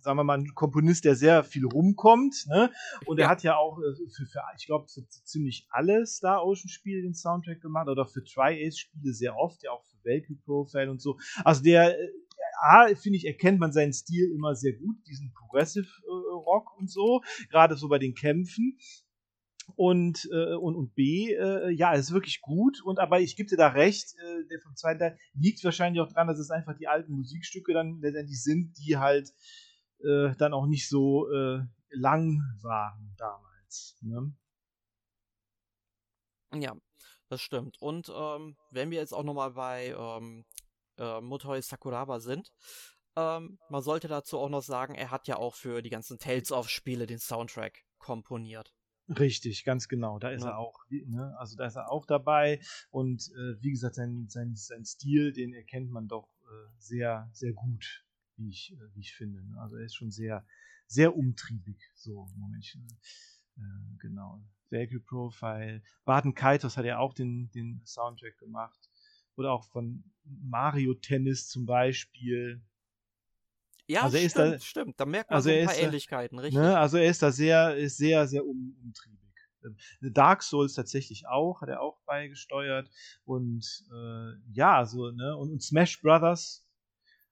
sagen 0.00 0.16
wir 0.18 0.24
mal, 0.24 0.38
ein 0.38 0.52
Komponist, 0.54 1.04
der 1.04 1.14
sehr 1.14 1.44
viel 1.44 1.64
rumkommt. 1.66 2.46
Ne? 2.48 2.70
Und 3.06 3.18
er 3.18 3.24
Ja. 3.26 3.30
hat 3.30 3.42
ja 3.44 3.56
auch 3.56 3.78
äh, 3.78 3.94
für, 4.16 4.26
für 4.26 4.40
ich 4.58 4.66
glaube, 4.66 4.88
für 4.88 5.06
ziemlich 5.24 5.66
alle 5.70 6.06
Star 6.06 6.44
Ocean 6.44 6.68
Spiele 6.68 7.02
den 7.02 7.14
Soundtrack 7.14 7.60
gemacht 7.60 7.88
oder 7.88 8.04
für 8.04 8.24
Tri-Ace-Spiele 8.24 9.12
sehr 9.12 9.36
oft, 9.36 9.62
ja 9.62 9.70
auch 9.70 9.84
für 9.84 9.96
Valkyrie 10.04 10.40
Profile 10.44 10.90
und 10.90 11.00
so. 11.00 11.18
Also 11.44 11.62
der, 11.62 11.96
äh, 12.00 12.08
A, 12.60 12.86
finde 12.94 13.18
ich, 13.18 13.26
erkennt 13.26 13.60
man 13.60 13.72
seinen 13.72 13.92
Stil 13.92 14.30
immer 14.34 14.54
sehr 14.54 14.72
gut, 14.74 14.96
diesen 15.06 15.32
Progressive 15.32 15.86
äh, 15.86 16.34
Rock 16.34 16.76
und 16.78 16.90
so, 16.90 17.22
gerade 17.50 17.76
so 17.76 17.88
bei 17.88 17.98
den 17.98 18.14
Kämpfen 18.14 18.78
und, 19.76 20.28
äh, 20.32 20.54
und, 20.54 20.76
und 20.76 20.94
B, 20.94 21.32
äh, 21.32 21.70
ja, 21.70 21.92
ist 21.92 22.12
wirklich 22.12 22.40
gut. 22.40 22.82
Und 22.82 22.98
aber 22.98 23.20
ich 23.20 23.36
gebe 23.36 23.48
dir 23.48 23.56
da 23.56 23.68
recht, 23.68 24.14
äh, 24.18 24.46
der 24.48 24.60
vom 24.60 24.74
zweiten 24.76 24.98
Teil 24.98 25.18
liegt 25.34 25.62
wahrscheinlich 25.64 26.00
auch 26.00 26.12
dran, 26.12 26.28
dass 26.28 26.38
es 26.38 26.50
einfach 26.50 26.76
die 26.76 26.88
alten 26.88 27.12
Musikstücke 27.12 27.72
dann 27.72 28.00
letztendlich 28.00 28.42
sind, 28.42 28.76
die 28.78 28.96
halt 28.96 29.32
äh, 30.00 30.34
dann 30.36 30.52
auch 30.52 30.66
nicht 30.66 30.88
so 30.88 31.30
äh, 31.30 31.60
lang 31.90 32.40
waren 32.62 33.14
damals. 33.16 33.98
Ne? 34.02 34.34
Ja, 36.54 36.74
das 37.28 37.40
stimmt. 37.40 37.80
Und 37.80 38.12
ähm, 38.14 38.56
wenn 38.70 38.90
wir 38.90 38.98
jetzt 38.98 39.12
auch 39.12 39.24
nochmal 39.24 39.52
bei 39.52 39.94
ähm, 39.96 40.44
äh, 41.00 41.20
Motoi 41.20 41.60
Sakuraba 41.62 42.20
sind, 42.20 42.52
ähm, 43.16 43.58
man 43.68 43.82
sollte 43.82 44.06
dazu 44.06 44.38
auch 44.38 44.48
noch 44.48 44.62
sagen, 44.62 44.94
er 44.94 45.10
hat 45.10 45.26
ja 45.26 45.36
auch 45.36 45.54
für 45.56 45.82
die 45.82 45.90
ganzen 45.90 46.18
Tales 46.18 46.52
of 46.52 46.68
Spiele 46.68 47.06
den 47.06 47.18
Soundtrack 47.18 47.82
komponiert. 47.98 48.72
Richtig, 49.18 49.64
ganz 49.64 49.88
genau. 49.88 50.20
Da 50.20 50.30
ist 50.30 50.44
Ja. 50.44 50.50
er 50.50 50.58
auch, 50.58 50.84
ne? 50.88 51.34
also 51.38 51.56
da 51.56 51.66
ist 51.66 51.74
er 51.76 51.90
auch 51.90 52.06
dabei. 52.06 52.60
Und 52.90 53.28
äh, 53.34 53.60
wie 53.60 53.70
gesagt, 53.72 53.96
sein, 53.96 54.26
sein, 54.28 54.54
sein 54.54 54.84
Stil, 54.84 55.32
den 55.32 55.52
erkennt 55.52 55.90
man 55.90 56.06
doch 56.06 56.28
äh, 56.44 56.70
sehr, 56.78 57.28
sehr 57.32 57.52
gut, 57.52 58.04
wie 58.36 58.48
ich, 58.50 58.72
äh, 58.72 58.94
wie 58.94 59.00
ich 59.00 59.14
finde. 59.16 59.42
ne? 59.44 59.60
Also 59.60 59.76
er 59.76 59.84
ist 59.84 59.96
schon 59.96 60.12
sehr, 60.12 60.46
sehr 60.86 61.16
umtriebig, 61.16 61.78
so 61.96 62.28
Moment. 62.36 62.78
Äh, 63.56 63.62
genau. 63.98 64.44
Valkyrie 64.70 65.00
Profile. 65.00 65.82
Barton 66.04 66.34
Kaitos 66.34 66.76
hat 66.76 66.84
ja 66.84 66.98
auch 66.98 67.12
den, 67.12 67.50
den 67.50 67.82
Soundtrack 67.84 68.38
gemacht. 68.38 68.78
Oder 69.40 69.52
auch 69.52 69.64
von 69.64 70.04
Mario 70.24 70.92
Tennis 70.92 71.48
zum 71.48 71.64
Beispiel. 71.64 72.60
Ja, 73.86 74.02
Also 74.02 74.18
er 74.18 74.24
ist 74.24 74.32
stimmt, 74.32 74.52
da- 74.54 74.58
stimmt. 74.60 75.00
Da 75.00 75.06
merkt 75.06 75.30
man 75.30 75.36
also 75.36 75.48
so 75.48 75.56
ein 75.56 75.64
paar 75.64 75.74
da- 75.74 75.80
Ähnlichkeiten, 75.80 76.38
richtig. 76.38 76.60
Ne? 76.60 76.78
Also 76.78 76.98
er 76.98 77.06
ist 77.10 77.22
da 77.22 77.32
sehr, 77.32 77.74
ist 77.74 77.96
sehr, 77.96 78.28
sehr 78.28 78.44
um, 78.46 78.76
umtriebig. 78.84 79.18
Ähm, 79.64 80.12
Dark 80.12 80.42
Souls 80.42 80.74
tatsächlich 80.74 81.26
auch, 81.26 81.62
hat 81.62 81.70
er 81.70 81.80
auch 81.80 82.02
beigesteuert. 82.04 82.90
Und 83.24 83.64
äh, 83.90 84.32
ja, 84.52 84.84
so, 84.84 85.10
ne, 85.10 85.34
und, 85.38 85.50
und 85.52 85.62
Smash 85.62 86.02
Brothers 86.02 86.66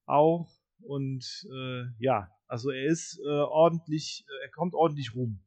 auch. 0.06 0.50
Und 0.80 1.46
äh, 1.52 1.84
ja, 1.98 2.30
also 2.46 2.70
er 2.70 2.86
ist 2.86 3.20
äh, 3.22 3.28
ordentlich, 3.28 4.24
äh, 4.26 4.44
er 4.46 4.50
kommt 4.50 4.74
ordentlich 4.74 5.14
rum. 5.14 5.40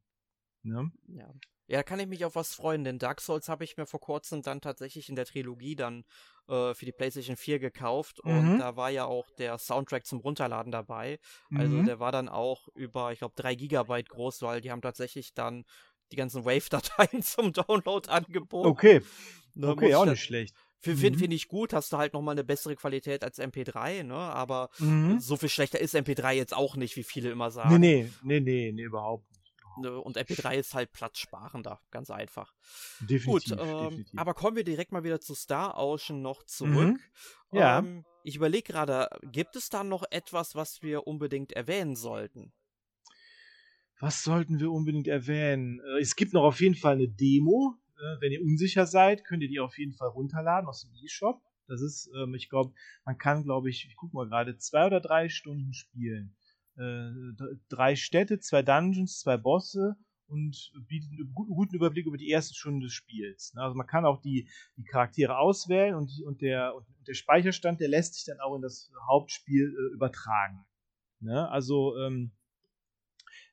Ne? 0.62 0.91
Ja. 1.08 1.34
Ja, 1.71 1.77
da 1.77 1.84
kann 1.84 2.01
ich 2.01 2.07
mich 2.07 2.25
auf 2.25 2.36
was 2.36 2.53
freuen, 2.53 2.84
denn 2.84 2.99
Dark 2.99 3.21
Souls 3.21 3.47
habe 3.47 3.63
ich 3.63 3.77
mir 3.77 3.86
vor 3.86 4.01
kurzem 4.01 4.41
dann 4.41 4.60
tatsächlich 4.60 5.07
in 5.07 5.15
der 5.15 5.23
Trilogie 5.25 5.75
dann 5.77 6.03
äh, 6.49 6.73
für 6.73 6.84
die 6.84 6.91
PlayStation 6.91 7.38
4 7.38 7.60
gekauft 7.60 8.19
und 8.19 8.43
Mhm. 8.55 8.60
da 8.60 8.75
war 8.75 8.89
ja 8.89 9.05
auch 9.05 9.25
der 9.38 9.57
Soundtrack 9.57 10.05
zum 10.05 10.19
Runterladen 10.19 10.73
dabei. 10.73 11.17
Also 11.53 11.77
Mhm. 11.77 11.86
der 11.86 11.99
war 12.01 12.12
dann 12.12 12.27
auch 12.27 12.67
über, 12.75 13.13
ich 13.13 13.19
glaube, 13.19 13.36
3 13.38 13.55
Gigabyte 13.55 14.10
groß, 14.10 14.41
weil 14.41 14.60
die 14.60 14.69
haben 14.69 14.81
tatsächlich 14.81 15.34
dann 15.34 15.63
die 16.12 16.17
ganzen 16.17 16.43
Wave-Dateien 16.43 17.23
zum 17.23 17.53
Download 17.53 18.10
angeboten. 18.10 18.67
Okay, 18.71 19.01
Ne, 19.55 19.67
okay, 19.69 19.95
auch 19.95 20.03
ich- 20.05 20.12
nicht 20.12 20.23
schlecht. 20.23 20.55
Finde 20.84 21.12
Mhm. 21.12 21.19
find 21.19 21.34
ich 21.34 21.47
gut, 21.47 21.73
hast 21.73 21.93
du 21.93 21.97
halt 21.97 22.13
nochmal 22.13 22.34
eine 22.34 22.43
bessere 22.43 22.75
Qualität 22.75 23.23
als 23.23 23.39
MP3, 23.39 24.01
ne? 24.03 24.15
Aber 24.15 24.69
Mhm. 24.79 25.19
so 25.19 25.38
viel 25.38 25.47
schlechter 25.47 25.79
ist 25.79 25.93
MP3 25.95 26.36
jetzt 26.36 26.53
auch 26.55 26.75
nicht, 26.75 26.95
wie 26.97 27.03
viele 27.03 27.29
immer 27.29 27.49
Nee, 27.63 27.77
sagen. 27.77 27.79
nee, 27.79 28.12
nee, 28.23 28.39
nee, 28.41 28.71
nee, 28.73 28.81
überhaupt 28.81 29.29
nicht. 29.29 29.31
Ne, 29.77 29.99
Und 29.99 30.17
MP3 30.17 30.55
ist 30.55 30.73
halt 30.73 30.91
platzsparender, 30.91 31.79
ganz 31.91 32.10
einfach. 32.10 32.53
Definitiv, 32.99 33.51
Gut, 33.51 33.60
ähm, 33.60 33.89
definitiv. 33.89 34.19
aber 34.19 34.34
kommen 34.34 34.57
wir 34.57 34.63
direkt 34.63 34.91
mal 34.91 35.03
wieder 35.03 35.21
zu 35.21 35.34
Star 35.34 35.77
Ocean 35.77 36.21
noch 36.21 36.43
zurück. 36.43 36.99
Ja. 37.51 37.79
Ähm, 37.79 38.05
ich 38.23 38.36
überlege 38.36 38.73
gerade, 38.73 39.10
gibt 39.31 39.55
es 39.55 39.69
da 39.69 39.84
noch 39.84 40.03
etwas, 40.12 40.55
was 40.55 40.81
wir 40.81 41.07
unbedingt 41.07 41.53
erwähnen 41.53 41.95
sollten? 41.95 42.53
Was 43.99 44.23
sollten 44.23 44.60
wir 44.60 44.71
unbedingt 44.71 45.07
erwähnen? 45.07 45.79
Äh, 45.79 46.01
es 46.01 46.15
gibt 46.15 46.34
noch 46.34 46.43
auf 46.43 46.60
jeden 46.60 46.75
Fall 46.75 46.95
eine 46.95 47.07
Demo. 47.07 47.75
Äh, 47.97 48.21
wenn 48.21 48.31
ihr 48.31 48.41
unsicher 48.41 48.86
seid, 48.88 49.23
könnt 49.25 49.43
ihr 49.43 49.49
die 49.49 49.60
auf 49.60 49.77
jeden 49.77 49.93
Fall 49.93 50.10
runterladen 50.10 50.67
aus 50.67 50.81
dem 50.81 50.93
E-Shop. 51.03 51.41
Das 51.67 51.81
ist, 51.81 52.10
ähm, 52.15 52.34
ich 52.34 52.49
glaube, 52.49 52.73
man 53.05 53.17
kann, 53.17 53.43
glaube 53.43 53.69
ich, 53.69 53.86
ich 53.88 53.95
gucke 53.95 54.15
mal 54.15 54.27
gerade, 54.27 54.57
zwei 54.57 54.88
oder 54.88 54.99
drei 54.99 55.29
Stunden 55.29 55.73
spielen. 55.73 56.36
Äh, 56.77 57.12
drei 57.69 57.96
Städte, 57.96 58.39
zwei 58.39 58.62
Dungeons, 58.62 59.19
zwei 59.19 59.37
Bosse 59.37 59.96
und 60.27 60.71
bietet 60.87 61.10
einen 61.12 61.33
guten 61.33 61.75
Überblick 61.75 62.06
über 62.06 62.17
die 62.17 62.31
ersten 62.31 62.56
Stunden 62.56 62.79
des 62.79 62.93
Spiels. 62.93 63.54
Ne? 63.54 63.62
Also 63.62 63.75
man 63.75 63.87
kann 63.87 64.06
auch 64.06 64.21
die, 64.21 64.50
die 64.77 64.83
Charaktere 64.83 65.37
auswählen 65.37 65.96
und, 65.96 66.10
und, 66.25 66.41
der, 66.41 66.75
und 66.75 66.85
der 67.08 67.13
Speicherstand, 67.13 67.81
der 67.81 67.89
lässt 67.89 68.13
sich 68.13 68.25
dann 68.25 68.39
auch 68.39 68.56
in 68.56 68.62
das 68.62 68.91
Hauptspiel 69.08 69.65
äh, 69.65 69.93
übertragen. 69.93 70.65
Ne? 71.19 71.50
Also 71.50 71.98
ähm, 71.98 72.31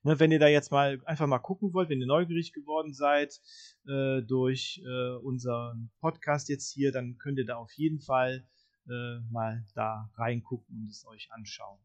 Ne, 0.05 0.21
wenn 0.21 0.31
ihr 0.31 0.39
da 0.39 0.47
jetzt 0.47 0.71
mal 0.71 1.03
einfach 1.07 1.27
mal 1.27 1.41
gucken 1.41 1.75
wollt, 1.75 1.89
wenn 1.89 2.01
ihr 2.01 2.07
neugierig 2.07 2.53
geworden 2.53 2.95
seid 2.95 3.41
äh, 3.87 4.23
durch 4.23 4.81
äh, 4.87 5.17
unseren 5.17 5.91
Podcast 6.01 6.49
jetzt 6.49 6.73
hier, 6.73 6.93
dann 6.93 7.19
könnt 7.19 7.39
ihr 7.39 7.47
da 7.47 7.57
auf 7.57 7.73
jeden 7.73 8.01
Fall 8.01 8.47
äh, 8.89 9.19
mal 9.31 9.67
da 9.75 10.11
reingucken 10.15 10.79
und 10.79 10.89
es 10.89 11.05
euch 11.05 11.33
anschauen. 11.33 11.81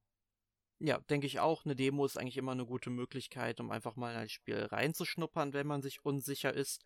Ja, 0.85 0.99
denke 1.09 1.27
ich 1.27 1.39
auch. 1.39 1.63
Eine 1.63 1.77
Demo 1.77 2.05
ist 2.05 2.17
eigentlich 2.17 2.35
immer 2.35 2.51
eine 2.51 2.65
gute 2.65 2.89
Möglichkeit, 2.89 3.61
um 3.61 3.71
einfach 3.71 3.95
mal 3.95 4.11
in 4.11 4.17
ein 4.17 4.29
Spiel 4.29 4.57
reinzuschnuppern, 4.57 5.53
wenn 5.53 5.65
man 5.65 5.81
sich 5.81 6.03
unsicher 6.03 6.53
ist. 6.53 6.83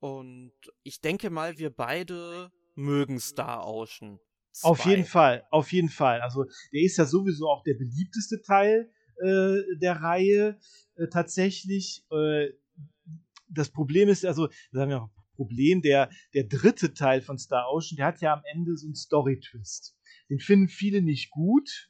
Und 0.00 0.52
ich 0.82 1.00
denke 1.00 1.30
mal, 1.30 1.56
wir 1.56 1.70
beide 1.70 2.50
mögen 2.74 3.20
Star 3.20 3.64
Ocean. 3.64 4.18
2. 4.50 4.68
Auf 4.68 4.84
jeden 4.86 5.04
Fall, 5.04 5.44
auf 5.50 5.70
jeden 5.72 5.88
Fall. 5.88 6.20
Also 6.20 6.46
der 6.72 6.82
ist 6.82 6.96
ja 6.96 7.04
sowieso 7.04 7.48
auch 7.48 7.62
der 7.62 7.74
beliebteste 7.74 8.42
Teil 8.42 8.90
äh, 9.22 9.76
der 9.80 10.02
Reihe 10.02 10.58
äh, 10.96 11.06
tatsächlich. 11.06 12.04
Äh, 12.10 12.48
das 13.48 13.70
Problem 13.70 14.08
ist, 14.08 14.24
also, 14.24 14.48
sagen 14.72 14.90
wir 14.90 15.02
auch, 15.02 15.10
Problem, 15.36 15.80
der, 15.80 16.10
der 16.34 16.44
dritte 16.44 16.92
Teil 16.92 17.20
von 17.20 17.38
Star 17.38 17.70
Ocean, 17.70 17.96
der 17.98 18.06
hat 18.06 18.20
ja 18.20 18.32
am 18.32 18.42
Ende 18.52 18.76
so 18.76 18.86
einen 18.86 18.96
Story-Twist. 18.96 19.94
Den 20.28 20.40
finden 20.40 20.68
viele 20.68 21.02
nicht 21.02 21.30
gut. 21.30 21.88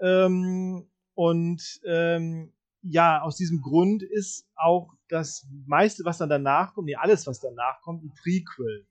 Ähm, 0.00 0.88
und 1.14 1.80
ähm, 1.86 2.52
ja, 2.82 3.22
aus 3.22 3.36
diesem 3.36 3.60
Grund 3.62 4.02
ist 4.02 4.46
auch 4.56 4.92
das 5.08 5.46
meiste, 5.66 6.04
was 6.04 6.18
dann 6.18 6.28
danach 6.28 6.74
kommt, 6.74 6.86
nee, 6.86 6.96
alles, 6.96 7.26
was 7.26 7.40
danach 7.40 7.80
kommt, 7.82 8.04
ein 8.04 8.12
Prequel. 8.14 8.86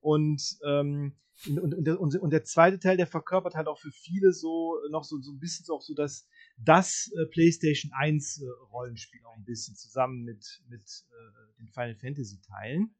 Und 0.00 0.58
ähm, 0.64 1.16
und, 1.46 1.74
und, 1.74 1.84
der, 1.84 2.00
und, 2.00 2.32
der, 2.32 2.42
zweite 2.42 2.80
Teil, 2.80 2.96
der 2.96 3.06
verkörpert 3.06 3.54
halt 3.54 3.68
auch 3.68 3.78
für 3.78 3.92
viele 3.92 4.32
so 4.32 4.74
noch 4.90 5.04
so, 5.04 5.20
so 5.20 5.30
ein 5.30 5.38
bisschen 5.38 5.64
so 5.64 5.76
auch 5.76 5.82
so 5.82 5.94
das, 5.94 6.26
das 6.56 7.12
äh, 7.16 7.26
PlayStation 7.26 7.92
1 7.94 8.42
äh, 8.42 8.46
Rollenspiel 8.72 9.24
auch 9.24 9.36
ein 9.36 9.44
bisschen 9.44 9.76
zusammen 9.76 10.24
mit, 10.24 10.62
mit 10.68 10.82
äh, 10.82 11.58
den 11.58 11.68
Final 11.68 11.94
Fantasy 11.94 12.40
Teilen. 12.40 12.92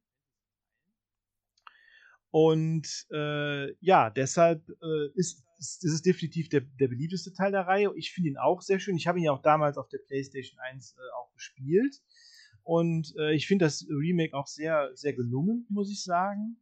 Und 2.31 3.07
äh, 3.11 3.73
ja, 3.81 4.09
deshalb 4.09 4.69
ist, 5.15 5.43
ist, 5.59 5.83
ist 5.83 6.05
definitiv 6.05 6.49
der, 6.49 6.61
der 6.61 6.87
beliebteste 6.87 7.33
Teil 7.33 7.51
der 7.51 7.67
Reihe. 7.67 7.91
Ich 7.95 8.11
finde 8.11 8.29
ihn 8.29 8.37
auch 8.37 8.61
sehr 8.61 8.79
schön. 8.79 8.95
Ich 8.95 9.07
habe 9.07 9.19
ihn 9.19 9.25
ja 9.25 9.31
auch 9.31 9.41
damals 9.41 9.77
auf 9.77 9.89
der 9.89 9.99
PlayStation 9.99 10.59
1 10.59 10.93
äh, 10.93 11.01
auch 11.19 11.31
gespielt. 11.33 12.01
Und 12.63 13.15
ich 13.33 13.47
finde 13.47 13.65
das 13.65 13.87
Remake 13.89 14.35
auch 14.35 14.45
sehr, 14.45 14.91
sehr 14.93 15.13
gelungen, 15.13 15.65
muss 15.69 15.89
ich 15.89 16.03
sagen. 16.03 16.57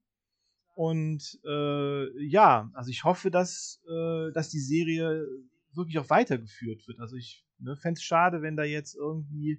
Und 0.77 1.39
äh, 1.43 2.23
ja, 2.23 2.69
also 2.75 2.91
ich 2.91 3.03
hoffe, 3.03 3.31
dass, 3.31 3.81
äh, 3.89 4.31
dass 4.31 4.49
die 4.49 4.59
Serie 4.59 5.25
wirklich 5.73 5.97
auch 5.97 6.11
weitergeführt 6.11 6.87
wird. 6.87 6.99
Also 6.99 7.15
ich 7.15 7.43
ne, 7.57 7.75
fände 7.77 7.97
es 7.97 8.03
schade, 8.03 8.43
wenn 8.43 8.55
da 8.55 8.63
jetzt 8.63 8.93
irgendwie, 8.95 9.53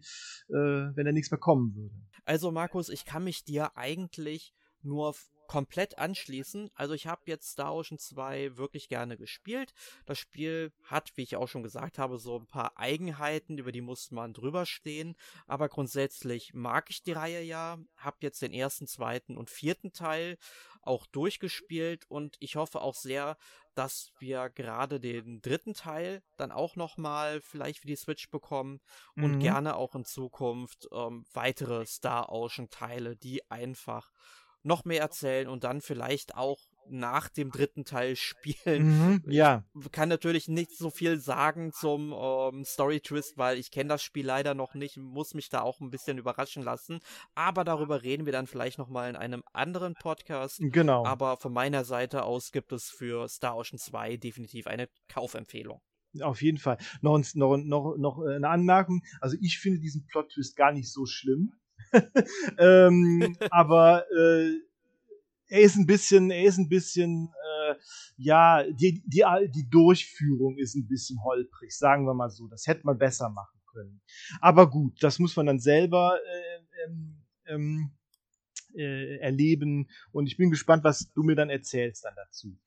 äh, 0.48 0.94
wenn 0.94 1.06
da 1.06 1.10
nichts 1.10 1.32
mehr 1.32 1.40
kommen 1.40 1.74
würde. 1.74 1.94
Also 2.24 2.52
Markus, 2.52 2.88
ich 2.88 3.04
kann 3.04 3.24
mich 3.24 3.42
dir 3.42 3.76
eigentlich 3.76 4.54
nur 4.82 5.12
komplett 5.48 5.98
anschließen. 5.98 6.70
Also 6.74 6.94
ich 6.94 7.08
habe 7.08 7.22
jetzt 7.24 7.50
Star 7.50 7.74
Ocean 7.74 7.98
2 7.98 8.56
wirklich 8.56 8.88
gerne 8.88 9.16
gespielt. 9.16 9.74
Das 10.06 10.18
Spiel 10.18 10.72
hat, 10.84 11.10
wie 11.16 11.22
ich 11.22 11.34
auch 11.34 11.48
schon 11.48 11.64
gesagt 11.64 11.98
habe, 11.98 12.18
so 12.18 12.38
ein 12.38 12.46
paar 12.46 12.78
Eigenheiten, 12.78 13.58
über 13.58 13.72
die 13.72 13.80
muss 13.80 14.12
man 14.12 14.32
drüber 14.32 14.66
stehen. 14.66 15.16
Aber 15.46 15.68
grundsätzlich 15.68 16.54
mag 16.54 16.90
ich 16.90 17.02
die 17.02 17.12
Reihe 17.12 17.42
ja. 17.42 17.78
Hab 17.96 18.22
jetzt 18.22 18.42
den 18.42 18.52
ersten, 18.52 18.86
zweiten 18.86 19.36
und 19.36 19.50
vierten 19.50 19.92
Teil 19.92 20.38
auch 20.82 21.06
durchgespielt 21.06 22.06
und 22.08 22.36
ich 22.40 22.56
hoffe 22.56 22.80
auch 22.80 22.94
sehr, 22.94 23.36
dass 23.74 24.12
wir 24.18 24.48
gerade 24.50 24.98
den 24.98 25.40
dritten 25.40 25.74
Teil 25.74 26.22
dann 26.36 26.50
auch 26.50 26.76
nochmal 26.76 27.40
vielleicht 27.40 27.80
für 27.80 27.86
die 27.86 27.96
Switch 27.96 28.30
bekommen 28.30 28.80
und 29.16 29.36
mhm. 29.36 29.40
gerne 29.40 29.76
auch 29.76 29.94
in 29.94 30.04
Zukunft 30.04 30.88
ähm, 30.92 31.24
weitere 31.32 31.86
Star 31.86 32.32
Ocean 32.32 32.70
Teile, 32.70 33.16
die 33.16 33.48
einfach 33.50 34.10
noch 34.62 34.84
mehr 34.84 35.00
erzählen 35.00 35.48
und 35.48 35.64
dann 35.64 35.80
vielleicht 35.80 36.34
auch 36.34 36.58
nach 36.90 37.28
dem 37.28 37.50
dritten 37.50 37.84
Teil 37.84 38.16
spielen. 38.16 39.20
Mhm, 39.22 39.22
ja. 39.26 39.64
Ich 39.80 39.90
kann 39.92 40.08
natürlich 40.08 40.48
nicht 40.48 40.76
so 40.76 40.90
viel 40.90 41.18
sagen 41.20 41.72
zum 41.72 42.12
ähm, 42.12 42.64
Story 42.64 43.00
Twist, 43.00 43.36
weil 43.36 43.58
ich 43.58 43.70
kenne 43.70 43.88
das 43.88 44.02
Spiel 44.02 44.26
leider 44.26 44.54
noch 44.54 44.74
nicht, 44.74 44.96
muss 44.96 45.34
mich 45.34 45.48
da 45.48 45.62
auch 45.62 45.80
ein 45.80 45.90
bisschen 45.90 46.18
überraschen 46.18 46.62
lassen. 46.62 47.00
Aber 47.34 47.64
darüber 47.64 48.02
reden 48.02 48.26
wir 48.26 48.32
dann 48.32 48.46
vielleicht 48.46 48.78
nochmal 48.78 49.10
in 49.10 49.16
einem 49.16 49.42
anderen 49.52 49.94
Podcast. 49.94 50.58
Genau. 50.60 51.04
Aber 51.04 51.36
von 51.36 51.52
meiner 51.52 51.84
Seite 51.84 52.24
aus 52.24 52.52
gibt 52.52 52.72
es 52.72 52.90
für 52.90 53.28
Star 53.28 53.56
Ocean 53.56 53.78
2 53.78 54.16
definitiv 54.16 54.66
eine 54.66 54.88
Kaufempfehlung. 55.08 55.80
Auf 56.22 56.40
jeden 56.40 56.58
Fall. 56.58 56.78
Noch, 57.02 57.20
noch, 57.34 57.56
noch, 57.58 57.96
noch 57.96 58.18
eine 58.20 58.48
Anmerkung. 58.48 59.02
Also 59.20 59.36
ich 59.40 59.58
finde 59.58 59.78
diesen 59.78 60.06
Plot-Twist 60.06 60.56
gar 60.56 60.72
nicht 60.72 60.90
so 60.90 61.04
schlimm. 61.06 61.52
ähm, 62.58 63.36
aber 63.50 64.04
äh, 64.10 64.58
er 65.48 65.60
ist 65.60 65.76
ein 65.76 65.86
bisschen, 65.86 66.30
er 66.30 66.44
ist 66.44 66.58
ein 66.58 66.68
bisschen, 66.68 67.28
äh, 67.28 67.74
ja, 68.16 68.64
die, 68.64 69.02
die, 69.06 69.24
die 69.54 69.68
Durchführung 69.68 70.58
ist 70.58 70.74
ein 70.74 70.86
bisschen 70.86 71.22
holprig, 71.22 71.76
sagen 71.76 72.06
wir 72.06 72.14
mal 72.14 72.30
so. 72.30 72.48
Das 72.48 72.66
hätte 72.66 72.82
man 72.84 72.98
besser 72.98 73.30
machen 73.30 73.58
können. 73.72 74.00
Aber 74.40 74.68
gut, 74.70 75.02
das 75.02 75.18
muss 75.18 75.36
man 75.36 75.46
dann 75.46 75.58
selber 75.58 76.18
äh, 76.18 76.84
ähm, 76.84 77.16
ähm, 77.46 77.90
äh, 78.74 79.16
erleben. 79.18 79.88
Und 80.12 80.26
ich 80.26 80.36
bin 80.36 80.50
gespannt, 80.50 80.84
was 80.84 81.10
du 81.12 81.22
mir 81.22 81.34
dann 81.34 81.50
erzählst 81.50 82.04
dann 82.04 82.14
dazu. 82.16 82.58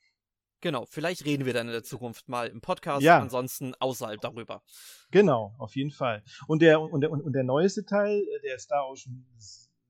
Genau, 0.61 0.85
vielleicht 0.85 1.25
reden 1.25 1.45
wir 1.45 1.53
dann 1.53 1.67
in 1.67 1.73
der 1.73 1.83
Zukunft 1.83 2.29
mal 2.29 2.47
im 2.47 2.61
Podcast, 2.61 3.01
ja. 3.01 3.19
ansonsten 3.19 3.73
außerhalb 3.75 4.21
darüber. 4.21 4.61
Genau, 5.09 5.55
auf 5.57 5.75
jeden 5.75 5.89
Fall. 5.89 6.23
Und 6.47 6.61
der, 6.61 6.79
und 6.79 7.01
der, 7.01 7.11
und 7.11 7.33
der 7.33 7.43
neueste 7.43 7.83
Teil, 7.83 8.19
äh, 8.19 8.41
der 8.43 8.59
Star 8.59 8.87
Ocean 8.87 9.25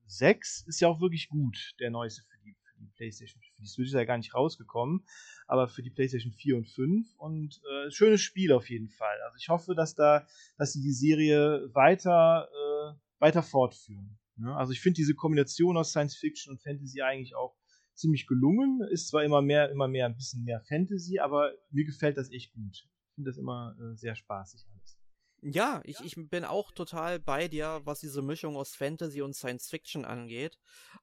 6, 0.06 0.64
ist 0.66 0.80
ja 0.80 0.88
auch 0.88 1.00
wirklich 1.00 1.28
gut, 1.28 1.74
der 1.78 1.90
neueste 1.90 2.22
für 2.22 2.38
die, 2.38 2.56
für 2.62 2.80
die 2.80 2.90
PlayStation. 2.96 3.42
Für 3.54 3.60
die 3.60 3.68
Switch 3.68 3.88
ist 3.88 3.94
ja 3.94 4.04
gar 4.04 4.16
nicht 4.16 4.34
rausgekommen, 4.34 5.04
aber 5.46 5.68
für 5.68 5.82
die 5.82 5.90
PlayStation 5.90 6.32
4 6.32 6.56
und 6.56 6.68
5. 6.68 7.06
Und 7.18 7.60
äh, 7.70 7.90
schönes 7.90 8.22
Spiel 8.22 8.52
auf 8.52 8.70
jeden 8.70 8.88
Fall. 8.88 9.20
Also 9.26 9.36
ich 9.38 9.50
hoffe, 9.50 9.74
dass 9.74 9.94
da, 9.94 10.26
dass 10.56 10.72
sie 10.72 10.80
die 10.80 10.94
Serie 10.94 11.68
weiter, 11.74 12.48
äh, 12.50 12.94
weiter 13.20 13.42
fortführen. 13.42 14.18
Ne? 14.36 14.56
Also 14.56 14.72
ich 14.72 14.80
finde 14.80 14.96
diese 14.96 15.14
Kombination 15.14 15.76
aus 15.76 15.90
Science 15.90 16.16
Fiction 16.16 16.52
und 16.52 16.62
Fantasy 16.62 17.02
eigentlich 17.02 17.34
auch 17.34 17.54
ziemlich 17.94 18.26
gelungen. 18.26 18.80
Ist 18.90 19.08
zwar 19.08 19.24
immer 19.24 19.42
mehr, 19.42 19.70
immer 19.70 19.88
mehr 19.88 20.06
ein 20.06 20.16
bisschen 20.16 20.44
mehr 20.44 20.60
Fantasy, 20.68 21.18
aber 21.18 21.52
mir 21.70 21.84
gefällt 21.84 22.16
das 22.16 22.30
echt 22.30 22.52
gut. 22.52 22.72
Ich 22.72 23.14
finde 23.14 23.30
das 23.30 23.38
immer 23.38 23.76
äh, 23.78 23.96
sehr 23.96 24.14
spaßig 24.14 24.64
alles. 24.72 24.98
Ja, 25.44 25.80
ich, 25.84 25.98
ich 26.04 26.14
bin 26.16 26.44
auch 26.44 26.70
total 26.70 27.18
bei 27.18 27.48
dir, 27.48 27.80
was 27.82 27.98
diese 27.98 28.22
Mischung 28.22 28.56
aus 28.56 28.76
Fantasy 28.76 29.22
und 29.22 29.34
Science 29.34 29.68
Fiction 29.68 30.04
angeht. 30.04 30.56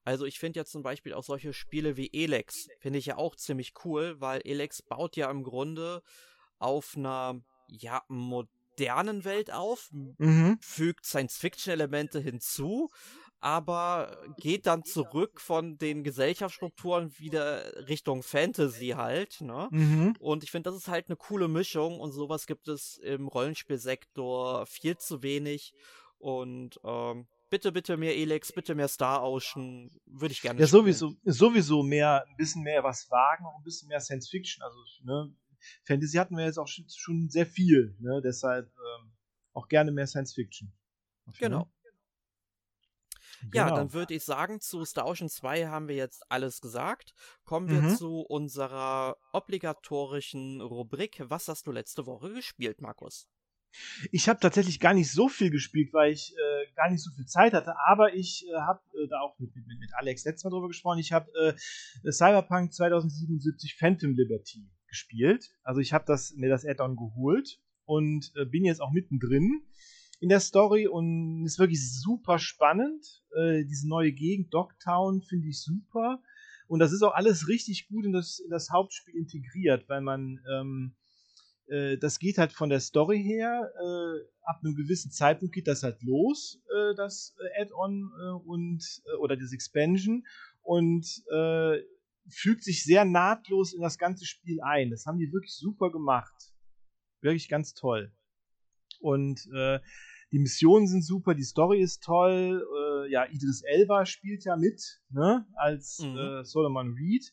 Also 0.05 0.25
ich 0.25 0.39
finde 0.39 0.61
ja 0.61 0.65
zum 0.65 0.81
Beispiel 0.81 1.13
auch 1.13 1.25
solche 1.25 1.51
Spiele 1.51 1.97
wie 1.97 2.09
Elex, 2.13 2.69
finde 2.79 2.99
ich 2.99 3.07
ja 3.07 3.17
auch 3.17 3.35
ziemlich 3.35 3.73
cool, 3.83 4.15
weil 4.21 4.39
Elex 4.45 4.81
baut 4.81 5.17
ja 5.17 5.29
im 5.29 5.43
Grunde 5.43 6.01
auf 6.57 6.95
einer, 6.95 7.41
ja, 7.67 8.01
modernen 8.07 9.25
Welt 9.25 9.51
auf, 9.51 9.89
mhm. 9.91 10.57
fügt 10.61 11.05
Science-Fiction-Elemente 11.05 12.21
hinzu, 12.21 12.89
aber 13.41 14.17
geht 14.37 14.65
dann 14.65 14.83
zurück 14.83 15.39
von 15.39 15.77
den 15.77 16.03
Gesellschaftsstrukturen 16.03 17.17
wieder 17.17 17.87
Richtung 17.87 18.21
Fantasy 18.21 18.89
halt, 18.89 19.41
ne? 19.41 19.69
Mhm. 19.71 20.15
Und 20.19 20.43
ich 20.43 20.51
finde, 20.51 20.69
das 20.69 20.77
ist 20.79 20.87
halt 20.87 21.07
eine 21.07 21.15
coole 21.15 21.47
Mischung 21.47 21.99
und 21.99 22.11
sowas 22.11 22.47
gibt 22.47 22.67
es 22.67 22.97
im 22.97 23.27
Rollenspielsektor 23.27 24.65
viel 24.65 24.97
zu 24.97 25.23
wenig 25.23 25.73
und 26.17 26.79
ähm, 26.83 27.27
bitte, 27.49 27.71
bitte 27.71 27.97
mehr 27.97 28.15
Elex, 28.17 28.51
bitte 28.51 28.75
mehr 28.75 28.89
Star 28.89 29.23
Ocean, 29.23 29.89
würde 30.05 30.33
ich 30.33 30.41
gerne. 30.41 30.59
Ja, 30.59 30.67
spielen. 30.67 30.81
sowieso, 30.81 31.15
sowieso 31.23 31.83
mehr, 31.83 32.25
ein 32.27 32.35
bisschen 32.35 32.63
mehr 32.63 32.83
was 32.83 33.09
wagen, 33.09 33.45
auch 33.45 33.57
ein 33.57 33.63
bisschen 33.63 33.87
mehr 33.87 34.01
Science 34.01 34.29
Fiction, 34.29 34.63
also, 34.63 34.77
ne? 35.03 35.33
Fantasy 35.83 36.17
hatten 36.17 36.37
wir 36.37 36.45
jetzt 36.45 36.57
auch 36.57 36.67
schon 36.67 37.29
sehr 37.29 37.45
viel, 37.45 37.95
ne? 37.99 38.21
Deshalb 38.23 38.67
ähm, 38.67 39.11
auch 39.53 39.67
gerne 39.67 39.91
mehr 39.91 40.07
Science 40.07 40.33
Fiction. 40.33 40.71
Genau. 41.37 41.69
Ja, 43.53 43.65
genau. 43.65 43.77
dann 43.77 43.93
würde 43.93 44.13
ich 44.13 44.23
sagen, 44.23 44.59
zu 44.59 44.83
Star 44.85 45.05
Ocean 45.05 45.29
2 45.29 45.67
haben 45.67 45.87
wir 45.87 45.95
jetzt 45.95 46.23
alles 46.29 46.61
gesagt. 46.61 47.13
Kommen 47.45 47.69
wir 47.69 47.81
mhm. 47.81 47.95
zu 47.95 48.21
unserer 48.21 49.17
obligatorischen 49.33 50.61
Rubrik. 50.61 51.21
Was 51.25 51.47
hast 51.47 51.67
du 51.67 51.71
letzte 51.71 52.05
Woche 52.05 52.33
gespielt, 52.33 52.81
Markus? 52.81 53.27
Ich 54.11 54.27
habe 54.27 54.39
tatsächlich 54.39 54.79
gar 54.79 54.93
nicht 54.93 55.11
so 55.11 55.29
viel 55.29 55.51
gespielt, 55.51 55.93
weil 55.93 56.11
ich 56.11 56.33
äh, 56.33 56.73
gar 56.75 56.89
nicht 56.89 57.03
so 57.03 57.11
viel 57.11 57.25
Zeit 57.25 57.53
hatte, 57.53 57.75
aber 57.77 58.15
ich 58.15 58.47
äh, 58.47 58.55
habe 58.61 58.81
äh, 58.95 59.07
da 59.07 59.19
auch 59.19 59.37
mit, 59.37 59.55
mit, 59.55 59.79
mit 59.79 59.93
Alex 59.93 60.25
letztes 60.25 60.43
Mal 60.43 60.49
drüber 60.49 60.67
gesprochen. 60.67 60.99
Ich 60.99 61.11
habe 61.11 61.31
äh, 62.03 62.11
Cyberpunk 62.11 62.73
2077 62.73 63.75
Phantom 63.75 64.15
Liberty 64.15 64.67
gespielt. 64.87 65.51
Also 65.63 65.81
ich 65.81 65.93
habe 65.93 66.05
mir 66.35 66.49
das 66.49 66.65
Add-on 66.65 66.95
geholt 66.95 67.59
und 67.85 68.31
äh, 68.35 68.45
bin 68.45 68.65
jetzt 68.65 68.81
auch 68.81 68.91
mittendrin 68.91 69.63
in 70.19 70.29
der 70.29 70.39
Story 70.39 70.87
und 70.87 71.45
ist 71.45 71.59
wirklich 71.59 72.01
super 72.01 72.39
spannend. 72.39 73.23
Äh, 73.35 73.63
diese 73.65 73.87
neue 73.87 74.11
Gegend, 74.11 74.53
Dogtown, 74.53 75.21
finde 75.21 75.47
ich 75.47 75.61
super. 75.61 76.21
Und 76.67 76.79
das 76.79 76.91
ist 76.91 77.01
auch 77.01 77.13
alles 77.13 77.47
richtig 77.47 77.87
gut 77.87 78.05
in 78.05 78.13
das, 78.13 78.39
in 78.39 78.51
das 78.51 78.69
Hauptspiel 78.69 79.15
integriert, 79.15 79.87
weil 79.87 80.01
man, 80.01 80.39
ähm, 80.51 80.95
äh, 81.67 81.97
das 81.97 82.19
geht 82.19 82.37
halt 82.37 82.51
von 82.51 82.69
der 82.69 82.79
Story 82.79 83.23
her, 83.23 83.71
äh, 83.75 84.27
ab 84.43 84.59
einem 84.63 84.75
gewissen 84.75 85.09
Zeitpunkt 85.11 85.55
geht 85.55 85.67
das 85.67 85.83
halt 85.83 86.01
los, 86.03 86.61
äh, 86.67 86.95
das 86.95 87.35
äh, 87.39 87.61
Add-on 87.61 88.11
und, 88.45 88.83
oder 89.19 89.35
das 89.35 89.53
Expansion 89.53 90.25
und 90.61 91.07
fügt 92.31 92.63
sich 92.63 92.83
sehr 92.83 93.05
nahtlos 93.05 93.73
in 93.73 93.81
das 93.81 93.97
ganze 93.97 94.25
Spiel 94.25 94.61
ein. 94.61 94.91
Das 94.91 95.07
haben 95.07 95.17
die 95.17 95.31
wirklich 95.33 95.55
super 95.55 95.91
gemacht. 95.91 96.53
Wirklich 97.21 97.49
ganz 97.49 97.73
toll. 97.73 98.13
Und 98.99 99.47
äh, 99.53 99.79
die 100.31 100.39
Missionen 100.39 100.87
sind 100.87 101.03
super, 101.03 101.33
die 101.33 101.43
Story 101.43 101.81
ist 101.81 102.03
toll. 102.03 102.61
Äh, 102.61 103.11
ja, 103.11 103.25
Idris 103.25 103.63
Elba 103.63 104.05
spielt 104.05 104.45
ja 104.45 104.55
mit, 104.55 105.01
ne, 105.09 105.47
als 105.55 105.99
mhm. 105.99 106.17
äh, 106.17 106.45
Solomon 106.45 106.93
Reed. 106.93 107.31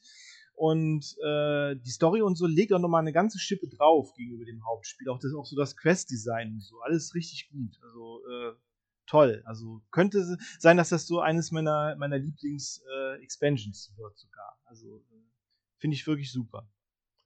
Und 0.55 1.05
äh, 1.23 1.77
die 1.77 1.91
Story 1.91 2.23
und 2.23 2.37
so 2.37 2.47
legt 2.47 2.73
auch 2.73 2.79
nochmal 2.79 3.03
eine 3.03 3.13
ganze 3.13 3.39
Schippe 3.39 3.69
drauf 3.69 4.15
gegenüber 4.15 4.47
dem 4.47 4.65
Hauptspiel. 4.65 5.11
Auch, 5.11 5.19
das, 5.19 5.35
auch 5.35 5.45
so 5.45 5.55
das 5.55 5.77
Quest-Design 5.77 6.55
und 6.55 6.63
so. 6.63 6.81
Alles 6.81 7.15
richtig 7.15 7.51
gut. 7.51 7.79
Also 7.83 8.23
äh, 8.27 8.53
toll. 9.07 9.43
Also 9.45 9.83
könnte 9.91 10.39
sein, 10.59 10.79
dass 10.79 10.89
das 10.89 11.07
so 11.07 11.21
eines 11.21 11.51
meiner, 11.51 11.95
meiner 11.97 12.19
Lieblings-Expansions 12.19 13.93
äh, 13.93 13.99
wird 13.99 14.17
sogar. 14.17 14.59
Also 14.65 15.05
äh, 15.11 15.21
finde 15.79 15.95
ich 15.95 16.07
wirklich 16.07 16.33
super. 16.33 16.67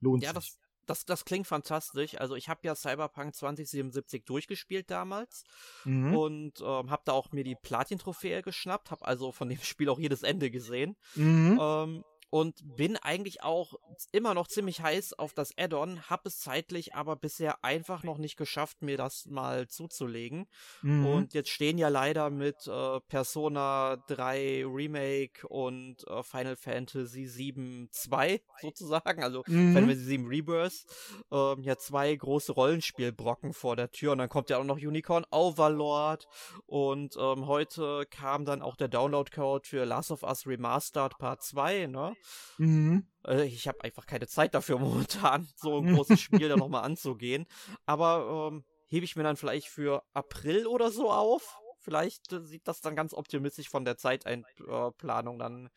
Lohnt 0.00 0.24
ja, 0.24 0.30
sich. 0.30 0.34
Das, 0.34 0.58
das, 0.90 1.04
das 1.04 1.24
klingt 1.24 1.46
fantastisch. 1.46 2.16
Also 2.16 2.34
ich 2.34 2.48
habe 2.48 2.60
ja 2.64 2.74
Cyberpunk 2.74 3.34
2077 3.34 4.24
durchgespielt 4.24 4.90
damals 4.90 5.44
mhm. 5.84 6.16
und 6.16 6.60
ähm, 6.60 6.90
habe 6.90 7.02
da 7.04 7.12
auch 7.12 7.30
mir 7.30 7.44
die 7.44 7.54
Platin-Trophäe 7.54 8.42
geschnappt, 8.42 8.90
habe 8.90 9.06
also 9.06 9.30
von 9.30 9.48
dem 9.48 9.58
Spiel 9.62 9.88
auch 9.88 10.00
jedes 10.00 10.24
Ende 10.24 10.50
gesehen. 10.50 10.96
Mhm. 11.14 11.58
Ähm, 11.60 12.04
und 12.30 12.76
bin 12.76 12.96
eigentlich 12.96 13.42
auch 13.42 13.74
immer 14.12 14.34
noch 14.34 14.46
ziemlich 14.46 14.80
heiß 14.80 15.14
auf 15.14 15.34
das 15.34 15.52
Add-on, 15.58 16.08
habe 16.08 16.28
es 16.28 16.38
zeitlich 16.38 16.94
aber 16.94 17.16
bisher 17.16 17.64
einfach 17.64 18.04
noch 18.04 18.18
nicht 18.18 18.36
geschafft, 18.36 18.82
mir 18.82 18.96
das 18.96 19.26
mal 19.26 19.68
zuzulegen. 19.68 20.46
Mhm. 20.82 21.06
Und 21.06 21.34
jetzt 21.34 21.50
stehen 21.50 21.76
ja 21.76 21.88
leider 21.88 22.30
mit 22.30 22.66
äh, 22.68 23.00
Persona 23.08 23.96
3 24.06 24.64
Remake 24.66 25.46
und 25.48 26.06
äh, 26.06 26.22
Final 26.22 26.56
Fantasy 26.56 27.26
7 27.26 27.88
2 27.90 28.40
sozusagen, 28.60 29.22
also 29.22 29.42
mhm. 29.46 29.72
Final 29.72 29.82
Fantasy 29.82 30.04
7 30.04 30.26
Rebirth, 30.26 30.86
äh, 31.32 31.60
ja 31.62 31.76
zwei 31.76 32.14
große 32.14 32.52
Rollenspielbrocken 32.52 33.52
vor 33.52 33.74
der 33.74 33.90
Tür 33.90 34.12
und 34.12 34.18
dann 34.18 34.28
kommt 34.28 34.50
ja 34.50 34.58
auch 34.58 34.64
noch 34.64 34.76
Unicorn 34.76 35.26
Overlord 35.30 36.28
und 36.66 37.16
ähm, 37.18 37.46
heute 37.46 38.06
kam 38.10 38.44
dann 38.44 38.62
auch 38.62 38.76
der 38.76 38.88
Download-Code 38.88 39.66
für 39.66 39.84
Last 39.84 40.12
of 40.12 40.22
Us 40.22 40.46
Remastered 40.46 41.18
Part 41.18 41.42
2, 41.42 41.86
ne? 41.86 42.16
Mhm. 42.58 43.06
Äh, 43.26 43.46
ich 43.46 43.68
habe 43.68 43.82
einfach 43.82 44.06
keine 44.06 44.26
Zeit 44.26 44.54
dafür 44.54 44.78
momentan, 44.78 45.48
so 45.56 45.78
ein 45.78 45.94
großes 45.94 46.20
Spiel 46.20 46.48
da 46.48 46.56
nochmal 46.56 46.84
anzugehen. 46.84 47.46
Aber 47.86 48.50
ähm, 48.52 48.64
hebe 48.88 49.04
ich 49.04 49.16
mir 49.16 49.22
dann 49.22 49.36
vielleicht 49.36 49.68
für 49.68 50.02
April 50.12 50.66
oder 50.66 50.90
so 50.90 51.10
auf. 51.10 51.56
Vielleicht 51.80 52.32
äh, 52.32 52.42
sieht 52.42 52.68
das 52.68 52.80
dann 52.80 52.96
ganz 52.96 53.14
optimistisch 53.14 53.68
von 53.68 53.84
der 53.84 53.96
Zeitplanung 53.96 55.38
dann 55.38 55.70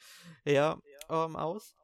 her 0.44 0.80
ähm, 1.10 1.36
aus. 1.36 1.76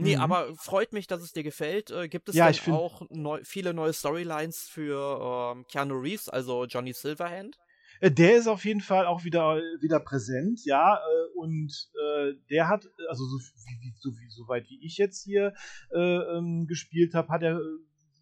Nee, 0.00 0.14
mhm. 0.14 0.22
aber 0.22 0.54
freut 0.54 0.92
mich, 0.92 1.08
dass 1.08 1.22
es 1.22 1.32
dir 1.32 1.42
gefällt. 1.42 1.90
Äh, 1.90 2.08
gibt 2.08 2.28
es 2.28 2.36
ja, 2.36 2.50
denn 2.50 2.72
auch 2.72 3.02
neu, 3.10 3.40
viele 3.42 3.74
neue 3.74 3.92
Storylines 3.92 4.68
für 4.68 5.54
ähm, 5.56 5.66
Keanu 5.66 5.98
Reeves, 5.98 6.28
also 6.28 6.64
Johnny 6.66 6.92
Silverhand? 6.92 7.58
Äh, 8.00 8.10
der 8.10 8.36
ist 8.36 8.46
auf 8.46 8.64
jeden 8.64 8.80
Fall 8.80 9.06
auch 9.06 9.24
wieder, 9.24 9.56
wieder 9.80 10.00
präsent, 10.00 10.64
ja. 10.64 10.96
Äh, 10.96 11.38
und 11.38 11.90
äh, 11.94 12.34
der 12.50 12.68
hat, 12.68 12.88
also 13.08 13.24
so, 13.24 13.38
wie, 13.38 13.94
so, 13.98 14.10
wie, 14.10 14.30
so 14.30 14.48
weit 14.48 14.68
wie 14.68 14.84
ich 14.84 14.96
jetzt 14.98 15.22
hier 15.22 15.54
äh, 15.92 15.98
ähm, 15.98 16.66
gespielt 16.66 17.14
habe, 17.14 17.28
hat 17.28 17.42
er 17.42 17.60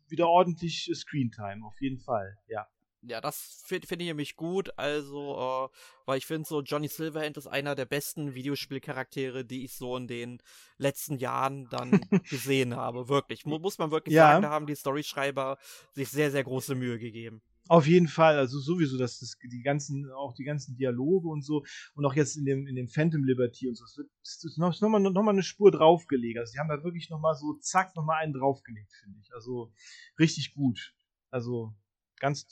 wieder 0.09 0.29
ordentlich 0.29 0.91
Screentime, 0.95 1.65
auf 1.65 1.81
jeden 1.81 1.99
Fall, 1.99 2.37
ja. 2.49 2.67
Ja, 3.09 3.21
das 3.21 3.63
finde 3.65 3.87
find 3.87 4.03
ich 4.03 4.09
nämlich 4.09 4.35
gut. 4.35 4.77
Also, 4.77 5.69
äh, 5.71 5.77
weil 6.07 6.19
ich 6.19 6.27
finde 6.27 6.49
so, 6.49 6.61
Johnny 6.61 6.89
Silverhand 6.89 7.37
ist 7.37 7.47
einer 7.47 7.77
der 7.77 7.85
besten 7.85 8.35
Videospielcharaktere, 8.35 9.45
die 9.45 9.65
ich 9.65 9.75
so 9.75 9.97
in 9.97 10.09
den 10.09 10.43
letzten 10.77 11.17
Jahren 11.19 11.69
dann 11.71 11.91
gesehen 12.31 12.75
habe. 12.75 13.09
Wirklich. 13.09 13.47
muss 13.47 13.79
man 13.79 13.93
wirklich 13.93 14.15
ja. 14.15 14.33
sagen, 14.33 14.43
da 14.43 14.51
haben 14.51 14.67
die 14.67 14.75
Storyschreiber 14.75 15.57
sich 15.93 16.09
sehr, 16.09 16.33
sehr 16.33 16.43
große 16.43 16.75
Mühe 16.75 16.99
gegeben. 16.99 17.43
Auf 17.69 17.87
jeden 17.87 18.09
Fall, 18.09 18.39
also 18.39 18.59
sowieso, 18.61 18.97
dass 18.97 19.19
das 19.19 19.37
die 19.43 19.63
ganzen, 19.63 20.11
auch 20.13 20.35
die 20.35 20.45
ganzen 20.45 20.77
Dialoge 20.77 21.29
und 21.29 21.43
so 21.43 21.65
und 21.95 22.05
auch 22.05 22.15
jetzt 22.15 22.37
in 22.37 22.45
dem, 22.45 22.67
in 22.67 22.77
dem 22.77 22.89
Phantom 22.89 23.25
Liberty 23.25 23.69
und 23.69 23.75
so, 23.75 23.85
das 23.85 23.97
wird 23.97 24.11
das 24.23 24.45
ist 24.45 24.59
noch, 24.59 24.81
noch, 24.81 24.89
mal, 24.89 25.01
noch 25.01 25.23
mal 25.23 25.33
eine 25.33 25.43
Spur 25.43 25.71
draufgelegt. 25.71 26.39
Also 26.39 26.53
die 26.53 26.59
haben 26.59 26.69
da 26.69 26.83
wirklich 26.85 27.11
noch 27.11 27.21
mal 27.21 27.35
so 27.35 27.55
zack, 27.55 27.95
noch 27.97 28.05
mal 28.05 28.19
einen 28.19 28.33
draufgelegt, 28.33 28.93
finde 28.93 29.19
ich. 29.21 29.33
Also 29.35 29.73
richtig 30.19 30.55
gut. 30.55 30.95
Also 31.31 31.75
ganz 32.21 32.47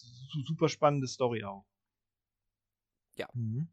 super 0.47 0.69
spannende 0.69 1.07
Story 1.07 1.45
auch. 1.45 1.67
Ja. 3.17 3.29
Mhm. 3.35 3.69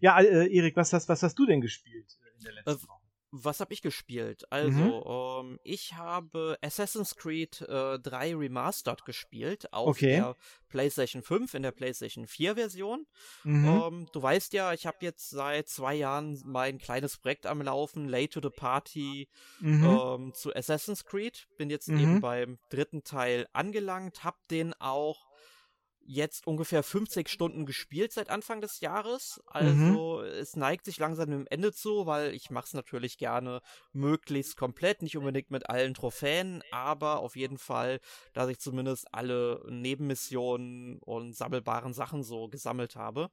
Ja, 0.00 0.20
äh, 0.20 0.52
Erik, 0.52 0.76
was 0.76 0.92
hast, 0.92 1.08
was 1.08 1.22
hast 1.22 1.38
du 1.38 1.46
denn 1.46 1.60
gespielt 1.60 2.18
äh, 2.24 2.36
in 2.36 2.44
der 2.44 2.52
letzten 2.52 2.88
Woche? 2.88 3.03
Was 3.36 3.58
habe 3.58 3.74
ich 3.74 3.82
gespielt? 3.82 4.44
Also, 4.50 5.42
mhm. 5.42 5.50
ähm, 5.50 5.60
ich 5.64 5.94
habe 5.94 6.56
Assassin's 6.62 7.16
Creed 7.16 7.62
äh, 7.62 7.98
3 7.98 8.36
Remastered 8.36 9.04
gespielt 9.04 9.72
auf 9.72 9.88
okay. 9.88 10.16
der 10.16 10.36
PlayStation 10.68 11.20
5 11.20 11.54
in 11.54 11.64
der 11.64 11.72
PlayStation 11.72 12.28
4 12.28 12.54
Version. 12.54 13.06
Mhm. 13.42 13.64
Ähm, 13.64 14.06
du 14.12 14.22
weißt 14.22 14.52
ja, 14.52 14.72
ich 14.72 14.86
habe 14.86 14.98
jetzt 15.00 15.30
seit 15.30 15.68
zwei 15.68 15.96
Jahren 15.96 16.40
mein 16.44 16.78
kleines 16.78 17.16
Projekt 17.16 17.46
am 17.46 17.60
Laufen, 17.60 18.08
Late 18.08 18.40
to 18.40 18.40
the 18.40 18.54
Party 18.54 19.28
mhm. 19.58 19.84
ähm, 19.84 20.34
zu 20.34 20.54
Assassin's 20.54 21.04
Creed. 21.04 21.48
Bin 21.58 21.70
jetzt 21.70 21.88
eben 21.88 22.14
mhm. 22.14 22.20
beim 22.20 22.58
dritten 22.70 23.02
Teil 23.02 23.48
angelangt, 23.52 24.22
habe 24.22 24.38
den 24.48 24.74
auch 24.74 25.26
jetzt 26.06 26.46
ungefähr 26.46 26.82
50 26.82 27.28
Stunden 27.28 27.66
gespielt 27.66 28.12
seit 28.12 28.30
Anfang 28.30 28.60
des 28.60 28.80
Jahres. 28.80 29.40
Mhm. 29.46 29.50
Also 29.50 30.20
mhm. 30.20 30.24
es 30.26 30.56
neigt 30.56 30.84
sich 30.84 30.98
langsam 30.98 31.30
dem 31.30 31.46
Ende 31.48 31.72
zu, 31.72 32.06
weil 32.06 32.34
ich 32.34 32.50
mache 32.50 32.66
es 32.66 32.74
natürlich 32.74 33.18
gerne 33.18 33.60
möglichst 33.92 34.56
komplett, 34.56 35.02
nicht 35.02 35.16
unbedingt 35.16 35.50
mit 35.50 35.68
allen 35.68 35.94
Trophäen, 35.94 36.62
aber 36.70 37.20
auf 37.20 37.36
jeden 37.36 37.58
Fall, 37.58 38.00
dass 38.32 38.48
ich 38.48 38.58
zumindest 38.58 39.12
alle 39.12 39.64
Nebenmissionen 39.68 40.98
und 40.98 41.34
sammelbaren 41.34 41.94
Sachen 41.94 42.22
so 42.22 42.48
gesammelt 42.48 42.96
habe. 42.96 43.30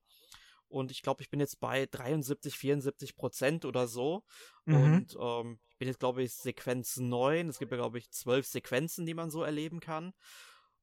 Und 0.72 0.90
ich 0.90 1.02
glaube, 1.02 1.22
ich 1.22 1.30
bin 1.30 1.42
jetzt 1.42 1.60
bei 1.60 1.86
73, 1.86 2.58
74 2.58 3.16
Prozent 3.18 3.66
oder 3.66 3.88
so. 3.88 4.24
Mhm. 4.66 4.76
Und 4.76 5.18
ähm, 5.20 5.60
ich 5.70 5.78
bin 5.78 5.90
jetzt, 5.90 6.00
glaube 6.00 6.24
ich, 6.24 6.34
Sequenz 6.34 6.96
9. 6.96 7.50
Es 7.50 7.60
gibt 7.60 7.72
ja, 7.72 7.78
glaube 7.78 7.98
ich, 7.98 8.10
zwölf 8.10 8.48
Sequenzen, 8.48 9.06
die 9.06 9.14
man 9.14 9.30
so 9.30 9.44
erleben 9.44 9.82
kann. 9.82 10.14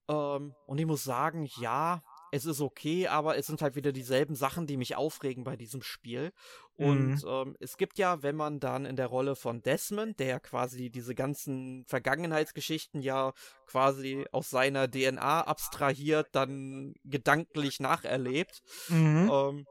Ähm, 0.09 0.55
und 0.67 0.79
ich 0.79 0.87
muss 0.87 1.05
sagen, 1.05 1.49
ja, 1.61 2.03
es 2.31 2.45
ist 2.45 2.61
okay, 2.61 3.07
aber 3.09 3.37
es 3.37 3.47
sind 3.47 3.63
halt 3.63 3.75
wieder 3.75 3.93
dieselben 3.93 4.35
Sachen, 4.35 4.67
die 4.67 4.77
mich 4.77 4.97
aufregen 4.97 5.45
bei 5.45 5.57
diesem 5.57 5.83
Spiel. 5.83 6.33
Und 6.77 7.25
mhm. 7.25 7.29
ähm, 7.29 7.57
es 7.59 7.77
gibt 7.77 7.99
ja, 7.99 8.23
wenn 8.23 8.37
man 8.37 8.61
dann 8.61 8.85
in 8.85 8.97
der 8.97 9.07
Rolle 9.07 9.35
von 9.35 9.63
Desmond, 9.63 10.21
der 10.21 10.39
quasi 10.41 10.91
diese 10.91 11.15
ganzen 11.15 11.85
Vergangenheitsgeschichten 11.87 13.01
ja 13.01 13.33
quasi 13.67 14.27
aus 14.31 14.51
seiner 14.51 14.91
DNA 14.91 15.43
abstrahiert, 15.43 16.29
dann 16.33 16.95
gedanklich 17.05 17.81
nacherlebt, 17.81 18.63
mhm. 18.89 19.31
ähm, 19.33 19.67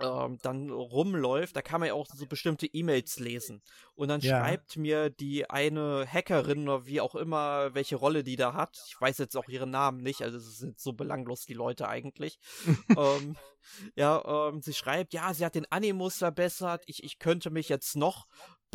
ähm, 0.00 0.38
dann 0.42 0.70
rumläuft, 0.70 1.56
da 1.56 1.62
kann 1.62 1.80
man 1.80 1.88
ja 1.88 1.94
auch 1.94 2.06
so 2.06 2.26
bestimmte 2.26 2.66
E-Mails 2.66 3.18
lesen. 3.18 3.62
Und 3.94 4.08
dann 4.08 4.20
ja. 4.20 4.40
schreibt 4.40 4.76
mir 4.76 5.10
die 5.10 5.48
eine 5.48 6.06
Hackerin 6.06 6.68
oder 6.68 6.86
wie 6.86 7.00
auch 7.00 7.14
immer, 7.14 7.74
welche 7.74 7.96
Rolle 7.96 8.22
die 8.22 8.36
da 8.36 8.52
hat. 8.52 8.78
Ich 8.88 9.00
weiß 9.00 9.18
jetzt 9.18 9.36
auch 9.36 9.48
ihren 9.48 9.70
Namen 9.70 10.02
nicht, 10.02 10.22
also 10.22 10.36
es 10.36 10.58
sind 10.58 10.78
so 10.78 10.92
belanglos 10.92 11.46
die 11.46 11.54
Leute 11.54 11.88
eigentlich. 11.88 12.38
ähm, 12.96 13.36
ja, 13.94 14.48
ähm, 14.48 14.60
sie 14.60 14.74
schreibt, 14.74 15.14
ja, 15.14 15.32
sie 15.32 15.44
hat 15.44 15.54
den 15.54 15.70
Animus 15.70 16.18
verbessert, 16.18 16.82
ich, 16.86 17.02
ich 17.02 17.18
könnte 17.18 17.50
mich 17.50 17.68
jetzt 17.68 17.96
noch 17.96 18.26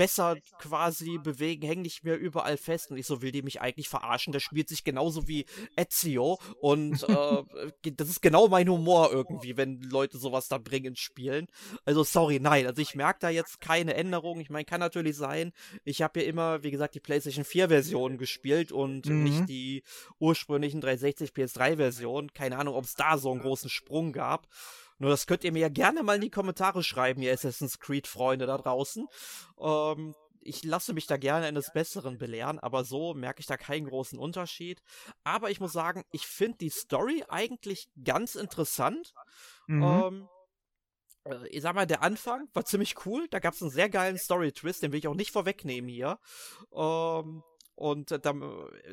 besser 0.02 0.36
quasi 0.58 1.20
bewegen, 1.20 1.68
hängen 1.68 1.84
nicht 1.84 2.04
mehr 2.04 2.18
überall 2.18 2.58
fest. 2.58 2.90
Und 2.90 2.98
ich 2.98 3.06
so, 3.06 3.22
will 3.22 3.32
die 3.32 3.44
mich 3.44 3.62
eigentlich 3.62 3.88
verarschen? 3.88 4.34
Der 4.34 4.40
spielt 4.40 4.68
sich 4.68 4.84
genauso 4.84 5.28
wie 5.28 5.46
Ezio. 5.78 6.40
Und 6.60 7.04
äh, 7.08 7.44
das 7.96 8.10
ist 8.10 8.24
genau 8.24 8.48
mein 8.48 8.68
Humor 8.68 9.12
irgendwie, 9.12 9.58
wenn 9.58 9.80
Leute 9.84 10.18
sowas 10.18 10.48
da 10.48 10.58
bringen, 10.58 10.96
spielen. 10.96 11.46
Also 11.86 12.04
sorry, 12.04 12.40
nein. 12.40 12.66
Also 12.66 12.82
ich 12.82 12.96
merke 12.96 13.20
da 13.20 13.30
jetzt 13.30 13.62
keine 13.62 13.94
Änderung. 13.94 14.40
Ich 14.40 14.50
meine, 14.50 14.66
kann 14.66 14.80
natürlich 14.80 15.18
sein. 15.18 15.52
Ich 15.84 16.02
habe 16.02 16.22
ja 16.22 16.26
immer, 16.26 16.64
wie 16.64 16.72
gesagt, 16.72 16.96
die 16.96 17.00
PlayStation 17.00 17.46
4 17.46 17.68
Version 17.68 18.18
gespielt 18.18 18.72
und 18.72 19.06
mhm. 19.06 19.24
nicht 19.24 19.50
die 19.50 19.84
ursprünglichen 20.18 20.82
360 20.82 21.30
PS3 21.30 21.76
Version. 21.76 22.34
Keine 22.34 22.58
Ahnung, 22.58 22.74
ob 22.74 22.86
es 22.86 22.96
da 22.96 23.20
so 23.20 23.32
einen 23.32 23.42
großen 23.42 23.70
Sprung 23.70 24.14
gab. 24.14 24.48
Nur 25.02 25.10
das 25.10 25.26
könnt 25.26 25.44
ihr 25.44 25.52
mir 25.52 25.62
ja 25.62 25.70
gerne 25.70 26.04
mal 26.04 26.14
in 26.14 26.22
die 26.22 26.30
Kommentare 26.30 26.84
schreiben, 26.84 27.24
ihr 27.24 27.34
Assassin's 27.34 27.80
Creed-Freunde 27.80 28.46
da 28.46 28.56
draußen. 28.56 29.08
Ähm, 29.60 30.14
ich 30.42 30.64
lasse 30.64 30.94
mich 30.94 31.08
da 31.08 31.18
gerne 31.18 31.48
eines 31.48 31.74
Besseren 31.74 32.20
belehren, 32.20 32.60
aber 32.60 32.84
so 32.84 33.16
merke 33.16 33.40
ich 33.40 33.48
da 33.48 33.58
keinen 33.58 33.88
großen 33.88 34.20
Unterschied. 34.20 34.80
Aber 35.24 35.50
ich 35.50 35.60
muss 35.60 35.74
sagen, 35.74 36.04
ich 36.12 36.28
finde 36.28 36.60
die 36.60 36.70
Story 36.70 37.24
eigentlich 37.30 37.90
ganz 38.04 38.36
interessant. 38.36 39.16
Mhm. 39.66 39.84
Ähm, 39.84 40.30
äh, 41.26 41.48
ich 41.48 41.64
sag 41.64 41.74
mal, 41.74 41.88
der 41.88 42.04
Anfang 42.04 42.48
war 42.54 42.66
ziemlich 42.66 43.04
cool. 43.08 43.28
Da 43.32 43.40
gab 43.40 43.56
es 43.56 43.62
einen 43.64 43.72
sehr 43.72 43.90
geilen 43.90 44.20
Story-Twist, 44.20 44.84
den 44.84 44.92
will 44.92 45.00
ich 45.00 45.08
auch 45.08 45.16
nicht 45.16 45.32
vorwegnehmen 45.32 45.90
hier. 45.90 46.20
Ähm, 46.74 47.42
und 47.82 48.12
da, 48.12 48.34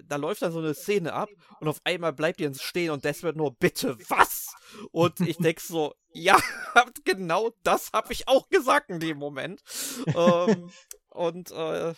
da 0.06 0.16
läuft 0.16 0.40
dann 0.40 0.52
so 0.52 0.60
eine 0.60 0.72
Szene 0.72 1.12
ab 1.12 1.28
und 1.60 1.68
auf 1.68 1.80
einmal 1.84 2.14
bleibt 2.14 2.40
ihr 2.40 2.52
stehen 2.54 2.90
und 2.90 3.04
das 3.04 3.22
wird 3.22 3.36
nur, 3.36 3.54
bitte, 3.54 3.98
was? 4.08 4.54
Und 4.92 5.20
ich 5.20 5.36
denke 5.36 5.60
so, 5.60 5.94
ja, 6.12 6.38
genau 7.04 7.50
das 7.62 7.90
habe 7.92 8.12
ich 8.14 8.28
auch 8.28 8.48
gesagt 8.48 8.88
in 8.88 8.98
dem 8.98 9.18
Moment. 9.18 9.62
ähm, 10.06 10.70
und 11.10 11.50
äh, 11.50 11.92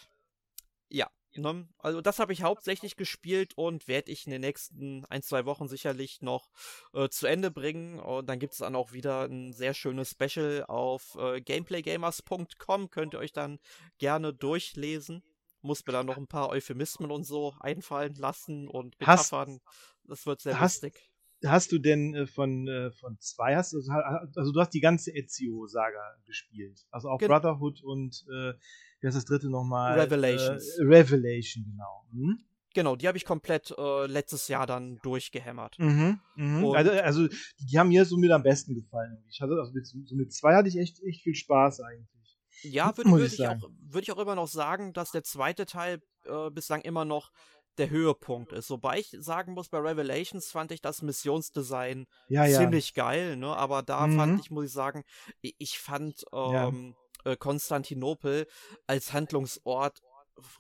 ja, 0.89 1.09
ne? 1.37 1.69
also 1.79 2.01
das 2.01 2.19
habe 2.19 2.33
ich 2.33 2.43
hauptsächlich 2.43 2.97
gespielt 2.97 3.53
und 3.57 3.87
werde 3.87 4.11
ich 4.11 4.27
in 4.27 4.33
den 4.33 4.41
nächsten 4.41 5.05
ein, 5.07 5.23
zwei 5.23 5.45
Wochen 5.45 5.69
sicherlich 5.69 6.23
noch 6.23 6.51
äh, 6.93 7.09
zu 7.09 7.29
Ende 7.29 7.53
bringen. 7.53 8.01
Und 8.01 8.29
dann 8.29 8.41
gibt 8.41 8.55
es 8.55 8.59
dann 8.59 8.75
auch 8.75 8.93
wieder 8.93 9.27
ein 9.27 9.53
sehr 9.53 9.75
schönes 9.75 10.11
Special 10.11 10.65
auf 10.67 11.17
äh, 11.21 11.41
gameplaygamers.com. 11.41 12.91
Könnt 12.91 13.15
ihr 13.15 13.21
euch 13.21 13.33
dann 13.33 13.61
gerne 13.99 14.35
durchlesen 14.35 15.23
muss 15.63 15.85
mir 15.87 15.93
da 15.93 16.03
noch 16.03 16.17
ein 16.17 16.27
paar 16.27 16.51
Euphemismen 16.51 17.11
und 17.11 17.25
so 17.25 17.55
einfallen 17.61 18.15
lassen 18.15 18.69
und 18.69 18.99
Metaphern. 19.01 19.61
das 20.05 20.27
wird 20.27 20.41
sehr 20.41 20.59
hast, 20.59 20.83
lustig. 20.83 21.11
Hast 21.45 21.73
du 21.73 21.79
denn 21.79 22.15
äh, 22.15 22.27
von, 22.27 22.69
äh, 22.69 22.91
von 22.91 23.19
zwei, 23.19 23.57
hast, 23.57 23.75
also, 23.75 23.91
also 23.93 24.53
du 24.53 24.61
hast 24.61 24.71
die 24.71 24.81
ganze 24.81 25.11
Ezio-Saga 25.11 26.17
gespielt. 26.27 26.87
Also 26.91 27.09
auch 27.09 27.19
Gen 27.19 27.29
Brotherhood 27.29 27.83
und 27.83 28.25
äh, 28.29 28.53
wie 29.01 29.07
heißt 29.07 29.17
das 29.17 29.25
dritte 29.25 29.49
nochmal? 29.49 29.99
Revelations. 29.99 30.79
Äh, 30.79 30.85
Revelation, 30.85 31.65
genau. 31.65 32.05
Hm? 32.13 32.45
Genau, 32.75 32.95
die 32.95 33.09
habe 33.09 33.19
ich 33.19 33.25
komplett 33.25 33.75
äh, 33.77 34.07
letztes 34.07 34.47
Jahr 34.49 34.67
dann 34.67 34.99
durchgehämmert. 35.03 35.77
Mhm, 35.79 36.21
mh. 36.37 36.77
also, 36.77 36.91
also, 36.93 37.29
die 37.59 37.79
haben 37.79 37.89
mir 37.89 38.05
so 38.05 38.17
mit 38.17 38.31
am 38.31 38.45
besten 38.45 38.75
gefallen. 38.75 39.25
Ich 39.29 39.41
hatte, 39.41 39.55
also 39.59 39.73
mit, 39.73 39.87
so 39.87 40.15
mit 40.15 40.33
zwei 40.33 40.55
hatte 40.55 40.69
ich 40.69 40.77
echt, 40.77 41.03
echt 41.03 41.23
viel 41.23 41.35
Spaß 41.35 41.81
eigentlich. 41.81 42.20
Ja, 42.63 42.97
würde 42.97 43.11
würd 43.11 43.33
ich, 43.33 43.47
auch, 43.47 43.71
würd 43.81 44.05
ich 44.05 44.13
auch 44.13 44.19
immer 44.19 44.35
noch 44.35 44.49
sagen, 44.49 44.93
dass 44.93 45.11
der 45.11 45.23
zweite 45.23 45.67
Teil 45.67 46.01
äh, 46.25 46.51
bislang 46.51 46.83
immer 46.83 47.05
noch 47.05 47.31
der 47.79 47.91
Höhepunkt 47.91 48.53
ist. 48.53 48.71
Wobei 48.71 48.99
ich 48.99 49.17
sagen 49.19 49.55
muss, 49.55 49.69
bei 49.69 49.79
Revelations 49.79 50.51
fand 50.51 50.73
ich 50.73 50.81
das 50.81 51.03
Missionsdesign 51.03 52.07
ja, 52.29 52.47
ziemlich 52.47 52.93
ja. 52.95 53.05
geil, 53.05 53.37
ne? 53.37 53.57
Aber 53.57 53.83
da 53.83 54.07
mhm. 54.07 54.17
fand 54.17 54.41
ich, 54.41 54.51
muss 54.51 54.67
ich 54.67 54.73
sagen, 54.73 55.05
ich 55.41 55.79
fand 55.79 56.25
ähm, 56.33 56.95
ja. 57.25 57.33
äh, 57.33 57.37
Konstantinopel 57.37 58.47
als 58.87 59.13
Handlungsort 59.13 60.01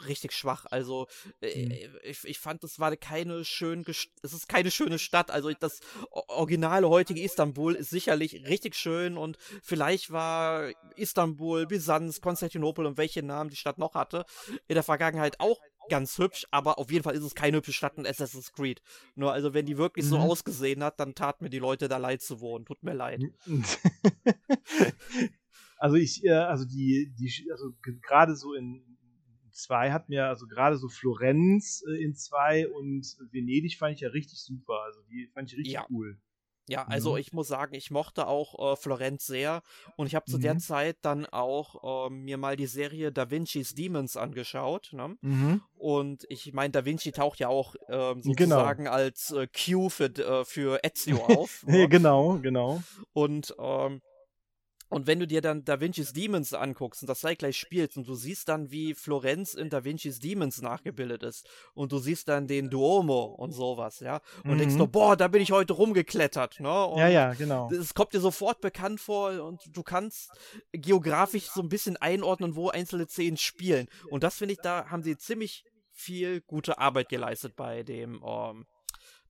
richtig 0.07 0.33
schwach. 0.33 0.67
Also 0.71 1.07
äh, 1.41 1.67
mhm. 1.67 1.99
ich, 2.03 2.25
ich 2.25 2.39
fand, 2.39 2.65
es 2.65 2.79
war 2.79 2.95
keine 2.97 3.45
schön, 3.45 3.85
es 3.87 4.33
ist 4.33 4.49
keine 4.49 4.71
schöne 4.71 4.99
Stadt. 4.99 5.31
Also 5.31 5.53
das 5.53 5.81
originale 6.11 6.89
heutige 6.89 7.23
Istanbul 7.23 7.75
ist 7.75 7.91
sicherlich 7.91 8.47
richtig 8.47 8.75
schön 8.75 9.17
und 9.17 9.37
vielleicht 9.63 10.11
war 10.11 10.71
Istanbul, 10.97 11.67
Byzanz, 11.67 12.21
Konstantinopel 12.21 12.87
und 12.87 12.97
welche 12.97 13.23
Namen 13.23 13.51
die 13.51 13.57
Stadt 13.57 13.79
noch 13.79 13.95
hatte 13.95 14.25
in 14.69 14.75
der 14.75 14.83
Vergangenheit 14.83 15.41
auch 15.41 15.59
ganz 15.91 16.17
hübsch, 16.19 16.47
aber 16.51 16.79
auf 16.79 16.91
jeden 16.91 17.05
Fall 17.05 17.15
ist 17.15 17.25
es 17.25 17.35
keine 17.35 17.59
hübsche 17.59 17.75
Stadt 17.75 17.99
in 17.99 18.07
Assassin's 18.07 18.53
Creed. 18.53 18.81
Nur 19.15 19.33
also 19.33 19.53
wenn 19.53 19.67
die 19.67 19.77
wirklich 19.77 20.07
mhm. 20.07 20.11
so 20.11 20.19
ausgesehen 20.19 20.83
hat, 20.83 20.99
dann 21.01 21.15
tat 21.15 21.43
mir 21.43 21.51
die 21.51 21.59
Leute 21.59 21.89
da 21.89 21.99
leid 21.99 22.23
zu 22.23 22.41
wohnen. 22.41 22.65
Tut 22.65 22.83
mir 22.83 22.95
leid. 22.95 23.23
also 25.77 25.97
ich, 25.97 26.25
äh, 26.25 26.31
also 26.31 26.65
die, 26.65 27.13
die, 27.19 27.51
also 27.51 27.73
gerade 27.83 28.37
so 28.37 28.55
in 28.55 28.90
2 29.63 29.93
hat 29.93 30.09
mir, 30.09 30.27
also 30.27 30.47
gerade 30.47 30.77
so 30.77 30.89
Florenz 30.89 31.83
äh, 31.89 32.03
in 32.03 32.15
2 32.15 32.69
und 32.69 33.17
Venedig 33.31 33.77
fand 33.77 33.95
ich 33.95 34.01
ja 34.01 34.09
richtig 34.11 34.41
super. 34.43 34.83
Also 34.85 35.01
die 35.03 35.29
fand 35.33 35.51
ich 35.51 35.59
richtig 35.59 35.75
ja. 35.75 35.87
cool. 35.91 36.19
Ja, 36.71 36.85
also 36.87 37.13
mhm. 37.13 37.19
ich 37.19 37.33
muss 37.33 37.49
sagen, 37.49 37.75
ich 37.75 37.91
mochte 37.91 38.29
auch 38.29 38.75
äh, 38.75 38.77
Florenz 38.77 39.27
sehr 39.27 39.63
und 39.97 40.07
ich 40.07 40.15
habe 40.15 40.31
zu 40.31 40.37
mhm. 40.37 40.43
der 40.43 40.59
Zeit 40.59 40.99
dann 41.03 41.27
auch 41.27 42.07
äh, 42.07 42.11
mir 42.11 42.37
mal 42.37 42.55
die 42.57 42.67
Serie 42.67 43.11
Da 43.11 43.29
Vinci's 43.29 43.75
Demons 43.75 44.17
angeschaut. 44.17 44.91
Ne? 44.93 45.17
Mhm. 45.21 45.63
Und 45.75 46.27
ich 46.29 46.53
meine, 46.53 46.71
Da 46.71 46.85
Vinci 46.85 47.11
taucht 47.11 47.41
ja 47.41 47.49
auch 47.49 47.75
ähm, 47.89 48.23
genau. 48.23 48.23
sozusagen 48.23 48.85
genau. 48.85 48.95
als 48.95 49.33
äh, 49.33 49.49
Q 49.49 49.89
für, 49.89 50.17
äh, 50.17 50.45
für 50.45 50.79
Ezio 50.85 51.17
auf. 51.25 51.67
ne? 51.67 51.89
Genau, 51.89 52.39
genau. 52.39 52.81
Und 53.15 53.53
ähm, 53.59 54.01
und 54.91 55.07
wenn 55.07 55.21
du 55.21 55.27
dir 55.27 55.41
dann 55.41 55.65
Da 55.65 55.81
Vinci's 55.81 56.13
Demons 56.13 56.53
anguckst 56.53 57.03
und 57.03 57.09
das 57.09 57.21
zeitgleich 57.21 57.57
spielst 57.57 57.97
und 57.97 58.07
du 58.07 58.15
siehst 58.15 58.49
dann, 58.49 58.71
wie 58.71 58.95
Florenz 58.95 59.55
in 59.55 59.71
Da 59.71 59.85
Vinci's 59.85 60.19
Demons 60.19 60.61
nachgebildet 60.61 61.23
ist 61.23 61.49
und 61.75 61.93
du 61.93 61.99
siehst 61.99 62.29
dann 62.29 62.47
den 62.47 62.69
Duomo 62.69 63.25
und 63.25 63.53
sowas, 63.53 64.01
ja, 64.01 64.21
und 64.45 64.55
mhm. 64.55 64.59
denkst 64.59 64.77
du, 64.77 64.87
boah, 64.87 65.17
da 65.17 65.29
bin 65.29 65.41
ich 65.41 65.53
heute 65.53 65.73
rumgeklettert, 65.73 66.61
ne? 66.61 66.85
Und 66.87 66.99
ja, 66.99 67.09
ja, 67.09 67.33
genau. 67.35 67.71
Es 67.71 67.95
kommt 67.95 68.13
dir 68.13 68.21
sofort 68.21 68.61
bekannt 68.61 69.01
vor 69.01 69.43
und 69.43 69.63
du 69.75 69.83
kannst 69.83 70.31
geografisch 70.73 71.47
so 71.47 71.63
ein 71.63 71.69
bisschen 71.69 71.97
einordnen, 71.97 72.57
wo 72.57 72.69
einzelne 72.69 73.07
Szenen 73.07 73.37
spielen. 73.37 73.89
Und 74.11 74.25
das 74.25 74.37
finde 74.37 74.55
ich, 74.55 74.61
da 74.61 74.91
haben 74.91 75.03
sie 75.03 75.17
ziemlich 75.17 75.65
viel 75.93 76.41
gute 76.41 76.79
Arbeit 76.79 77.09
geleistet 77.09 77.57
bei 77.57 77.83
dem 77.83 78.23
ähm, 78.27 78.67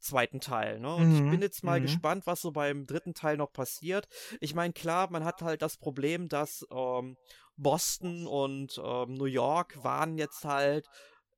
zweiten 0.01 0.41
Teil. 0.41 0.81
Ne? 0.81 0.95
Und 0.95 1.09
mhm. 1.09 1.15
ich 1.15 1.31
bin 1.31 1.43
jetzt 1.43 1.65
mal 1.65 1.81
mhm. 1.81 1.85
gespannt, 1.85 2.27
was 2.27 2.41
so 2.41 2.51
beim 2.51 2.87
dritten 2.87 3.15
Teil 3.15 3.37
noch 3.37 3.53
passiert. 3.53 4.09
Ich 4.41 4.55
meine, 4.55 4.73
klar, 4.73 5.11
man 5.11 5.25
hat 5.25 5.43
halt 5.43 5.63
das 5.63 5.77
Problem, 5.77 6.29
dass 6.29 6.67
ähm, 6.73 7.17
Boston 7.57 8.27
und 8.27 8.81
ähm, 8.83 9.15
New 9.15 9.27
York 9.27 9.83
waren 9.85 10.17
jetzt 10.17 10.45
halt 10.45 10.89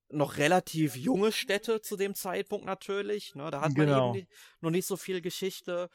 noch 0.08 0.36
relativ 0.36 0.96
junge 0.96 1.32
Städte 1.32 1.80
zu 1.80 1.96
dem 1.96 2.14
Zeitpunkt 2.14 2.66
natürlich. 2.66 3.34
Ne? 3.34 3.50
Da 3.50 3.60
hat 3.60 3.76
man 3.76 3.86
genau. 3.86 4.14
eben 4.14 4.28
noch 4.60 4.70
nicht 4.70 4.86
so 4.86 4.96
viel 4.96 5.20
Geschichte. 5.20 5.88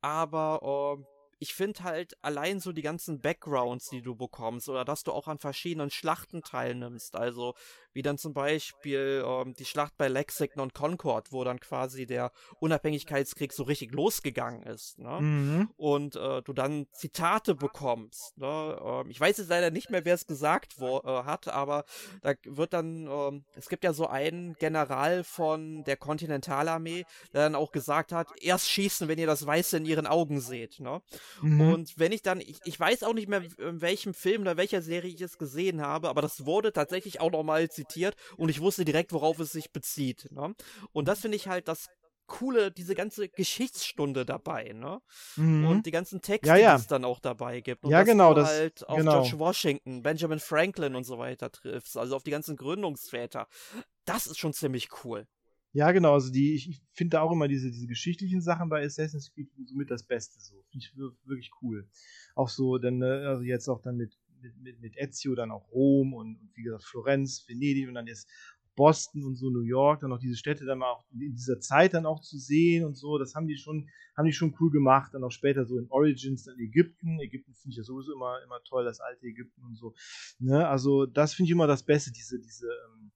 Aber 0.00 0.96
äh, 0.98 1.04
ich 1.38 1.54
finde 1.54 1.82
halt 1.82 2.16
allein 2.22 2.60
so 2.60 2.72
die 2.72 2.82
ganzen 2.82 3.20
Backgrounds, 3.20 3.88
die 3.90 4.02
du 4.02 4.14
bekommst, 4.14 4.68
oder 4.68 4.84
dass 4.84 5.02
du 5.02 5.12
auch 5.12 5.28
an 5.28 5.38
verschiedenen 5.38 5.90
Schlachten 5.90 6.42
teilnimmst. 6.42 7.16
Also 7.16 7.54
wie 7.94 8.02
dann 8.02 8.18
zum 8.18 8.34
Beispiel 8.34 9.24
ähm, 9.24 9.54
die 9.54 9.64
Schlacht 9.64 9.96
bei 9.96 10.08
Lexington 10.08 10.60
und 10.60 10.74
Concord, 10.74 11.32
wo 11.32 11.44
dann 11.44 11.60
quasi 11.60 12.06
der 12.06 12.32
Unabhängigkeitskrieg 12.58 13.52
so 13.52 13.62
richtig 13.62 13.92
losgegangen 13.92 14.64
ist. 14.64 14.98
Ne? 14.98 15.20
Mhm. 15.20 15.70
Und 15.76 16.16
äh, 16.16 16.42
du 16.42 16.52
dann 16.52 16.86
Zitate 16.92 17.54
bekommst. 17.54 18.36
Ne? 18.36 18.78
Ähm, 18.84 19.10
ich 19.10 19.20
weiß 19.20 19.38
jetzt 19.38 19.48
leider 19.48 19.70
nicht 19.70 19.90
mehr, 19.90 20.04
wer 20.04 20.14
es 20.14 20.26
gesagt 20.26 20.80
wo, 20.80 20.98
äh, 20.98 21.24
hat, 21.24 21.48
aber 21.48 21.84
da 22.20 22.34
wird 22.44 22.72
dann, 22.72 23.06
ähm, 23.06 23.44
es 23.54 23.68
gibt 23.68 23.84
ja 23.84 23.92
so 23.92 24.08
einen 24.08 24.54
General 24.54 25.22
von 25.22 25.84
der 25.84 25.96
Kontinentalarmee, 25.96 27.04
der 27.32 27.42
dann 27.44 27.54
auch 27.54 27.70
gesagt 27.70 28.10
hat, 28.10 28.28
erst 28.40 28.68
schießen, 28.68 29.06
wenn 29.06 29.18
ihr 29.18 29.28
das 29.28 29.46
Weiße 29.46 29.76
in 29.76 29.86
ihren 29.86 30.08
Augen 30.08 30.40
seht. 30.40 30.80
Ne? 30.80 31.00
Mhm. 31.42 31.60
Und 31.60 31.98
wenn 31.98 32.10
ich 32.10 32.22
dann, 32.22 32.40
ich, 32.40 32.58
ich 32.64 32.78
weiß 32.78 33.04
auch 33.04 33.14
nicht 33.14 33.28
mehr, 33.28 33.42
in 33.58 33.80
welchem 33.80 34.14
Film 34.14 34.42
oder 34.42 34.56
welcher 34.56 34.82
Serie 34.82 35.12
ich 35.14 35.20
es 35.20 35.38
gesehen 35.38 35.80
habe, 35.80 36.08
aber 36.08 36.22
das 36.22 36.44
wurde 36.44 36.72
tatsächlich 36.72 37.20
auch 37.20 37.30
nochmal 37.30 37.70
zitiert 37.70 37.83
zitiert 37.84 38.16
und 38.36 38.48
ich 38.48 38.60
wusste 38.60 38.84
direkt, 38.84 39.12
worauf 39.12 39.38
es 39.38 39.52
sich 39.52 39.72
bezieht. 39.72 40.30
Ne? 40.30 40.54
Und 40.92 41.08
das 41.08 41.20
finde 41.20 41.36
ich 41.36 41.48
halt 41.48 41.68
das 41.68 41.88
coole, 42.26 42.70
diese 42.70 42.94
ganze 42.94 43.28
Geschichtsstunde 43.28 44.24
dabei, 44.24 44.72
ne? 44.72 45.00
Mhm. 45.36 45.66
Und 45.66 45.86
die 45.86 45.90
ganzen 45.90 46.20
Texte, 46.22 46.48
ja, 46.48 46.56
ja. 46.56 46.74
die 46.76 46.80
es 46.80 46.86
dann 46.86 47.04
auch 47.04 47.20
dabei 47.20 47.60
gibt. 47.60 47.84
Und 47.84 47.90
ja, 47.90 48.02
genau. 48.02 48.34
Du 48.34 48.40
das, 48.40 48.48
halt 48.48 48.88
auf 48.88 48.96
genau. 48.96 49.22
George 49.22 49.38
Washington, 49.38 50.02
Benjamin 50.02 50.38
Franklin 50.38 50.94
und 50.94 51.04
so 51.04 51.18
weiter 51.18 51.50
triffst, 51.50 51.96
also 51.96 52.16
auf 52.16 52.22
die 52.22 52.30
ganzen 52.30 52.56
Gründungsväter. 52.56 53.46
Das 54.04 54.26
ist 54.26 54.38
schon 54.38 54.52
ziemlich 54.52 54.88
cool. 55.04 55.26
Ja, 55.72 55.90
genau, 55.90 56.14
also 56.14 56.30
die, 56.30 56.54
ich, 56.54 56.68
ich 56.68 56.82
finde 56.92 57.20
auch 57.20 57.32
immer 57.32 57.48
diese, 57.48 57.68
diese 57.68 57.88
geschichtlichen 57.88 58.40
Sachen 58.40 58.68
bei 58.68 58.84
Assassin's 58.84 59.32
Creed 59.32 59.48
somit 59.66 59.90
das 59.90 60.04
Beste 60.04 60.38
so. 60.38 60.54
Finde 60.70 60.86
ich 60.86 60.96
wirklich 61.24 61.50
cool. 61.62 61.88
Auch 62.36 62.48
so, 62.48 62.78
denn, 62.78 63.02
äh, 63.02 63.26
also 63.26 63.42
jetzt 63.42 63.68
auch 63.68 63.82
dann 63.82 63.96
mit 63.96 64.16
mit, 64.44 64.56
mit, 64.60 64.80
mit 64.80 64.96
Ezio 64.96 65.34
dann 65.34 65.50
auch 65.50 65.70
Rom 65.72 66.14
und, 66.14 66.36
und 66.36 66.50
wie 66.54 66.62
gesagt 66.62 66.84
Florenz, 66.84 67.44
Venedig 67.48 67.88
und 67.88 67.94
dann 67.94 68.06
jetzt 68.06 68.28
Boston 68.76 69.24
und 69.24 69.36
so 69.36 69.50
New 69.50 69.62
York, 69.62 70.00
dann 70.00 70.12
auch 70.12 70.18
diese 70.18 70.36
Städte 70.36 70.64
dann 70.64 70.78
mal 70.78 70.90
auch 70.90 71.04
in 71.12 71.34
dieser 71.34 71.60
Zeit 71.60 71.94
dann 71.94 72.06
auch 72.06 72.20
zu 72.20 72.38
sehen 72.38 72.84
und 72.84 72.94
so, 72.94 73.18
das 73.18 73.34
haben 73.34 73.46
die 73.46 73.56
schon, 73.56 73.88
haben 74.16 74.26
die 74.26 74.32
schon 74.32 74.54
cool 74.60 74.70
gemacht. 74.70 75.14
Dann 75.14 75.24
auch 75.24 75.30
später 75.30 75.64
so 75.64 75.78
in 75.78 75.90
Origins 75.90 76.44
dann 76.44 76.58
Ägypten. 76.58 77.20
Ägypten 77.20 77.54
finde 77.54 77.72
ich 77.72 77.76
ja 77.76 77.84
sowieso 77.84 78.12
immer, 78.12 78.42
immer 78.44 78.60
toll, 78.64 78.84
das 78.84 79.00
alte 79.00 79.26
Ägypten 79.26 79.62
und 79.62 79.76
so. 79.76 79.94
Ne? 80.38 80.66
Also 80.66 81.06
das 81.06 81.34
finde 81.34 81.48
ich 81.48 81.52
immer 81.52 81.66
das 81.66 81.84
Beste, 81.84 82.10
diese, 82.12 82.38
diese 82.40 82.66
ähm, 82.66 83.12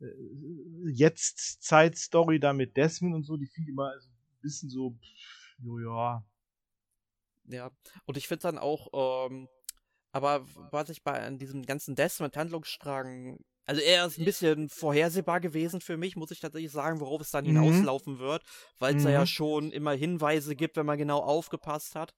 äh, 0.00 0.90
Jetzt-Zeit-Story 0.90 2.40
da 2.40 2.52
mit 2.52 2.76
Desmond 2.76 3.14
und 3.14 3.24
so, 3.24 3.36
die 3.36 3.44
ich 3.44 3.68
immer 3.68 3.92
so 4.00 4.08
ein 4.08 4.40
bisschen 4.40 4.70
so, 4.70 4.90
pff, 4.90 5.64
jo, 5.64 5.78
ja. 5.78 6.24
Ja, 7.50 7.70
und 8.04 8.18
ich 8.18 8.28
finde 8.28 8.42
dann 8.42 8.58
auch, 8.58 9.30
ähm, 9.30 9.48
aber 10.12 10.44
was 10.70 10.88
ich 10.88 11.02
bei 11.02 11.20
an 11.20 11.38
diesem 11.38 11.64
ganzen 11.64 11.94
Desmond-Handlungsstrang 11.94 13.38
also 13.68 13.82
er 13.82 14.06
ist 14.06 14.18
ein 14.18 14.24
bisschen 14.24 14.70
vorhersehbar 14.70 15.40
gewesen 15.40 15.82
für 15.82 15.98
mich, 15.98 16.16
muss 16.16 16.30
ich 16.30 16.40
tatsächlich 16.40 16.72
sagen, 16.72 17.00
worauf 17.00 17.20
es 17.20 17.30
dann 17.30 17.44
mhm. 17.44 17.60
hinauslaufen 17.60 18.18
wird, 18.18 18.42
weil 18.78 18.96
es 18.96 19.02
mhm. 19.02 19.06
da 19.06 19.12
ja 19.12 19.20
mhm. 19.20 19.26
schon 19.26 19.72
immer 19.72 19.92
Hinweise 19.92 20.56
gibt, 20.56 20.78
wenn 20.78 20.86
man 20.86 20.96
genau 20.96 21.18
aufgepasst 21.18 21.94
hat. 21.94 22.14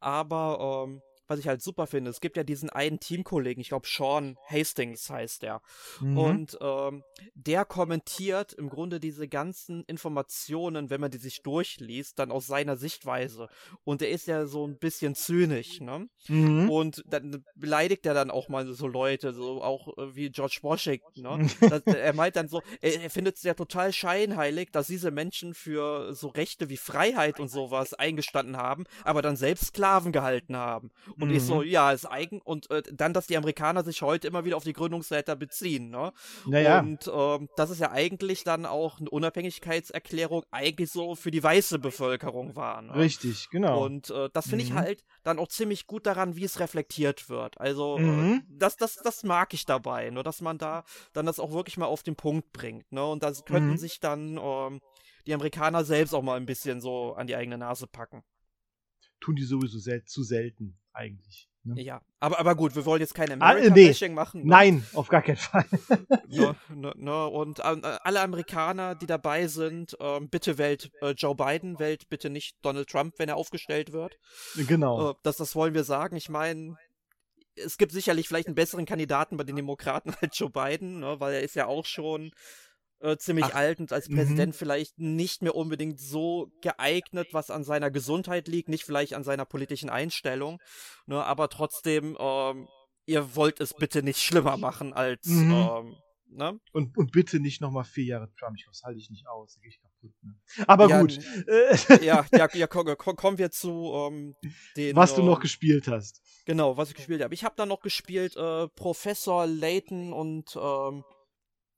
Aber 0.00 0.86
ähm, 0.88 1.00
was 1.28 1.38
ich 1.38 1.48
halt 1.48 1.62
super 1.62 1.86
finde, 1.86 2.10
es 2.10 2.20
gibt 2.20 2.36
ja 2.36 2.44
diesen 2.44 2.70
einen 2.70 3.00
Teamkollegen, 3.00 3.60
ich 3.60 3.68
glaube 3.68 3.86
Sean 3.86 4.36
Hastings 4.46 5.10
heißt 5.10 5.42
der. 5.42 5.60
Mhm. 6.00 6.18
Und 6.18 6.58
ähm, 6.60 7.04
der 7.34 7.64
kommentiert 7.64 8.52
im 8.52 8.68
Grunde 8.68 9.00
diese 9.00 9.28
ganzen 9.28 9.84
Informationen, 9.84 10.90
wenn 10.90 11.00
man 11.00 11.10
die 11.10 11.18
sich 11.18 11.42
durchliest, 11.42 12.18
dann 12.18 12.30
aus 12.30 12.46
seiner 12.46 12.76
Sichtweise. 12.76 13.48
Und 13.84 14.02
er 14.02 14.10
ist 14.10 14.26
ja 14.26 14.46
so 14.46 14.66
ein 14.66 14.78
bisschen 14.78 15.14
zynisch, 15.14 15.80
ne? 15.80 16.08
Mhm. 16.28 16.70
Und 16.70 17.04
dann 17.06 17.44
beleidigt 17.54 18.06
er 18.06 18.14
dann 18.14 18.30
auch 18.30 18.48
mal 18.48 18.66
so 18.66 18.86
Leute, 18.86 19.32
so 19.32 19.62
auch 19.62 19.96
äh, 19.98 20.14
wie 20.14 20.30
George 20.30 20.58
Washington, 20.62 21.22
ne? 21.22 21.46
das, 21.60 21.82
er 21.82 22.12
meint 22.14 22.36
dann 22.36 22.48
so, 22.48 22.62
er, 22.80 23.02
er 23.02 23.10
findet 23.10 23.36
es 23.36 23.42
ja 23.42 23.54
total 23.54 23.92
scheinheilig, 23.92 24.70
dass 24.72 24.86
diese 24.86 25.10
Menschen 25.10 25.54
für 25.54 26.14
so 26.14 26.28
Rechte 26.28 26.68
wie 26.68 26.76
Freiheit 26.76 27.40
und 27.40 27.48
sowas 27.48 27.94
eingestanden 27.94 28.56
haben, 28.56 28.84
aber 29.04 29.22
dann 29.22 29.36
selbst 29.36 29.66
Sklaven 29.66 30.12
gehalten 30.12 30.56
haben. 30.56 30.90
Und 31.20 31.30
mhm. 31.30 31.34
ich 31.34 31.42
so, 31.42 31.56
mhm. 31.56 31.68
ja, 31.68 31.92
ist 31.92 32.06
eigen. 32.06 32.40
Und 32.40 32.70
äh, 32.70 32.82
dann, 32.92 33.12
dass 33.12 33.26
die 33.26 33.36
Amerikaner 33.36 33.82
sich 33.82 34.02
heute 34.02 34.28
immer 34.28 34.44
wieder 34.44 34.56
auf 34.56 34.64
die 34.64 34.72
Gründungsväter 34.72 35.34
beziehen, 35.36 35.90
ne? 35.90 36.12
Naja. 36.46 36.80
Und 36.80 37.10
ähm, 37.12 37.48
das 37.56 37.70
ist 37.70 37.80
ja 37.80 37.90
eigentlich 37.90 38.44
dann 38.44 38.66
auch 38.66 39.00
eine 39.00 39.10
Unabhängigkeitserklärung 39.10 40.44
eigentlich 40.50 40.90
so 40.90 41.14
für 41.16 41.30
die 41.30 41.42
weiße 41.42 41.78
Bevölkerung 41.78 42.54
war. 42.54 42.82
Ne? 42.82 42.94
Richtig, 42.94 43.48
genau. 43.50 43.84
Und 43.84 44.10
äh, 44.10 44.28
das 44.32 44.48
finde 44.48 44.64
mhm. 44.64 44.70
ich 44.70 44.76
halt 44.76 45.04
dann 45.24 45.38
auch 45.38 45.48
ziemlich 45.48 45.86
gut 45.86 46.06
daran, 46.06 46.36
wie 46.36 46.44
es 46.44 46.60
reflektiert 46.60 47.28
wird. 47.28 47.60
Also, 47.60 47.96
äh, 47.96 48.02
mhm. 48.02 48.34
äh, 48.34 48.40
das, 48.48 48.76
das, 48.76 48.96
das 48.96 49.24
mag 49.24 49.52
ich 49.54 49.66
dabei, 49.66 50.10
ne? 50.10 50.22
dass 50.22 50.40
man 50.40 50.58
da 50.58 50.84
dann 51.12 51.26
das 51.26 51.40
auch 51.40 51.52
wirklich 51.52 51.76
mal 51.76 51.86
auf 51.86 52.02
den 52.04 52.16
Punkt 52.16 52.52
bringt. 52.52 52.90
Ne? 52.92 53.04
Und 53.04 53.22
das 53.22 53.44
könnten 53.44 53.70
mhm. 53.70 53.78
sich 53.78 53.98
dann 53.98 54.38
ähm, 54.40 54.80
die 55.26 55.34
Amerikaner 55.34 55.84
selbst 55.84 56.14
auch 56.14 56.22
mal 56.22 56.36
ein 56.36 56.46
bisschen 56.46 56.80
so 56.80 57.14
an 57.14 57.26
die 57.26 57.34
eigene 57.34 57.58
Nase 57.58 57.86
packen 57.86 58.22
tun 59.20 59.36
die 59.36 59.44
sowieso 59.44 59.78
sel 59.78 60.04
zu 60.04 60.22
selten 60.22 60.78
eigentlich. 60.98 61.48
Ne? 61.64 61.82
Ja, 61.82 62.00
aber, 62.20 62.38
aber 62.38 62.54
gut, 62.54 62.74
wir 62.74 62.84
wollen 62.86 63.00
jetzt 63.00 63.14
keine 63.14 63.34
American 63.34 63.72
ah, 63.72 63.74
nee. 63.74 64.08
machen. 64.08 64.40
Ne? 64.42 64.48
Nein, 64.48 64.86
auf 64.94 65.08
gar 65.08 65.22
keinen 65.22 65.36
Fall. 65.36 65.64
ne, 66.28 66.56
ne, 66.74 66.92
ne, 66.96 67.26
und 67.26 67.58
äh, 67.58 67.62
alle 67.62 68.20
Amerikaner, 68.20 68.94
die 68.94 69.06
dabei 69.06 69.46
sind, 69.48 69.96
äh, 70.00 70.20
bitte 70.20 70.58
wählt 70.58 70.90
äh, 71.00 71.10
Joe 71.10 71.34
Biden, 71.34 71.78
wählt 71.78 72.08
bitte 72.08 72.30
nicht 72.30 72.56
Donald 72.62 72.88
Trump, 72.88 73.14
wenn 73.18 73.28
er 73.28 73.36
aufgestellt 73.36 73.92
wird. 73.92 74.18
Genau. 74.56 75.10
Äh, 75.10 75.14
das, 75.22 75.36
das 75.36 75.54
wollen 75.54 75.74
wir 75.74 75.84
sagen. 75.84 76.16
Ich 76.16 76.28
meine, 76.28 76.76
es 77.54 77.76
gibt 77.76 77.92
sicherlich 77.92 78.28
vielleicht 78.28 78.46
einen 78.46 78.54
besseren 78.54 78.86
Kandidaten 78.86 79.36
bei 79.36 79.44
den 79.44 79.56
Demokraten 79.56 80.14
als 80.20 80.38
Joe 80.38 80.50
Biden, 80.50 81.00
ne, 81.00 81.20
weil 81.20 81.34
er 81.34 81.42
ist 81.42 81.54
ja 81.54 81.66
auch 81.66 81.84
schon 81.84 82.32
äh, 83.00 83.16
ziemlich 83.16 83.46
Ach, 83.46 83.54
alt 83.54 83.80
und 83.80 83.92
als 83.92 84.08
mhm. 84.08 84.16
Präsident 84.16 84.56
vielleicht 84.56 84.98
nicht 84.98 85.42
mehr 85.42 85.54
unbedingt 85.54 86.00
so 86.00 86.50
geeignet, 86.62 87.28
was 87.32 87.50
an 87.50 87.64
seiner 87.64 87.90
Gesundheit 87.90 88.48
liegt, 88.48 88.68
nicht 88.68 88.84
vielleicht 88.84 89.14
an 89.14 89.24
seiner 89.24 89.44
politischen 89.44 89.90
Einstellung, 89.90 90.60
ne, 91.06 91.22
aber 91.22 91.48
trotzdem, 91.48 92.16
ähm, 92.18 92.68
ihr 93.06 93.36
wollt 93.36 93.60
es 93.60 93.74
bitte 93.74 94.02
nicht 94.02 94.20
schlimmer 94.20 94.56
machen 94.56 94.92
als, 94.92 95.26
mhm. 95.26 95.52
ähm, 95.52 95.96
ne? 96.30 96.60
Und, 96.72 96.96
und 96.98 97.12
bitte 97.12 97.40
nicht 97.40 97.60
nochmal 97.60 97.84
vier 97.84 98.04
Jahre 98.04 98.32
Trump, 98.38 98.56
das 98.66 98.82
halte 98.82 98.98
ich 98.98 99.10
nicht 99.10 99.28
aus, 99.28 99.54
da 99.54 99.60
gehe 99.60 99.70
ich 99.70 99.80
kaputt, 99.80 100.12
ne? 100.22 100.34
Aber 100.66 100.88
ja, 100.88 101.00
gut. 101.00 101.18
ja, 102.02 102.26
ja, 102.32 102.48
ja, 102.54 102.66
komm, 102.66 103.16
kommen 103.16 103.38
wir 103.38 103.50
zu 103.50 103.92
ähm, 103.94 104.34
den. 104.76 104.96
Was 104.96 105.14
du 105.14 105.22
noch 105.22 105.36
ähm, 105.36 105.42
gespielt 105.42 105.88
hast. 105.88 106.20
Genau, 106.46 106.76
was 106.76 106.90
ich 106.90 106.96
gespielt 106.96 107.22
habe. 107.22 107.32
Ich 107.34 107.44
habe 107.44 107.54
dann 107.56 107.68
noch 107.68 107.80
gespielt 107.80 108.36
äh, 108.36 108.68
Professor 108.68 109.46
Layton 109.46 110.12
und 110.12 110.56
ähm, 110.56 111.04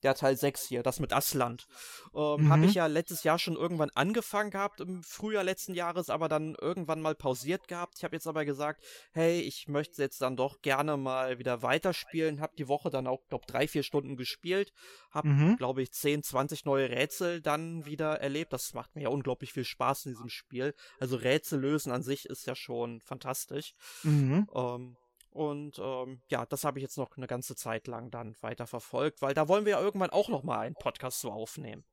der 0.02 0.14
Teil 0.14 0.36
6 0.36 0.66
hier, 0.66 0.82
das 0.82 1.00
mit 1.00 1.12
Asland. 1.12 1.66
Ähm, 2.14 2.44
mhm. 2.44 2.48
Habe 2.48 2.66
ich 2.66 2.74
ja 2.74 2.86
letztes 2.86 3.24
Jahr 3.24 3.38
schon 3.38 3.56
irgendwann 3.56 3.90
angefangen 3.90 4.50
gehabt, 4.50 4.80
im 4.80 5.02
Frühjahr 5.02 5.44
letzten 5.44 5.74
Jahres, 5.74 6.10
aber 6.10 6.28
dann 6.28 6.56
irgendwann 6.60 7.00
mal 7.00 7.14
pausiert 7.14 7.68
gehabt. 7.68 7.94
Ich 7.98 8.04
habe 8.04 8.16
jetzt 8.16 8.26
aber 8.26 8.44
gesagt, 8.44 8.82
hey, 9.12 9.40
ich 9.40 9.68
möchte 9.68 10.02
jetzt 10.02 10.20
dann 10.22 10.36
doch 10.36 10.62
gerne 10.62 10.96
mal 10.96 11.38
wieder 11.38 11.62
weiterspielen. 11.62 12.40
Habe 12.40 12.56
die 12.56 12.68
Woche 12.68 12.90
dann 12.90 13.06
auch, 13.06 13.26
glaube 13.28 13.46
drei, 13.46 13.68
vier 13.68 13.82
Stunden 13.82 14.16
gespielt. 14.16 14.72
Habe, 15.10 15.28
mhm. 15.28 15.56
glaube 15.56 15.82
ich, 15.82 15.92
10, 15.92 16.22
20 16.22 16.64
neue 16.64 16.90
Rätsel 16.90 17.40
dann 17.40 17.84
wieder 17.86 18.20
erlebt. 18.20 18.52
Das 18.52 18.74
macht 18.74 18.94
mir 18.94 19.02
ja 19.02 19.08
unglaublich 19.08 19.52
viel 19.52 19.64
Spaß 19.64 20.06
in 20.06 20.12
diesem 20.12 20.28
Spiel. 20.28 20.74
Also 20.98 21.16
Rätsel 21.16 21.60
lösen 21.60 21.92
an 21.92 22.02
sich 22.02 22.26
ist 22.26 22.46
ja 22.46 22.54
schon 22.54 23.00
fantastisch. 23.00 23.74
Mhm. 24.02 24.48
Ähm, 24.54 24.96
und 25.30 25.78
ähm, 25.78 26.20
ja, 26.28 26.44
das 26.46 26.64
habe 26.64 26.78
ich 26.78 26.82
jetzt 26.82 26.98
noch 26.98 27.16
eine 27.16 27.26
ganze 27.26 27.54
Zeit 27.56 27.86
lang 27.86 28.10
dann 28.10 28.36
weiter 28.40 28.66
verfolgt, 28.66 29.22
weil 29.22 29.34
da 29.34 29.48
wollen 29.48 29.64
wir 29.64 29.72
ja 29.72 29.80
irgendwann 29.80 30.10
auch 30.10 30.28
noch 30.28 30.42
mal 30.42 30.60
einen 30.60 30.74
Podcast 30.74 31.20
zu 31.20 31.30
aufnehmen. 31.30 31.84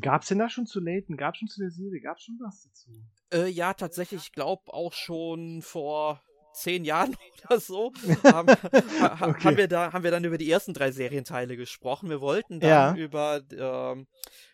Gab 0.00 0.22
es 0.22 0.28
denn 0.28 0.38
da 0.38 0.48
schon 0.48 0.66
zu 0.66 0.80
Layton? 0.80 1.16
Gab 1.16 1.34
es 1.34 1.40
schon 1.40 1.48
zu 1.48 1.60
der 1.60 1.70
Serie? 1.70 2.00
Gab 2.00 2.18
es 2.18 2.22
schon 2.22 2.38
was 2.40 2.62
dazu? 2.62 2.90
Äh, 3.32 3.48
ja, 3.48 3.74
tatsächlich, 3.74 4.22
ich 4.22 4.32
glaube 4.32 4.72
auch 4.72 4.92
schon 4.92 5.62
vor 5.62 6.22
zehn 6.52 6.84
Jahren 6.84 7.16
oder 7.44 7.60
so 7.60 7.92
haben, 8.24 8.48
ha, 8.48 9.28
okay. 9.28 9.44
haben, 9.44 9.56
wir 9.56 9.68
da, 9.68 9.92
haben 9.92 10.04
wir 10.04 10.10
dann 10.10 10.24
über 10.24 10.38
die 10.38 10.50
ersten 10.50 10.74
drei 10.74 10.92
Serienteile 10.92 11.56
gesprochen. 11.56 12.08
Wir 12.08 12.20
wollten 12.20 12.60
dann 12.60 12.96
ja. 12.96 13.02
über 13.02 13.40
ähm, 13.50 14.06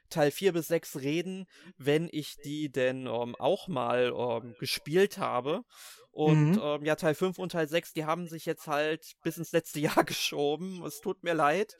Teil 0.08 0.30
4 0.30 0.52
bis 0.52 0.68
6 0.68 0.96
reden, 1.00 1.46
wenn 1.76 2.08
ich 2.10 2.36
die 2.36 2.70
denn 2.70 3.06
ähm, 3.06 3.34
auch 3.36 3.68
mal 3.68 4.12
ähm, 4.16 4.54
gespielt 4.58 5.18
habe. 5.18 5.62
Und 6.10 6.52
mhm. 6.52 6.60
ähm, 6.62 6.84
ja, 6.84 6.96
Teil 6.96 7.14
5 7.14 7.38
und 7.38 7.52
Teil 7.52 7.68
6, 7.68 7.92
die 7.92 8.06
haben 8.06 8.26
sich 8.26 8.46
jetzt 8.46 8.66
halt 8.68 9.12
bis 9.22 9.36
ins 9.36 9.52
letzte 9.52 9.80
Jahr 9.80 10.04
geschoben. 10.04 10.82
Es 10.84 11.00
tut 11.00 11.22
mir 11.22 11.34
leid. 11.34 11.76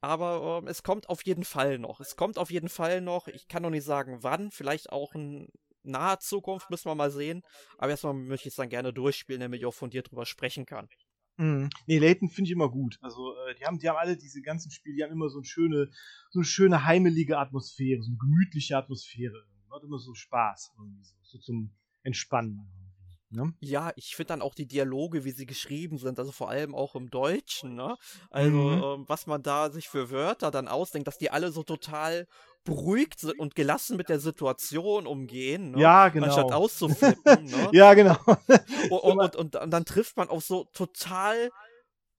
Aber 0.00 0.60
ähm, 0.62 0.68
es 0.68 0.82
kommt 0.82 1.08
auf 1.08 1.24
jeden 1.24 1.44
Fall 1.44 1.78
noch. 1.78 2.00
Es 2.00 2.16
kommt 2.16 2.38
auf 2.38 2.50
jeden 2.50 2.68
Fall 2.68 3.00
noch. 3.00 3.28
Ich 3.28 3.46
kann 3.46 3.62
noch 3.62 3.70
nicht 3.70 3.84
sagen, 3.84 4.18
wann. 4.22 4.50
Vielleicht 4.50 4.90
auch 4.90 5.14
in 5.14 5.48
naher 5.84 6.18
Zukunft, 6.18 6.68
müssen 6.68 6.90
wir 6.90 6.94
mal 6.94 7.10
sehen. 7.10 7.42
Aber 7.78 7.90
erstmal 7.90 8.14
möchte 8.14 8.48
ich 8.48 8.52
es 8.52 8.56
dann 8.56 8.68
gerne 8.68 8.92
durchspielen, 8.92 9.40
damit 9.40 9.60
ich 9.60 9.66
auch 9.66 9.74
von 9.74 9.90
dir 9.90 10.02
drüber 10.02 10.26
sprechen 10.26 10.66
kann. 10.66 10.88
Mhm. 11.38 11.68
Nee, 11.86 11.98
Layton 11.98 12.28
finde 12.30 12.48
ich 12.48 12.52
immer 12.52 12.70
gut. 12.70 12.98
Also, 13.02 13.34
äh, 13.46 13.54
die 13.54 13.64
haben, 13.64 13.78
die 13.78 13.88
haben 13.88 13.96
alle 13.96 14.16
diese 14.16 14.40
ganzen 14.42 14.70
Spiele, 14.70 14.96
die 14.96 15.04
haben 15.04 15.12
immer 15.12 15.28
so 15.28 15.38
eine 15.38 15.44
schöne, 15.44 15.90
so 16.30 16.40
eine 16.40 16.46
schöne 16.46 16.84
heimelige 16.84 17.38
Atmosphäre, 17.38 18.02
so 18.02 18.10
eine 18.10 18.18
gemütliche 18.18 18.76
Atmosphäre. 18.76 19.44
Macht 19.68 19.82
immer 19.84 19.98
so 19.98 20.14
Spaß, 20.14 20.74
irgendwie 20.78 21.04
so, 21.04 21.14
so 21.22 21.38
zum 21.38 21.70
Entspannen. 22.02 22.85
Ne? 23.28 23.52
Ja, 23.60 23.92
ich 23.96 24.14
finde 24.14 24.28
dann 24.28 24.42
auch 24.42 24.54
die 24.54 24.66
Dialoge, 24.68 25.24
wie 25.24 25.32
sie 25.32 25.46
geschrieben 25.46 25.98
sind, 25.98 26.18
also 26.18 26.30
vor 26.30 26.48
allem 26.48 26.74
auch 26.76 26.94
im 26.94 27.10
Deutschen, 27.10 27.74
ne? 27.74 27.96
Also, 28.30 28.50
mhm. 28.50 28.82
ähm, 28.82 29.04
was 29.08 29.26
man 29.26 29.42
da 29.42 29.70
sich 29.70 29.88
für 29.88 30.10
Wörter 30.10 30.52
dann 30.52 30.68
ausdenkt, 30.68 31.08
dass 31.08 31.18
die 31.18 31.30
alle 31.30 31.50
so 31.50 31.64
total 31.64 32.28
beruhigt 32.64 33.24
und 33.38 33.56
gelassen 33.56 33.96
mit 33.96 34.08
der 34.08 34.20
Situation 34.20 35.08
umgehen, 35.08 35.72
ne? 35.72 35.80
Ja, 35.80 36.08
genau. 36.08 36.26
Anstatt 36.26 36.52
auszuflippen, 36.52 37.44
ne? 37.46 37.68
ja, 37.72 37.94
genau. 37.94 38.16
und, 38.90 39.18
und, 39.18 39.36
und, 39.36 39.56
und, 39.56 39.70
dann 39.70 39.84
trifft 39.84 40.16
man 40.16 40.28
auf 40.28 40.44
so 40.44 40.64
total 40.72 41.50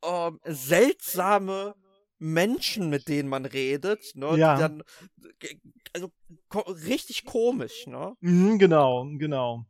ähm, 0.04 0.40
seltsame 0.44 1.76
Menschen, 2.20 2.90
mit 2.90 3.08
denen 3.08 3.30
man 3.30 3.46
redet, 3.46 4.12
ne? 4.16 4.38
Ja. 4.38 4.56
Die 4.56 4.62
dann, 4.62 4.84
also 5.94 6.12
ko 6.50 6.60
richtig 6.60 7.24
komisch, 7.24 7.88
ne? 7.88 8.14
Mhm, 8.20 8.60
genau, 8.60 9.06
genau. 9.18 9.66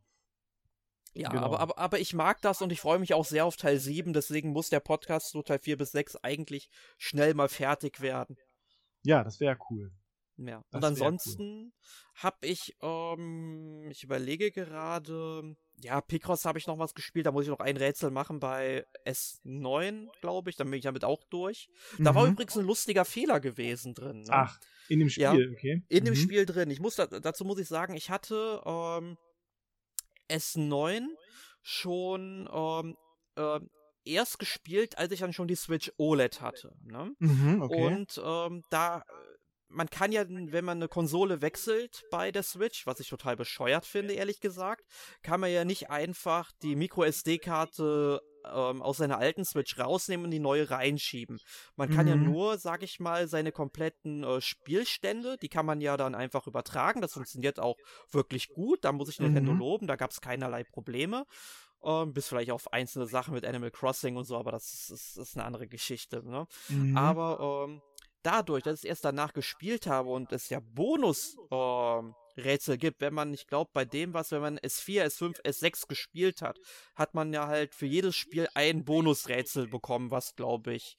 Ja, 1.18 1.30
genau. 1.30 1.42
aber, 1.42 1.58
aber, 1.58 1.78
aber 1.78 1.98
ich 1.98 2.14
mag 2.14 2.40
das 2.42 2.62
und 2.62 2.70
ich 2.70 2.80
freue 2.80 3.00
mich 3.00 3.12
auch 3.12 3.24
sehr 3.24 3.44
auf 3.44 3.56
Teil 3.56 3.78
7, 3.78 4.12
deswegen 4.12 4.50
muss 4.50 4.70
der 4.70 4.78
Podcast 4.78 5.30
so 5.30 5.42
Teil 5.42 5.58
4 5.58 5.76
bis 5.76 5.90
6 5.90 6.16
eigentlich 6.16 6.70
schnell 6.96 7.34
mal 7.34 7.48
fertig 7.48 8.00
werden. 8.00 8.36
Ja, 9.02 9.24
das 9.24 9.40
wäre 9.40 9.58
cool. 9.68 9.90
Ja. 10.36 10.62
Das 10.70 10.78
und 10.78 10.84
ansonsten 10.84 11.42
cool. 11.42 11.72
habe 12.14 12.46
ich, 12.46 12.76
ähm, 12.82 13.88
ich 13.90 14.04
überlege 14.04 14.52
gerade, 14.52 15.56
ja, 15.80 16.00
Picross 16.00 16.44
habe 16.44 16.60
ich 16.60 16.68
noch 16.68 16.78
was 16.78 16.94
gespielt, 16.94 17.26
da 17.26 17.32
muss 17.32 17.44
ich 17.44 17.50
noch 17.50 17.58
ein 17.58 17.76
Rätsel 17.76 18.12
machen 18.12 18.38
bei 18.38 18.86
S9, 19.04 20.06
glaube 20.20 20.50
ich, 20.50 20.56
dann 20.56 20.70
bin 20.70 20.78
ich 20.78 20.84
damit 20.84 21.04
auch 21.04 21.24
durch. 21.30 21.68
Da 21.98 22.12
mhm. 22.12 22.16
war 22.16 22.26
übrigens 22.28 22.56
ein 22.56 22.64
lustiger 22.64 23.04
Fehler 23.04 23.40
gewesen 23.40 23.94
drin. 23.94 24.20
Ne? 24.20 24.30
Ach, 24.30 24.60
in 24.88 25.00
dem 25.00 25.08
Spiel, 25.08 25.24
ja, 25.24 25.32
okay. 25.32 25.82
In 25.88 26.02
mhm. 26.02 26.04
dem 26.04 26.14
Spiel 26.14 26.46
drin. 26.46 26.70
Ich 26.70 26.78
muss 26.78 26.94
da, 26.94 27.06
dazu 27.06 27.44
muss 27.44 27.58
ich 27.58 27.66
sagen, 27.66 27.94
ich 27.94 28.08
hatte, 28.10 28.62
ähm, 28.64 29.18
S9 30.28 31.06
schon 31.62 32.48
ähm, 32.52 32.96
äh, 33.36 33.60
erst 34.04 34.38
gespielt, 34.38 34.98
als 34.98 35.12
ich 35.12 35.20
dann 35.20 35.32
schon 35.32 35.48
die 35.48 35.54
Switch 35.54 35.92
OLED 35.98 36.40
hatte. 36.40 36.74
Ne? 36.82 37.12
Mhm, 37.18 37.62
okay. 37.62 37.86
Und 37.86 38.20
ähm, 38.24 38.62
da 38.70 39.02
man 39.68 39.88
kann 39.90 40.12
ja, 40.12 40.24
wenn 40.28 40.64
man 40.64 40.78
eine 40.78 40.88
Konsole 40.88 41.42
wechselt 41.42 42.04
bei 42.10 42.30
der 42.32 42.42
Switch, 42.42 42.86
was 42.86 43.00
ich 43.00 43.08
total 43.08 43.36
bescheuert 43.36 43.84
finde, 43.86 44.14
ehrlich 44.14 44.40
gesagt, 44.40 44.84
kann 45.22 45.40
man 45.40 45.50
ja 45.52 45.64
nicht 45.64 45.90
einfach 45.90 46.50
die 46.62 46.74
Micro-SD-Karte 46.76 48.20
ähm, 48.44 48.82
aus 48.82 48.98
seiner 48.98 49.18
alten 49.18 49.44
Switch 49.44 49.78
rausnehmen 49.78 50.24
und 50.26 50.30
die 50.30 50.38
neue 50.38 50.70
reinschieben. 50.70 51.38
Man 51.76 51.90
kann 51.90 52.06
Mhm. 52.06 52.10
ja 52.12 52.16
nur, 52.16 52.58
sag 52.58 52.82
ich 52.82 52.98
mal, 53.00 53.28
seine 53.28 53.52
kompletten 53.52 54.24
äh, 54.24 54.40
Spielstände, 54.40 55.36
die 55.38 55.48
kann 55.48 55.66
man 55.66 55.80
ja 55.80 55.96
dann 55.96 56.14
einfach 56.14 56.46
übertragen. 56.46 57.00
Das 57.00 57.12
funktioniert 57.12 57.58
auch 57.58 57.76
wirklich 58.10 58.48
gut. 58.48 58.84
Da 58.84 58.92
muss 58.92 59.08
ich 59.08 59.20
Nintendo 59.20 59.52
Mhm. 59.52 59.58
loben, 59.58 59.86
da 59.86 59.96
gab 59.96 60.10
es 60.10 60.20
keinerlei 60.20 60.64
Probleme. 60.64 61.24
Ähm, 61.84 62.12
bis 62.12 62.26
vielleicht 62.26 62.50
auf 62.50 62.72
einzelne 62.72 63.06
Sachen 63.06 63.34
mit 63.34 63.44
Animal 63.44 63.70
Crossing 63.70 64.16
und 64.16 64.24
so, 64.24 64.36
aber 64.36 64.50
das 64.50 64.72
ist, 64.74 64.90
ist, 64.90 65.16
ist 65.16 65.36
eine 65.36 65.44
andere 65.46 65.68
Geschichte. 65.68 66.24
Ne? 66.28 66.46
Mhm. 66.68 66.96
Aber 66.96 67.66
ähm, 67.68 67.80
dadurch, 68.22 68.62
dass 68.64 68.74
ich 68.78 68.84
es 68.84 68.88
erst 68.88 69.04
danach 69.04 69.32
gespielt 69.32 69.86
habe 69.86 70.10
und 70.10 70.32
es 70.32 70.48
ja 70.48 70.60
Bonus 70.60 71.36
ähm, 71.50 72.14
Rätsel 72.36 72.78
gibt, 72.78 73.00
wenn 73.00 73.14
man, 73.14 73.34
ich 73.34 73.46
glaube, 73.46 73.70
bei 73.72 73.84
dem 73.84 74.14
was, 74.14 74.30
wenn 74.30 74.40
man 74.40 74.58
S4, 74.58 75.04
S5, 75.06 75.42
S6 75.42 75.88
gespielt 75.88 76.40
hat, 76.42 76.58
hat 76.94 77.14
man 77.14 77.32
ja 77.32 77.46
halt 77.48 77.74
für 77.74 77.86
jedes 77.86 78.14
Spiel 78.16 78.48
ein 78.54 78.84
Bonusrätsel 78.84 79.66
bekommen, 79.66 80.10
was, 80.10 80.34
glaube 80.36 80.74
ich, 80.74 80.96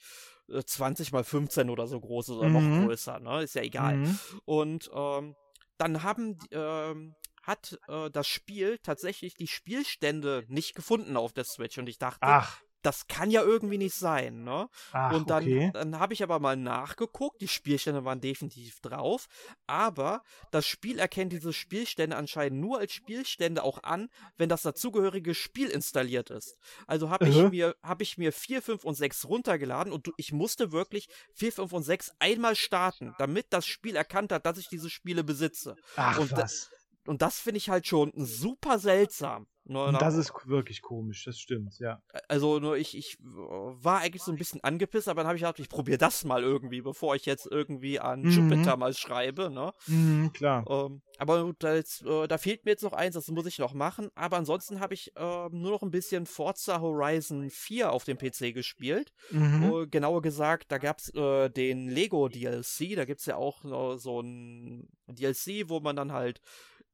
äh, 0.50 0.64
20 0.64 1.12
mal 1.12 1.24
15 1.24 1.70
oder 1.70 1.88
so 1.88 2.00
groß 2.00 2.30
ist 2.30 2.36
oder 2.36 2.48
Mhm. 2.50 2.54
noch 2.54 2.82
größer, 2.82 3.20
ne? 3.20 3.44
Ist 3.44 3.56
ja 3.56 3.62
egal. 3.62 3.98
Mhm. 3.98 4.20
Und 4.46 4.90
ähm, 4.94 5.36
dann 5.78 6.04
haben, 6.04 6.38
ähm, 6.52 7.16
hat 7.44 7.80
äh, 7.88 8.10
das 8.12 8.28
Spiel 8.28 8.78
tatsächlich 8.80 9.34
die 9.36 9.48
Spielstände 9.48 10.44
nicht 10.50 10.76
gefunden 10.76 11.16
auf 11.16 11.32
der 11.32 11.46
Switch 11.46 11.78
und 11.78 11.88
ich 11.88 11.98
dachte, 11.98 12.20
Ach, 12.22 12.62
das 12.82 13.08
kann 13.08 13.32
ja 13.32 13.42
irgendwie 13.42 13.78
nicht 13.78 13.96
sein, 13.96 14.44
ne? 14.44 14.70
ach, 14.92 15.14
und 15.14 15.30
dann, 15.30 15.44
okay. 15.44 15.72
dann 15.74 16.00
habe 16.00 16.14
ich 16.14 16.24
aber 16.24 16.40
mal 16.40 16.56
nachgeguckt, 16.56 17.42
die 17.42 17.48
Spielstände 17.48 18.06
waren 18.06 18.22
definitiv 18.22 18.80
drauf, 18.82 19.28
aber 19.68 20.24
das 20.52 20.66
Spiel 20.66 21.00
erkennt 21.00 21.34
diese 21.34 21.54
Spielstände 21.54 22.16
anscheinend 22.16 22.62
nur 22.62 22.80
als 22.80 22.94
Spielstände 22.94 23.64
auch 23.64 23.84
an, 23.84 24.10
wenn 24.38 24.50
das 24.50 24.62
dazugehörige 24.62 25.36
Spiel 25.36 25.70
installiert 25.70 26.30
ist. 26.30 26.58
Also 26.88 27.10
habe 27.10 27.28
ich 27.28 27.36
mir 27.50 27.76
habe 27.84 28.04
ich 28.04 28.18
mir 28.18 28.32
4, 28.32 28.62
5 28.62 28.84
und 28.84 28.96
6 28.96 29.26
runtergeladen 29.26 29.92
und 29.92 30.12
ich 30.18 30.32
musste 30.32 30.72
wirklich 30.72 31.08
4, 31.36 31.52
5 31.52 31.74
und 31.74 31.84
6 31.84 32.12
einmal 32.20 32.56
starten, 32.56 33.14
damit 33.18 33.48
das 33.50 33.66
Spiel 33.66 33.96
erkannt 33.96 34.32
hat, 34.32 34.46
dass 34.46 34.58
ich 34.58 34.68
diese 34.68 34.90
Spiele 34.90 35.24
besitze. 35.24 35.76
Ach, 35.96 36.20
und 36.20 36.32
was. 36.32 36.70
Und 37.10 37.24
das 37.24 37.40
finde 37.40 37.58
ich 37.58 37.70
halt 37.72 37.88
schon 37.88 38.12
super 38.16 38.78
seltsam. 38.78 39.48
Ne, 39.66 39.96
das 40.00 40.16
ist 40.16 40.32
wirklich 40.46 40.82
komisch, 40.82 41.26
das 41.26 41.38
stimmt, 41.38 41.78
ja. 41.78 42.02
also 42.28 42.60
nur 42.60 42.76
ich, 42.78 42.98
ich 42.98 43.18
war 43.22 44.00
eigentlich 44.00 44.24
so 44.24 44.32
ein 44.32 44.38
bisschen 44.38 44.64
angepisst, 44.64 45.08
aber 45.08 45.22
dann 45.22 45.28
habe 45.28 45.36
ich 45.36 45.44
gedacht, 45.44 45.60
ich 45.60 45.70
probiere 45.70 46.00
das 46.00 46.24
mal 46.24 46.42
irgendwie, 46.42 46.82
bevor 46.82 47.14
ich 47.16 47.28
jetzt 47.28 47.46
irgendwie 47.46 48.00
an 48.00 48.22
Mhm. 48.22 48.32
Jupiter 48.32 48.78
mal 48.78 48.96
schreibe, 48.96 49.52
ne? 49.52 49.72
Mhm, 49.86 50.34
klar. 50.34 50.66
Ähm, 50.68 51.04
aber 51.20 51.54
da, 51.60 51.76
jetzt, 51.76 52.04
äh, 52.04 52.28
da 52.28 52.40
fehlt 52.40 52.66
mir 52.66 52.72
jetzt 52.72 52.82
noch 52.84 52.94
eins, 52.94 53.14
das 53.14 53.28
muss 53.28 53.46
ich 53.46 53.60
noch 53.60 53.76
machen. 53.76 54.10
Aber 54.16 54.38
ansonsten 54.38 54.80
habe 54.80 54.96
ich 54.96 55.16
äh, 55.16 55.50
nur 55.52 55.72
noch 55.72 55.84
ein 55.84 55.92
bisschen 55.92 56.26
Forza 56.26 56.82
Horizon 56.82 57.52
4 57.52 57.92
auf 57.92 58.06
dem 58.06 58.18
PC 58.18 58.54
gespielt. 58.56 59.12
Mhm. 59.30 59.64
Äh, 59.64 59.88
genauer 59.88 60.24
gesagt, 60.24 60.72
da 60.72 60.80
gab 60.80 60.98
es 60.98 61.14
äh, 61.14 61.50
den 61.50 61.90
Lego 61.90 62.28
DLC. 62.28 62.96
Da 62.96 63.06
gibt 63.06 63.20
es 63.20 63.28
ja 63.28 63.36
auch 63.36 63.64
äh, 63.66 64.00
so 64.00 64.22
ein 64.22 64.90
DLC, 65.08 65.70
wo 65.70 65.80
man 65.80 65.96
dann 65.96 66.12
halt 66.12 66.42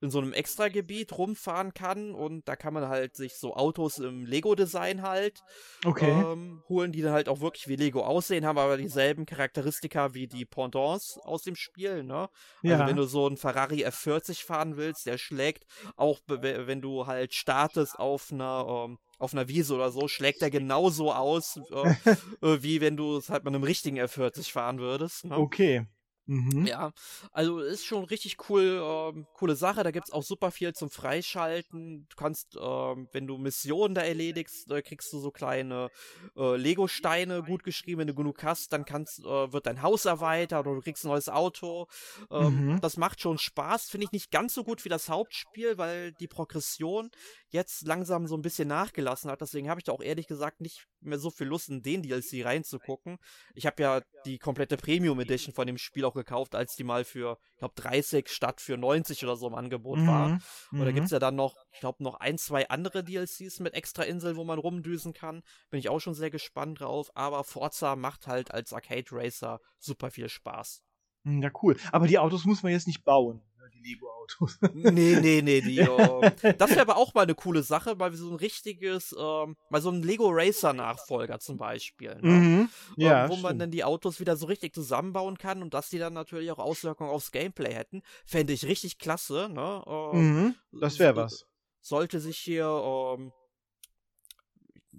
in 0.06 0.12
so 0.12 0.20
einem 0.20 0.34
Extra-Gebiet 0.34 1.18
rumfahren 1.18 1.74
kann 1.74 2.12
und 2.14 2.47
da 2.47 2.56
kann 2.56 2.74
man 2.74 2.88
halt 2.88 3.16
sich 3.16 3.36
so 3.36 3.56
Autos 3.56 3.97
im 3.97 4.26
Lego-Design 4.26 5.01
halt 5.01 5.41
Okay. 5.84 6.10
ähm, 6.10 6.64
holen, 6.70 6.91
die 6.91 7.01
dann 7.01 7.14
halt 7.14 7.28
auch 7.28 7.41
wirklich 7.41 7.68
wie 7.68 7.76
Lego 7.76 8.03
aussehen, 8.03 8.45
haben 8.45 8.58
aber 8.58 8.78
dieselben 8.78 9.26
Charakteristika 9.26 10.14
wie 10.14 10.28
die 10.28 10.45
Pendants 10.45 11.20
aus 11.24 11.43
dem 11.43 11.56
Spiel, 11.56 12.03
ne? 12.03 12.30
Also 12.64 12.84
ja. 12.84 12.88
wenn 12.88 12.95
du 12.95 13.03
so 13.03 13.26
einen 13.28 13.38
Ferrari 13.38 13.86
F40 13.86 14.45
fahren 14.45 14.78
willst, 14.78 15.06
der 15.06 15.18
schlägt 15.18 15.66
auch, 15.95 16.20
wenn 16.28 16.82
du 16.82 17.08
halt 17.08 17.34
startest 17.34 17.99
auf 17.99 18.32
einer 18.32 18.86
ähm, 18.86 18.97
auf 19.18 19.34
einer 19.34 19.47
Wiese 19.47 19.76
oder 19.76 19.91
so, 19.91 20.08
schlägt 20.08 20.41
er 20.41 20.49
genauso 20.49 21.14
aus, 21.14 21.58
äh, 21.72 21.89
äh, 22.41 22.64
wie 22.64 22.82
wenn 22.82 22.97
du 22.97 23.18
es 23.18 23.30
halt 23.30 23.43
mit 23.43 23.53
einem 23.53 23.64
richtigen 23.64 23.97
F40 23.97 24.51
fahren 24.51 24.80
würdest. 24.80 25.26
Ne? 25.26 25.38
okay. 25.38 25.86
Mhm. 26.28 26.66
Ja, 26.66 26.92
also 27.32 27.60
ist 27.60 27.86
schon 27.86 28.04
richtig 28.06 28.38
cool, 28.50 28.82
ähm, 28.84 29.28
coole 29.34 29.56
Sache. 29.56 29.84
Da 29.84 29.92
gibt's 29.92 30.12
auch 30.12 30.24
super 30.24 30.52
viel 30.52 30.74
zum 30.74 30.90
Freischalten. 30.90 32.08
Du 32.10 32.16
kannst, 32.16 32.58
ähm, 32.60 33.08
wenn 33.12 33.28
du 33.28 33.38
Missionen 33.38 33.94
da 33.96 34.02
erledigst, 34.02 34.72
äh, 34.72 34.82
kriegst 34.82 35.12
du 35.14 35.20
so 35.20 35.32
kleine 35.32 35.90
äh, 36.36 36.56
Lego-Steine 36.56 37.44
gut 37.44 37.64
geschrieben. 37.64 38.00
Wenn 38.00 38.08
du 38.08 38.16
genug 38.16 38.44
hast, 38.44 38.74
dann 38.74 38.86
kannst, 38.86 39.20
äh, 39.20 39.54
wird 39.54 39.66
dein 39.68 39.82
Haus 39.82 40.06
erweitert 40.06 40.66
oder 40.66 40.76
du 40.76 40.82
kriegst 40.82 41.06
ein 41.06 41.10
neues 41.10 41.30
Auto. 41.30 41.88
Ähm, 42.32 42.56
Mhm. 42.56 42.82
Das 42.82 42.98
macht 42.98 43.22
schon 43.22 43.38
Spaß. 43.38 43.90
Finde 43.90 44.06
ich 44.06 44.12
nicht 44.12 44.32
ganz 44.32 44.54
so 44.54 44.64
gut 44.64 44.86
wie 44.86 44.90
das 44.90 45.10
Hauptspiel, 45.10 45.78
weil 45.78 46.14
die 46.14 46.28
Progression 46.28 47.10
jetzt 47.50 47.86
langsam 47.86 48.28
so 48.28 48.36
ein 48.36 48.42
bisschen 48.42 48.68
nachgelassen 48.68 49.30
hat. 49.30 49.42
Deswegen 49.42 49.70
habe 49.70 49.80
ich 49.80 49.84
da 49.84 49.92
auch 49.92 50.02
ehrlich 50.02 50.28
gesagt 50.28 50.62
nicht 50.62 50.88
mehr 51.02 51.20
so 51.20 51.30
viel 51.30 51.48
Lust, 51.48 51.70
in 51.70 51.82
den 51.82 52.02
DLC 52.02 52.44
reinzugucken. 52.44 53.18
Ich 53.54 53.66
habe 53.66 53.82
ja 53.82 54.02
die 54.26 54.38
komplette 54.40 54.78
Premium 54.78 55.20
Edition 55.20 55.54
von 55.54 55.68
dem 55.68 55.78
Spiel 55.78 56.06
auch 56.06 56.14
gekauft, 56.16 56.55
als 56.55 56.76
die 56.76 56.84
mal 56.84 57.05
für, 57.05 57.38
ich 57.53 57.59
glaube, 57.59 57.76
30 57.76 58.30
statt 58.30 58.61
für 58.61 58.78
90 58.78 59.24
oder 59.24 59.36
so 59.36 59.47
im 59.47 59.53
Angebot 59.55 60.05
war. 60.07 60.30
Mhm. 60.30 60.41
Und 60.72 60.86
da 60.86 60.91
Mhm. 60.91 60.95
gibt's 60.95 61.11
ja 61.11 61.20
dann 61.20 61.36
noch, 61.36 61.55
ich 61.72 61.80
glaube, 61.80 62.03
noch 62.03 62.16
ein, 62.16 62.38
zwei 62.39 62.68
andere 62.70 63.03
DLCs 63.03 63.59
mit 63.59 63.74
extra 63.76 64.03
Inseln, 64.03 64.36
wo 64.38 64.43
man 64.43 64.57
rumdüsen 64.59 65.13
kann. 65.13 65.43
Bin 65.70 65.80
ich 65.80 65.89
auch 65.89 65.99
schon 65.99 66.16
sehr 66.16 66.32
gespannt 66.32 66.80
drauf. 66.82 67.11
Aber 67.16 67.43
Forza 67.43 67.95
macht 67.95 68.28
halt 68.28 68.51
als 68.51 68.74
Arcade 68.74 69.05
Racer 69.11 69.59
super 69.78 70.09
viel 70.09 70.30
Spaß. 70.30 70.82
Hm, 71.24 71.41
Ja, 71.41 71.51
cool. 71.61 71.78
Aber 71.91 72.07
die 72.07 72.20
Autos 72.20 72.45
muss 72.45 72.63
man 72.63 72.72
jetzt 72.72 72.88
nicht 72.88 73.03
bauen, 73.03 73.41
die 73.70 73.80
Lego-Autos. 73.80 74.57
Nee, 74.74 75.20
nee, 75.20 75.41
nee, 75.41 75.61
die, 75.61 75.80
ähm, 75.80 76.32
das 76.57 76.72
wäre 76.72 76.82
aber 76.82 76.97
auch 76.97 77.13
mal 77.13 77.24
eine 77.24 77.36
coole 77.36 77.63
Sache, 77.63 77.95
mal 77.95 78.13
so 78.13 78.30
ein 78.30 78.36
richtiges, 78.36 79.16
ähm, 79.18 79.55
mal 79.70 79.82
so 79.82 79.89
ein 79.89 80.01
Lego 80.03 80.30
Racer 80.30 80.74
Nachfolger 80.74 81.39
zum 81.39 81.57
Beispiel. 81.57 82.16
Ne? 82.22 82.30
Mhm. 82.30 82.70
Ja, 82.97 83.26
ähm, 83.26 83.30
wo 83.30 83.36
man 83.36 83.49
stimmt. 83.49 83.61
dann 83.61 83.72
die 83.72 83.84
Autos 83.84 84.20
wieder 84.20 84.36
so 84.36 84.45
richtig 84.47 84.74
zusammenbauen 84.74 85.38
kann 85.38 85.61
und 85.61 85.74
dass 85.74 85.89
die 85.89 85.99
dann 85.99 86.13
natürlich 86.13 86.51
auch 86.51 86.59
Auswirkungen 86.59 87.09
aufs 87.09 87.32
Gameplay 87.32 87.74
hätten, 87.74 88.01
fände 88.26 88.53
ich 88.53 88.66
richtig 88.66 88.97
klasse. 88.99 89.49
Ne? 89.51 89.84
Ähm, 89.88 90.36
Mhm. 90.36 90.55
Das 90.80 90.99
wäre 90.99 91.16
was. 91.16 91.45
Sollte 91.82 92.20
sich 92.20 92.38
hier 92.38 92.66
ähm, 92.66 93.32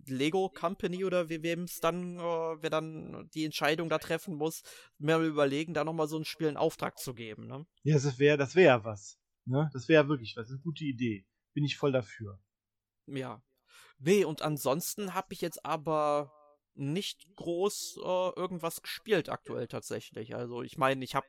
Lego 0.09 0.49
Company 0.49 1.05
oder 1.05 1.29
we- 1.29 1.43
wem 1.43 1.65
es 1.65 1.81
dann, 1.81 2.19
äh, 2.19 2.23
wer 2.23 2.71
dann 2.71 3.29
die 3.35 3.45
Entscheidung 3.45 3.89
da 3.89 3.99
treffen 3.99 4.35
muss, 4.37 4.63
mir 4.99 5.19
mal 5.19 5.27
überlegen, 5.27 5.75
da 5.75 5.85
nochmal 5.85 6.09
so 6.09 6.17
ein 6.19 6.25
Spiel 6.25 6.49
in 6.49 6.57
Auftrag 6.57 6.99
zu 6.99 7.15
geben. 7.15 7.47
Ne? 7.47 7.67
Ja, 7.83 7.95
das 7.95 8.19
wäre 8.19 8.37
das 8.37 8.55
wär 8.55 8.85
was. 8.85 9.19
Ne? 9.45 9.71
Das 9.73 9.89
wäre 9.89 10.09
wirklich 10.09 10.37
was. 10.37 10.45
Das 10.45 10.51
ist 10.51 10.57
eine 10.57 10.63
gute 10.65 10.85
Idee. 10.85 11.27
Bin 11.55 11.65
ich 11.65 11.77
voll 11.77 11.93
dafür. 11.93 12.39
Ja. 13.07 13.43
Nee, 13.99 14.25
und 14.25 14.43
ansonsten 14.43 15.15
habe 15.15 15.33
ich 15.33 15.41
jetzt 15.41 15.65
aber 15.65 16.33
nicht 16.75 17.27
groß 17.37 17.99
äh, 18.03 18.31
irgendwas 18.39 18.83
gespielt 18.83 19.29
aktuell 19.31 19.67
tatsächlich. 19.69 20.35
Also 20.35 20.63
ich 20.63 20.77
meine, 20.77 21.03
ich 21.05 21.15
habe 21.15 21.27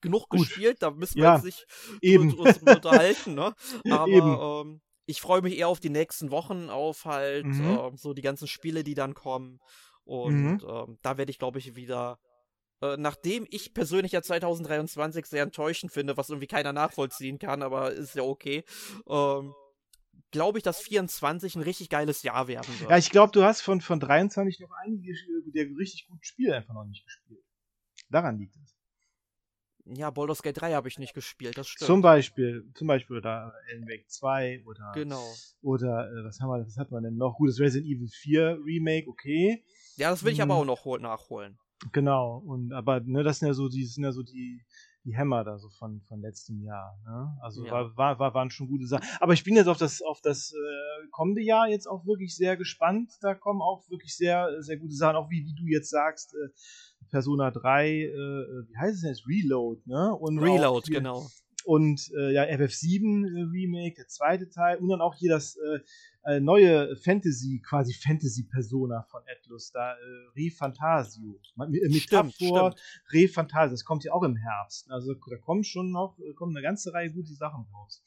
genug 0.00 0.28
Gut. 0.28 0.40
gespielt, 0.46 0.82
da 0.82 0.90
müssen 0.90 1.16
wir 1.16 1.24
Ja, 1.24 1.38
nicht 1.42 1.66
Eben. 2.00 2.38
uns, 2.38 2.58
uns 2.58 2.58
unterhalten, 2.58 3.34
ne? 3.34 3.54
Aber 3.90 4.08
Eben. 4.08 4.70
ähm, 4.70 4.80
ich 5.06 5.20
freue 5.20 5.42
mich 5.42 5.58
eher 5.58 5.68
auf 5.68 5.80
die 5.80 5.90
nächsten 5.90 6.30
Wochen, 6.30 6.70
auf 6.70 7.04
halt 7.04 7.44
Mhm. 7.46 7.64
ähm, 7.64 7.96
so 7.96 8.14
die 8.14 8.22
ganzen 8.22 8.48
Spiele, 8.48 8.84
die 8.84 8.94
dann 8.94 9.14
kommen. 9.14 9.60
Und 10.04 10.64
ähm, 10.68 10.98
da 11.02 11.16
werde 11.16 11.30
ich, 11.30 11.38
glaube 11.38 11.58
ich, 11.58 11.76
wieder. 11.76 12.18
Äh, 12.82 12.96
nachdem 12.98 13.46
ich 13.50 13.72
persönlich 13.72 14.12
ja 14.12 14.22
2023 14.22 15.26
sehr 15.26 15.42
enttäuschend 15.42 15.92
finde, 15.92 16.16
was 16.16 16.28
irgendwie 16.28 16.46
keiner 16.46 16.72
nachvollziehen 16.72 17.38
kann, 17.38 17.62
aber 17.62 17.92
ist 17.92 18.14
ja 18.14 18.22
okay, 18.22 18.64
ähm, 19.08 19.54
glaube 20.30 20.58
ich, 20.58 20.64
dass 20.64 20.80
24 20.80 21.54
ein 21.56 21.62
richtig 21.62 21.88
geiles 21.88 22.22
Jahr 22.22 22.48
werden 22.48 22.80
wird. 22.80 22.90
Ja, 22.90 22.98
ich 22.98 23.10
glaube, 23.10 23.32
du 23.32 23.44
hast 23.44 23.60
von, 23.62 23.80
von 23.80 24.00
23 24.00 24.60
noch 24.60 24.72
einige 24.84 25.12
äh, 25.12 25.52
der 25.54 25.64
richtig 25.78 26.06
guten 26.08 26.24
Spiele 26.24 26.56
einfach 26.56 26.74
noch 26.74 26.84
nicht 26.84 27.04
gespielt. 27.04 27.44
Daran 28.10 28.38
liegt 28.38 28.56
es. 28.56 28.73
Ja, 29.86 30.10
Baldur's 30.10 30.42
Gate 30.42 30.58
3 30.60 30.72
habe 30.72 30.88
ich 30.88 30.98
nicht 30.98 31.12
gespielt, 31.14 31.58
das 31.58 31.68
stimmt. 31.68 31.86
Zum 31.86 32.00
Beispiel, 32.00 32.66
zum 32.74 32.86
Beispiel 32.86 33.20
da 33.20 33.52
Alan 33.70 33.86
Wake 33.86 34.08
2 34.08 34.62
oder 34.64 34.92
genau. 34.94 35.22
oder 35.60 36.10
äh, 36.10 36.24
was 36.24 36.40
haben 36.40 36.48
wir, 36.48 36.64
was 36.64 36.78
hat 36.78 36.90
man 36.90 37.02
denn 37.02 37.16
noch? 37.16 37.36
Gut, 37.36 37.50
das 37.50 37.60
Resident 37.60 37.90
Evil 37.90 38.08
4 38.08 38.58
Remake, 38.64 39.08
okay. 39.08 39.62
Ja, 39.96 40.10
das 40.10 40.24
will 40.24 40.32
ich 40.32 40.40
aber 40.40 40.54
Mhm. 40.54 40.60
auch 40.60 40.64
noch 40.64 40.84
hol- 40.86 41.00
nachholen. 41.00 41.58
Genau. 41.92 42.38
Und 42.38 42.72
aber 42.72 43.00
ne, 43.00 43.22
das 43.22 43.40
sind 43.40 43.48
ja 43.48 43.54
so 43.54 43.68
die 43.68 43.84
sind 43.84 44.04
ja 44.04 44.12
so 44.12 44.22
die 44.22 44.62
die 45.04 45.14
Hämmer 45.14 45.44
da 45.44 45.58
so 45.58 45.68
von 45.68 46.00
von 46.08 46.22
letztem 46.22 46.62
Jahr. 46.62 46.96
Ne? 47.04 47.36
Also 47.42 47.66
Ja. 47.66 47.72
war, 47.72 47.96
war, 47.98 48.18
war 48.18 48.32
waren 48.32 48.50
schon 48.50 48.68
gute 48.68 48.86
Sachen. 48.86 49.06
Aber 49.20 49.34
ich 49.34 49.44
bin 49.44 49.54
jetzt 49.54 49.66
auf 49.66 49.76
das 49.76 50.00
auf 50.00 50.22
das 50.22 50.52
äh, 50.54 51.08
kommende 51.10 51.42
Jahr 51.42 51.68
jetzt 51.68 51.86
auch 51.86 52.06
wirklich 52.06 52.34
sehr 52.34 52.56
gespannt. 52.56 53.12
Da 53.20 53.34
kommen 53.34 53.60
auch 53.60 53.84
wirklich 53.90 54.16
sehr 54.16 54.62
sehr 54.62 54.78
gute 54.78 54.94
Sachen, 54.94 55.16
auch 55.16 55.28
wie 55.28 55.44
wie 55.44 55.54
du 55.54 55.66
jetzt 55.66 55.90
sagst. 55.90 56.34
Äh, 56.34 56.48
Persona 57.14 57.52
3, 57.52 57.86
äh, 57.86 58.10
wie 58.10 58.76
heißt 58.76 58.96
es 58.96 59.00
denn 59.02 59.10
jetzt? 59.10 59.28
Reload, 59.28 59.82
ne? 59.86 60.12
Und 60.16 60.36
Reload, 60.40 60.90
genau. 60.90 61.24
Und 61.64 62.10
äh, 62.16 62.32
ja, 62.32 62.42
FF7 62.44 63.26
äh, 63.26 63.42
Remake, 63.50 63.96
der 63.96 64.08
zweite 64.08 64.48
Teil 64.48 64.78
und 64.78 64.88
dann 64.88 65.00
auch 65.00 65.14
hier 65.14 65.30
das 65.30 65.56
äh, 65.56 65.80
äh, 66.26 66.40
neue 66.40 66.96
Fantasy, 66.96 67.60
quasi 67.66 67.92
Fantasy-Persona 67.92 69.02
von 69.10 69.20
Atlus, 69.30 69.72
da 69.72 69.92
äh, 69.92 69.96
Re 70.36 70.50
Fantasio. 70.50 71.38
Metaphor, 71.56 72.74
Re 73.12 73.28
Fantasio, 73.28 73.72
das 73.72 73.84
kommt 73.84 74.04
ja 74.04 74.12
auch 74.12 74.22
im 74.22 74.36
Herbst. 74.36 74.90
Also 74.90 75.14
da 75.14 75.36
kommen 75.36 75.64
schon 75.64 75.90
noch, 75.90 76.18
äh, 76.18 76.32
kommen 76.34 76.56
eine 76.56 76.62
ganze 76.62 76.92
Reihe 76.92 77.10
gute 77.10 77.34
Sachen 77.34 77.66
raus. 77.74 78.02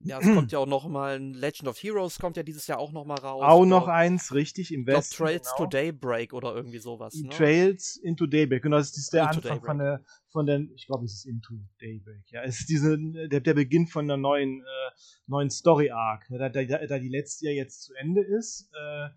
Ja, 0.00 0.18
es 0.20 0.34
kommt 0.34 0.52
ja 0.52 0.58
auch 0.58 0.66
noch 0.66 0.88
mal 0.88 1.16
ein 1.16 1.32
Legend 1.32 1.68
of 1.68 1.82
Heroes 1.82 2.18
kommt 2.18 2.36
ja 2.36 2.42
dieses 2.42 2.66
Jahr 2.66 2.78
auch 2.78 2.92
noch 2.92 3.04
mal 3.04 3.18
raus. 3.18 3.42
Auch 3.42 3.64
noch 3.64 3.88
eins, 3.88 4.34
richtig, 4.34 4.72
im 4.72 4.86
Westen. 4.86 5.24
Trails 5.24 5.52
genau. 5.56 5.70
to 5.70 5.76
Daybreak 5.76 6.32
oder 6.32 6.54
irgendwie 6.54 6.78
sowas. 6.78 7.14
Ne? 7.14 7.30
Trails 7.30 7.96
into 7.96 8.26
Daybreak, 8.26 8.62
genau, 8.62 8.78
das 8.78 8.96
ist 8.96 9.12
der 9.12 9.22
into 9.22 9.36
Anfang 9.36 9.42
Daybreak. 9.42 9.66
von 9.66 9.78
der, 9.78 10.04
von 10.32 10.46
der, 10.46 10.60
ich 10.74 10.86
glaube, 10.86 11.04
es 11.04 11.14
ist 11.14 11.26
Into 11.26 11.54
Daybreak, 11.80 12.24
ja. 12.30 12.42
Es 12.42 12.60
ist 12.60 12.68
diese, 12.68 12.98
der, 12.98 13.40
der 13.40 13.54
Beginn 13.54 13.86
von 13.86 14.06
einer 14.06 14.16
neuen, 14.16 14.60
äh, 14.60 14.90
neuen 15.26 15.50
Story-Arc, 15.50 16.26
da, 16.30 16.48
da, 16.48 16.64
da, 16.64 16.98
die 16.98 17.08
letzte 17.08 17.46
ja 17.46 17.52
jetzt 17.52 17.82
zu 17.82 17.94
Ende 17.94 18.22
ist, 18.22 18.70
äh, 18.74 19.08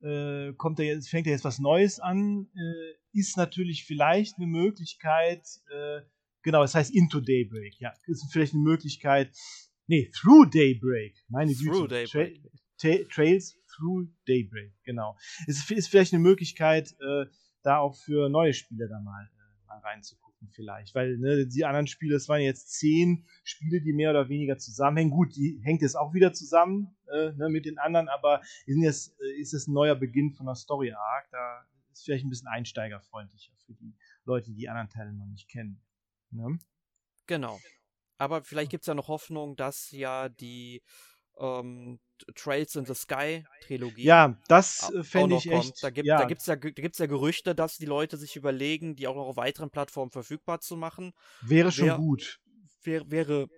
äh, 0.00 0.54
kommt 0.54 0.78
er 0.78 0.86
jetzt, 0.86 1.08
fängt 1.08 1.26
er 1.26 1.32
jetzt 1.32 1.44
was 1.44 1.58
Neues 1.58 1.98
an, 1.98 2.48
äh, 2.54 3.18
ist 3.18 3.36
natürlich 3.36 3.84
vielleicht 3.84 4.36
eine 4.36 4.46
Möglichkeit, 4.46 5.44
äh, 5.72 6.02
genau, 6.42 6.62
es 6.62 6.74
heißt 6.74 6.94
Into 6.94 7.20
Daybreak, 7.20 7.80
ja, 7.80 7.92
ist 8.06 8.30
vielleicht 8.30 8.52
eine 8.52 8.62
Möglichkeit, 8.62 9.34
nee, 9.86 10.10
Through 10.14 10.50
Daybreak, 10.50 11.16
meine 11.28 11.52
Through 11.52 11.88
Güte. 11.88 12.04
Daybreak. 12.04 12.42
Tra 12.80 12.94
Trails 13.12 13.56
Through 13.74 14.06
Daybreak, 14.28 14.72
genau. 14.84 15.16
Es 15.48 15.58
ist, 15.58 15.70
ist 15.72 15.88
vielleicht 15.88 16.12
eine 16.12 16.22
Möglichkeit, 16.22 16.94
äh, 17.00 17.26
da 17.64 17.78
auch 17.78 17.96
für 17.96 18.28
neue 18.28 18.54
Spieler 18.54 18.86
da 18.86 19.00
mal, 19.00 19.28
mal 19.66 19.78
reinzugucken 19.80 20.27
vielleicht, 20.52 20.94
weil 20.94 21.18
ne, 21.18 21.46
die 21.46 21.64
anderen 21.64 21.86
Spiele, 21.86 22.16
es 22.16 22.28
waren 22.28 22.40
jetzt 22.40 22.72
zehn 22.72 23.26
Spiele, 23.42 23.80
die 23.80 23.92
mehr 23.92 24.10
oder 24.10 24.28
weniger 24.28 24.58
zusammenhängen. 24.58 25.10
Gut, 25.10 25.34
die 25.34 25.60
hängt 25.62 25.82
jetzt 25.82 25.96
auch 25.96 26.14
wieder 26.14 26.32
zusammen 26.32 26.96
äh, 27.12 27.32
ne, 27.32 27.48
mit 27.48 27.64
den 27.64 27.78
anderen, 27.78 28.08
aber 28.08 28.42
jetzt, 28.66 29.18
äh, 29.20 29.40
ist 29.40 29.54
es 29.54 29.66
ein 29.66 29.72
neuer 29.72 29.96
Beginn 29.96 30.32
von 30.32 30.46
der 30.46 30.54
Story 30.54 30.92
Arc. 30.92 31.30
Da 31.30 31.66
ist 31.92 32.04
vielleicht 32.04 32.24
ein 32.24 32.30
bisschen 32.30 32.48
einsteigerfreundlicher 32.48 33.52
für 33.66 33.74
die 33.74 33.96
Leute, 34.24 34.50
die 34.50 34.56
die 34.56 34.68
anderen 34.68 34.88
Teile 34.88 35.12
noch 35.12 35.26
nicht 35.26 35.48
kennen. 35.48 35.80
Ne? 36.30 36.58
Genau. 37.26 37.58
Aber 38.18 38.42
vielleicht 38.42 38.70
gibt 38.70 38.82
es 38.82 38.86
ja 38.86 38.94
noch 38.94 39.08
Hoffnung, 39.08 39.56
dass 39.56 39.90
ja 39.92 40.28
die 40.28 40.82
ähm, 41.38 41.98
Trails 42.34 42.74
in 42.76 42.84
the 42.84 42.94
Sky 42.94 43.44
Trilogie. 43.66 44.02
Ja, 44.02 44.36
das 44.48 44.90
äh, 44.92 45.02
fände 45.02 45.36
ich 45.36 45.48
kommt. 45.48 45.64
echt. 45.64 45.82
Da 45.82 45.90
gibt 45.90 46.06
ja. 46.06 46.18
da 46.18 46.24
gibt's 46.24 46.46
ja, 46.46 46.56
da 46.56 46.68
gibt's 46.70 46.98
ja 46.98 47.06
Gerüchte, 47.06 47.54
dass 47.54 47.76
die 47.76 47.86
Leute 47.86 48.16
sich 48.16 48.36
überlegen, 48.36 48.96
die 48.96 49.06
auch 49.06 49.14
noch 49.14 49.26
auf 49.26 49.36
weiteren 49.36 49.70
Plattformen 49.70 50.10
verfügbar 50.10 50.60
zu 50.60 50.76
machen. 50.76 51.12
Wäre 51.42 51.72
schon 51.72 51.86
Wär, 51.86 51.96
gut. 51.96 52.38
Wär, 52.82 53.10
wäre 53.10 53.48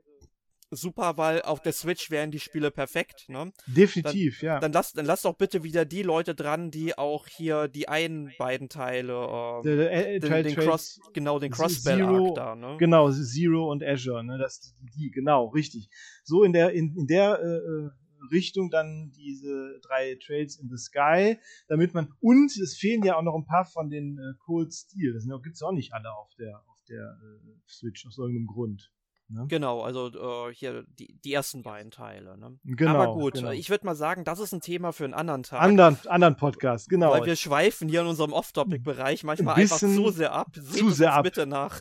super, 0.71 1.17
weil 1.17 1.43
auf 1.43 1.61
der 1.61 1.73
Switch 1.73 2.11
wären 2.11 2.31
die 2.31 2.41
Spiele 2.41 2.71
perfekt. 2.71 3.29
Ne? 3.29 3.53
Definitiv, 3.67 4.41
dann, 4.41 4.47
ja. 4.47 4.61
Dann 4.61 4.73
lass, 4.73 4.93
dann 4.93 5.07
lass 5.07 5.23
doch 5.23 5.35
bitte 5.35 5.63
wieder 5.63 5.85
die 5.85 6.03
Leute 6.03 6.35
dran, 6.35 6.71
die 6.71 6.97
auch 6.97 7.27
hier 7.27 7.69
die 7.69 7.89
einen 7.89 8.33
beiden 8.39 8.69
Teile, 8.69 9.13
äh, 9.13 9.63
der, 9.63 9.77
der, 9.77 10.15
äh, 10.15 10.21
den, 10.21 10.43
den 10.45 10.57
Cross, 10.57 11.01
genau 11.13 11.39
den 11.39 11.53
Crossbell 11.53 12.03
Arc 12.03 12.35
da, 12.35 12.55
ne? 12.55 12.77
Genau, 12.79 13.11
Zero 13.11 13.71
und 13.71 13.83
Azure, 13.83 14.25
ne? 14.25 14.39
Das 14.39 14.61
die, 14.61 14.91
die 14.97 15.11
genau, 15.11 15.47
richtig. 15.49 15.89
So 16.25 16.45
in 16.45 16.53
der 16.53 16.73
in, 16.73 16.95
in 16.97 17.07
der 17.07 17.41
äh, 17.41 17.47
äh 17.47 17.91
Richtung 18.31 18.69
dann 18.71 19.13
diese 19.17 19.81
drei 19.81 20.15
Trails 20.23 20.59
in 20.59 20.69
the 20.69 20.77
Sky, 20.77 21.39
damit 21.69 21.95
man 21.95 22.13
und 22.21 22.55
es 22.59 22.77
fehlen 22.77 23.03
ja 23.03 23.17
auch 23.17 23.23
noch 23.23 23.35
ein 23.35 23.47
paar 23.47 23.65
von 23.65 23.89
den 23.89 24.19
äh, 24.19 24.35
Cold 24.45 24.75
Steel. 24.75 25.15
Das 25.15 25.25
gibt 25.43 25.57
es 25.57 25.63
auch 25.63 25.73
nicht 25.73 25.95
alle 25.95 26.13
auf 26.13 26.29
der 26.39 26.63
auf 26.69 26.83
der 26.89 27.19
äh, 27.23 27.53
Switch 27.67 28.07
aus 28.07 28.19
irgendeinem 28.19 28.47
Grund. 28.47 28.93
Ne? 29.33 29.47
Genau, 29.47 29.83
also 29.83 30.09
äh, 30.49 30.53
hier 30.53 30.85
die, 30.89 31.15
die 31.25 31.33
ersten 31.33 31.63
beiden 31.63 31.93
Teile. 31.93 32.37
Ne? 32.37 32.59
Genau, 32.65 32.95
Aber 32.95 33.15
gut, 33.15 33.35
genau. 33.35 33.51
ich 33.51 33.71
würde 33.71 33.87
mal 33.87 33.95
sagen, 33.95 34.25
das 34.25 34.41
ist 34.41 34.53
ein 34.53 34.61
Thema 34.61 34.93
für 34.93 35.05
einen 35.05 35.15
anderen 35.15 35.45
Tag. 35.45 35.63
Anderen, 35.63 35.97
anderen 36.07 36.37
Podcast, 36.37 36.89
genau. 36.89 37.13
Weil 37.13 37.27
wir 37.27 37.37
schweifen 37.37 37.89
hier 37.89 38.01
in 38.01 38.09
unserem 38.09 38.33
Off-Topic-Bereich 38.33 39.23
manchmal 39.23 39.55
ein 39.55 39.63
einfach 39.63 39.79
zu 39.79 40.11
sehr 40.11 40.33
ab. 40.33 40.49
Seht 40.55 40.81
zu 40.81 40.91
sehr 40.91 41.15
ab. 41.15 41.23
bitte 41.23 41.47
nach. 41.47 41.81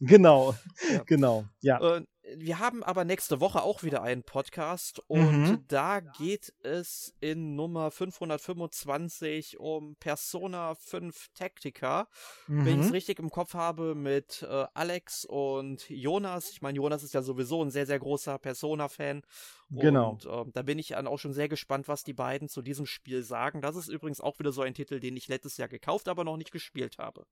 Genau, 0.00 0.54
ja. 0.92 1.02
genau, 1.06 1.44
ja. 1.60 1.98
Äh, 1.98 2.04
wir 2.40 2.58
haben 2.58 2.82
aber 2.82 3.04
nächste 3.04 3.40
Woche 3.40 3.62
auch 3.62 3.82
wieder 3.82 4.02
einen 4.02 4.22
Podcast 4.22 5.00
und 5.06 5.42
mhm. 5.42 5.64
da 5.68 6.00
geht 6.00 6.52
es 6.62 7.14
in 7.20 7.56
Nummer 7.56 7.90
525 7.90 9.58
um 9.58 9.96
Persona 9.96 10.74
5 10.74 11.28
Tactica. 11.34 12.08
Mhm. 12.46 12.64
Wenn 12.64 12.80
ich 12.80 12.86
es 12.86 12.92
richtig 12.92 13.18
im 13.18 13.30
Kopf 13.30 13.54
habe, 13.54 13.94
mit 13.94 14.46
äh, 14.48 14.66
Alex 14.74 15.24
und 15.24 15.88
Jonas. 15.88 16.50
Ich 16.50 16.62
meine, 16.62 16.76
Jonas 16.76 17.02
ist 17.02 17.14
ja 17.14 17.22
sowieso 17.22 17.62
ein 17.64 17.70
sehr, 17.70 17.86
sehr 17.86 17.98
großer 17.98 18.38
Persona-Fan. 18.38 19.22
Genau. 19.70 20.10
Und 20.10 20.26
äh, 20.26 20.50
da 20.52 20.62
bin 20.62 20.78
ich 20.78 20.88
dann 20.88 21.06
auch 21.06 21.18
schon 21.18 21.32
sehr 21.32 21.48
gespannt, 21.48 21.88
was 21.88 22.04
die 22.04 22.14
beiden 22.14 22.48
zu 22.48 22.62
diesem 22.62 22.86
Spiel 22.86 23.22
sagen. 23.22 23.60
Das 23.60 23.76
ist 23.76 23.88
übrigens 23.88 24.20
auch 24.20 24.38
wieder 24.38 24.52
so 24.52 24.62
ein 24.62 24.74
Titel, 24.74 25.00
den 25.00 25.16
ich 25.16 25.28
letztes 25.28 25.56
Jahr 25.56 25.68
gekauft, 25.68 26.08
aber 26.08 26.24
noch 26.24 26.36
nicht 26.36 26.52
gespielt 26.52 26.98
habe. 26.98 27.26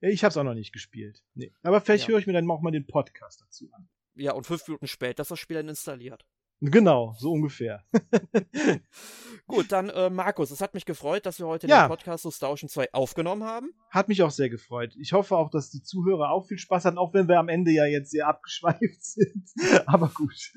Ich 0.00 0.24
habe 0.24 0.30
es 0.30 0.36
auch 0.36 0.44
noch 0.44 0.54
nicht 0.54 0.72
gespielt. 0.72 1.22
Nee. 1.34 1.52
Aber 1.62 1.80
vielleicht 1.80 2.04
ja. 2.04 2.10
höre 2.10 2.18
ich 2.18 2.26
mir 2.26 2.32
dann 2.32 2.50
auch 2.50 2.60
mal 2.60 2.70
den 2.70 2.86
Podcast 2.86 3.42
dazu 3.42 3.68
an. 3.72 3.88
Ja, 4.16 4.32
und 4.32 4.46
fünf 4.46 4.66
Minuten 4.66 4.86
später 4.86 5.22
ist 5.22 5.30
das 5.30 5.38
Spiel 5.38 5.56
dann 5.56 5.68
installiert. 5.68 6.24
Genau, 6.60 7.14
so 7.18 7.32
ungefähr. 7.32 7.84
Gut, 9.46 9.72
dann 9.72 9.90
äh, 9.90 10.08
Markus, 10.08 10.50
es 10.50 10.60
hat 10.60 10.74
mich 10.74 10.86
gefreut, 10.86 11.26
dass 11.26 11.38
wir 11.38 11.46
heute 11.46 11.66
ja. 11.66 11.84
den 11.84 11.88
Podcast 11.88 12.24
Nostalgien 12.24 12.68
2 12.68 12.94
aufgenommen 12.94 13.44
haben. 13.44 13.72
Hat 13.90 14.08
mich 14.08 14.22
auch 14.22 14.30
sehr 14.30 14.48
gefreut. 14.48 14.94
Ich 14.98 15.12
hoffe 15.12 15.36
auch, 15.36 15.50
dass 15.50 15.70
die 15.70 15.82
Zuhörer 15.82 16.30
auch 16.30 16.46
viel 16.46 16.58
Spaß 16.58 16.86
hatten, 16.86 16.98
auch 16.98 17.12
wenn 17.12 17.28
wir 17.28 17.38
am 17.38 17.48
Ende 17.48 17.70
ja 17.70 17.86
jetzt 17.86 18.10
sehr 18.10 18.28
abgeschweift 18.28 18.80
sind. 19.04 19.48
Aber 19.86 20.08
gut. 20.08 20.52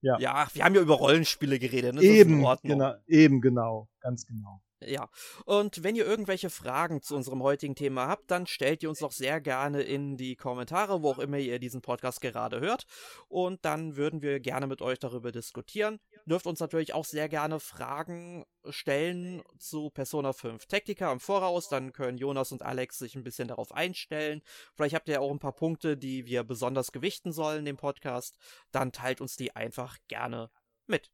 Ja. 0.00 0.18
ja, 0.20 0.46
wir 0.52 0.64
haben 0.64 0.74
ja 0.74 0.80
über 0.80 0.94
Rollenspiele 0.94 1.58
geredet. 1.58 1.96
Ne? 1.96 2.02
Eben, 2.02 2.44
genau, 2.62 2.94
eben 3.08 3.40
genau, 3.40 3.88
ganz 4.00 4.26
genau. 4.26 4.62
Ja, 4.80 5.10
und 5.44 5.82
wenn 5.82 5.96
ihr 5.96 6.06
irgendwelche 6.06 6.50
Fragen 6.50 7.02
zu 7.02 7.16
unserem 7.16 7.42
heutigen 7.42 7.74
Thema 7.74 8.06
habt, 8.06 8.30
dann 8.30 8.46
stellt 8.46 8.84
ihr 8.84 8.88
uns 8.88 9.00
doch 9.00 9.10
sehr 9.10 9.40
gerne 9.40 9.82
in 9.82 10.16
die 10.16 10.36
Kommentare, 10.36 11.02
wo 11.02 11.10
auch 11.10 11.18
immer 11.18 11.38
ihr 11.38 11.58
diesen 11.58 11.82
Podcast 11.82 12.20
gerade 12.20 12.60
hört. 12.60 12.86
Und 13.26 13.64
dann 13.64 13.96
würden 13.96 14.22
wir 14.22 14.38
gerne 14.38 14.68
mit 14.68 14.80
euch 14.80 15.00
darüber 15.00 15.32
diskutieren. 15.32 15.98
Dürft 16.26 16.46
uns 16.46 16.60
natürlich 16.60 16.94
auch 16.94 17.04
sehr 17.04 17.28
gerne 17.28 17.58
Fragen 17.58 18.44
stellen 18.68 19.42
zu 19.58 19.90
Persona 19.90 20.32
5 20.32 20.66
Tactica 20.66 21.10
im 21.10 21.18
Voraus. 21.18 21.68
Dann 21.68 21.92
können 21.92 22.18
Jonas 22.18 22.52
und 22.52 22.62
Alex 22.62 22.98
sich 22.98 23.16
ein 23.16 23.24
bisschen 23.24 23.48
darauf 23.48 23.72
einstellen. 23.72 24.42
Vielleicht 24.76 24.94
habt 24.94 25.08
ihr 25.08 25.20
auch 25.20 25.32
ein 25.32 25.40
paar 25.40 25.56
Punkte, 25.56 25.96
die 25.96 26.24
wir 26.26 26.44
besonders 26.44 26.92
gewichten 26.92 27.32
sollen 27.32 27.66
im 27.66 27.76
Podcast. 27.76 28.38
Dann 28.70 28.92
teilt 28.92 29.20
uns 29.20 29.34
die 29.34 29.56
einfach 29.56 29.96
gerne 30.06 30.50
mit. 30.86 31.10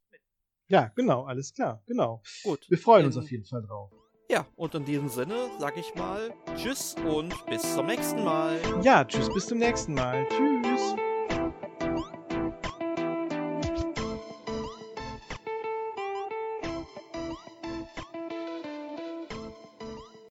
Ja, 0.67 0.91
genau, 0.95 1.25
alles 1.25 1.53
klar, 1.53 1.83
genau. 1.85 2.21
Gut. 2.43 2.69
Wir 2.69 2.77
freuen 2.77 3.01
in, 3.01 3.07
uns 3.07 3.17
auf 3.17 3.29
jeden 3.29 3.45
Fall 3.45 3.61
drauf. 3.61 3.91
Ja, 4.29 4.47
und 4.55 4.73
in 4.73 4.85
diesem 4.85 5.09
Sinne 5.09 5.35
sag 5.59 5.77
ich 5.77 5.93
mal 5.95 6.33
Tschüss 6.55 6.95
und 7.07 7.33
bis 7.45 7.75
zum 7.75 7.85
nächsten 7.85 8.23
Mal. 8.23 8.57
Ja, 8.81 9.05
tschüss, 9.05 9.31
bis 9.31 9.45
zum 9.45 9.59
nächsten 9.59 9.93
Mal. 9.93 10.25
Tschüss. 10.29 10.95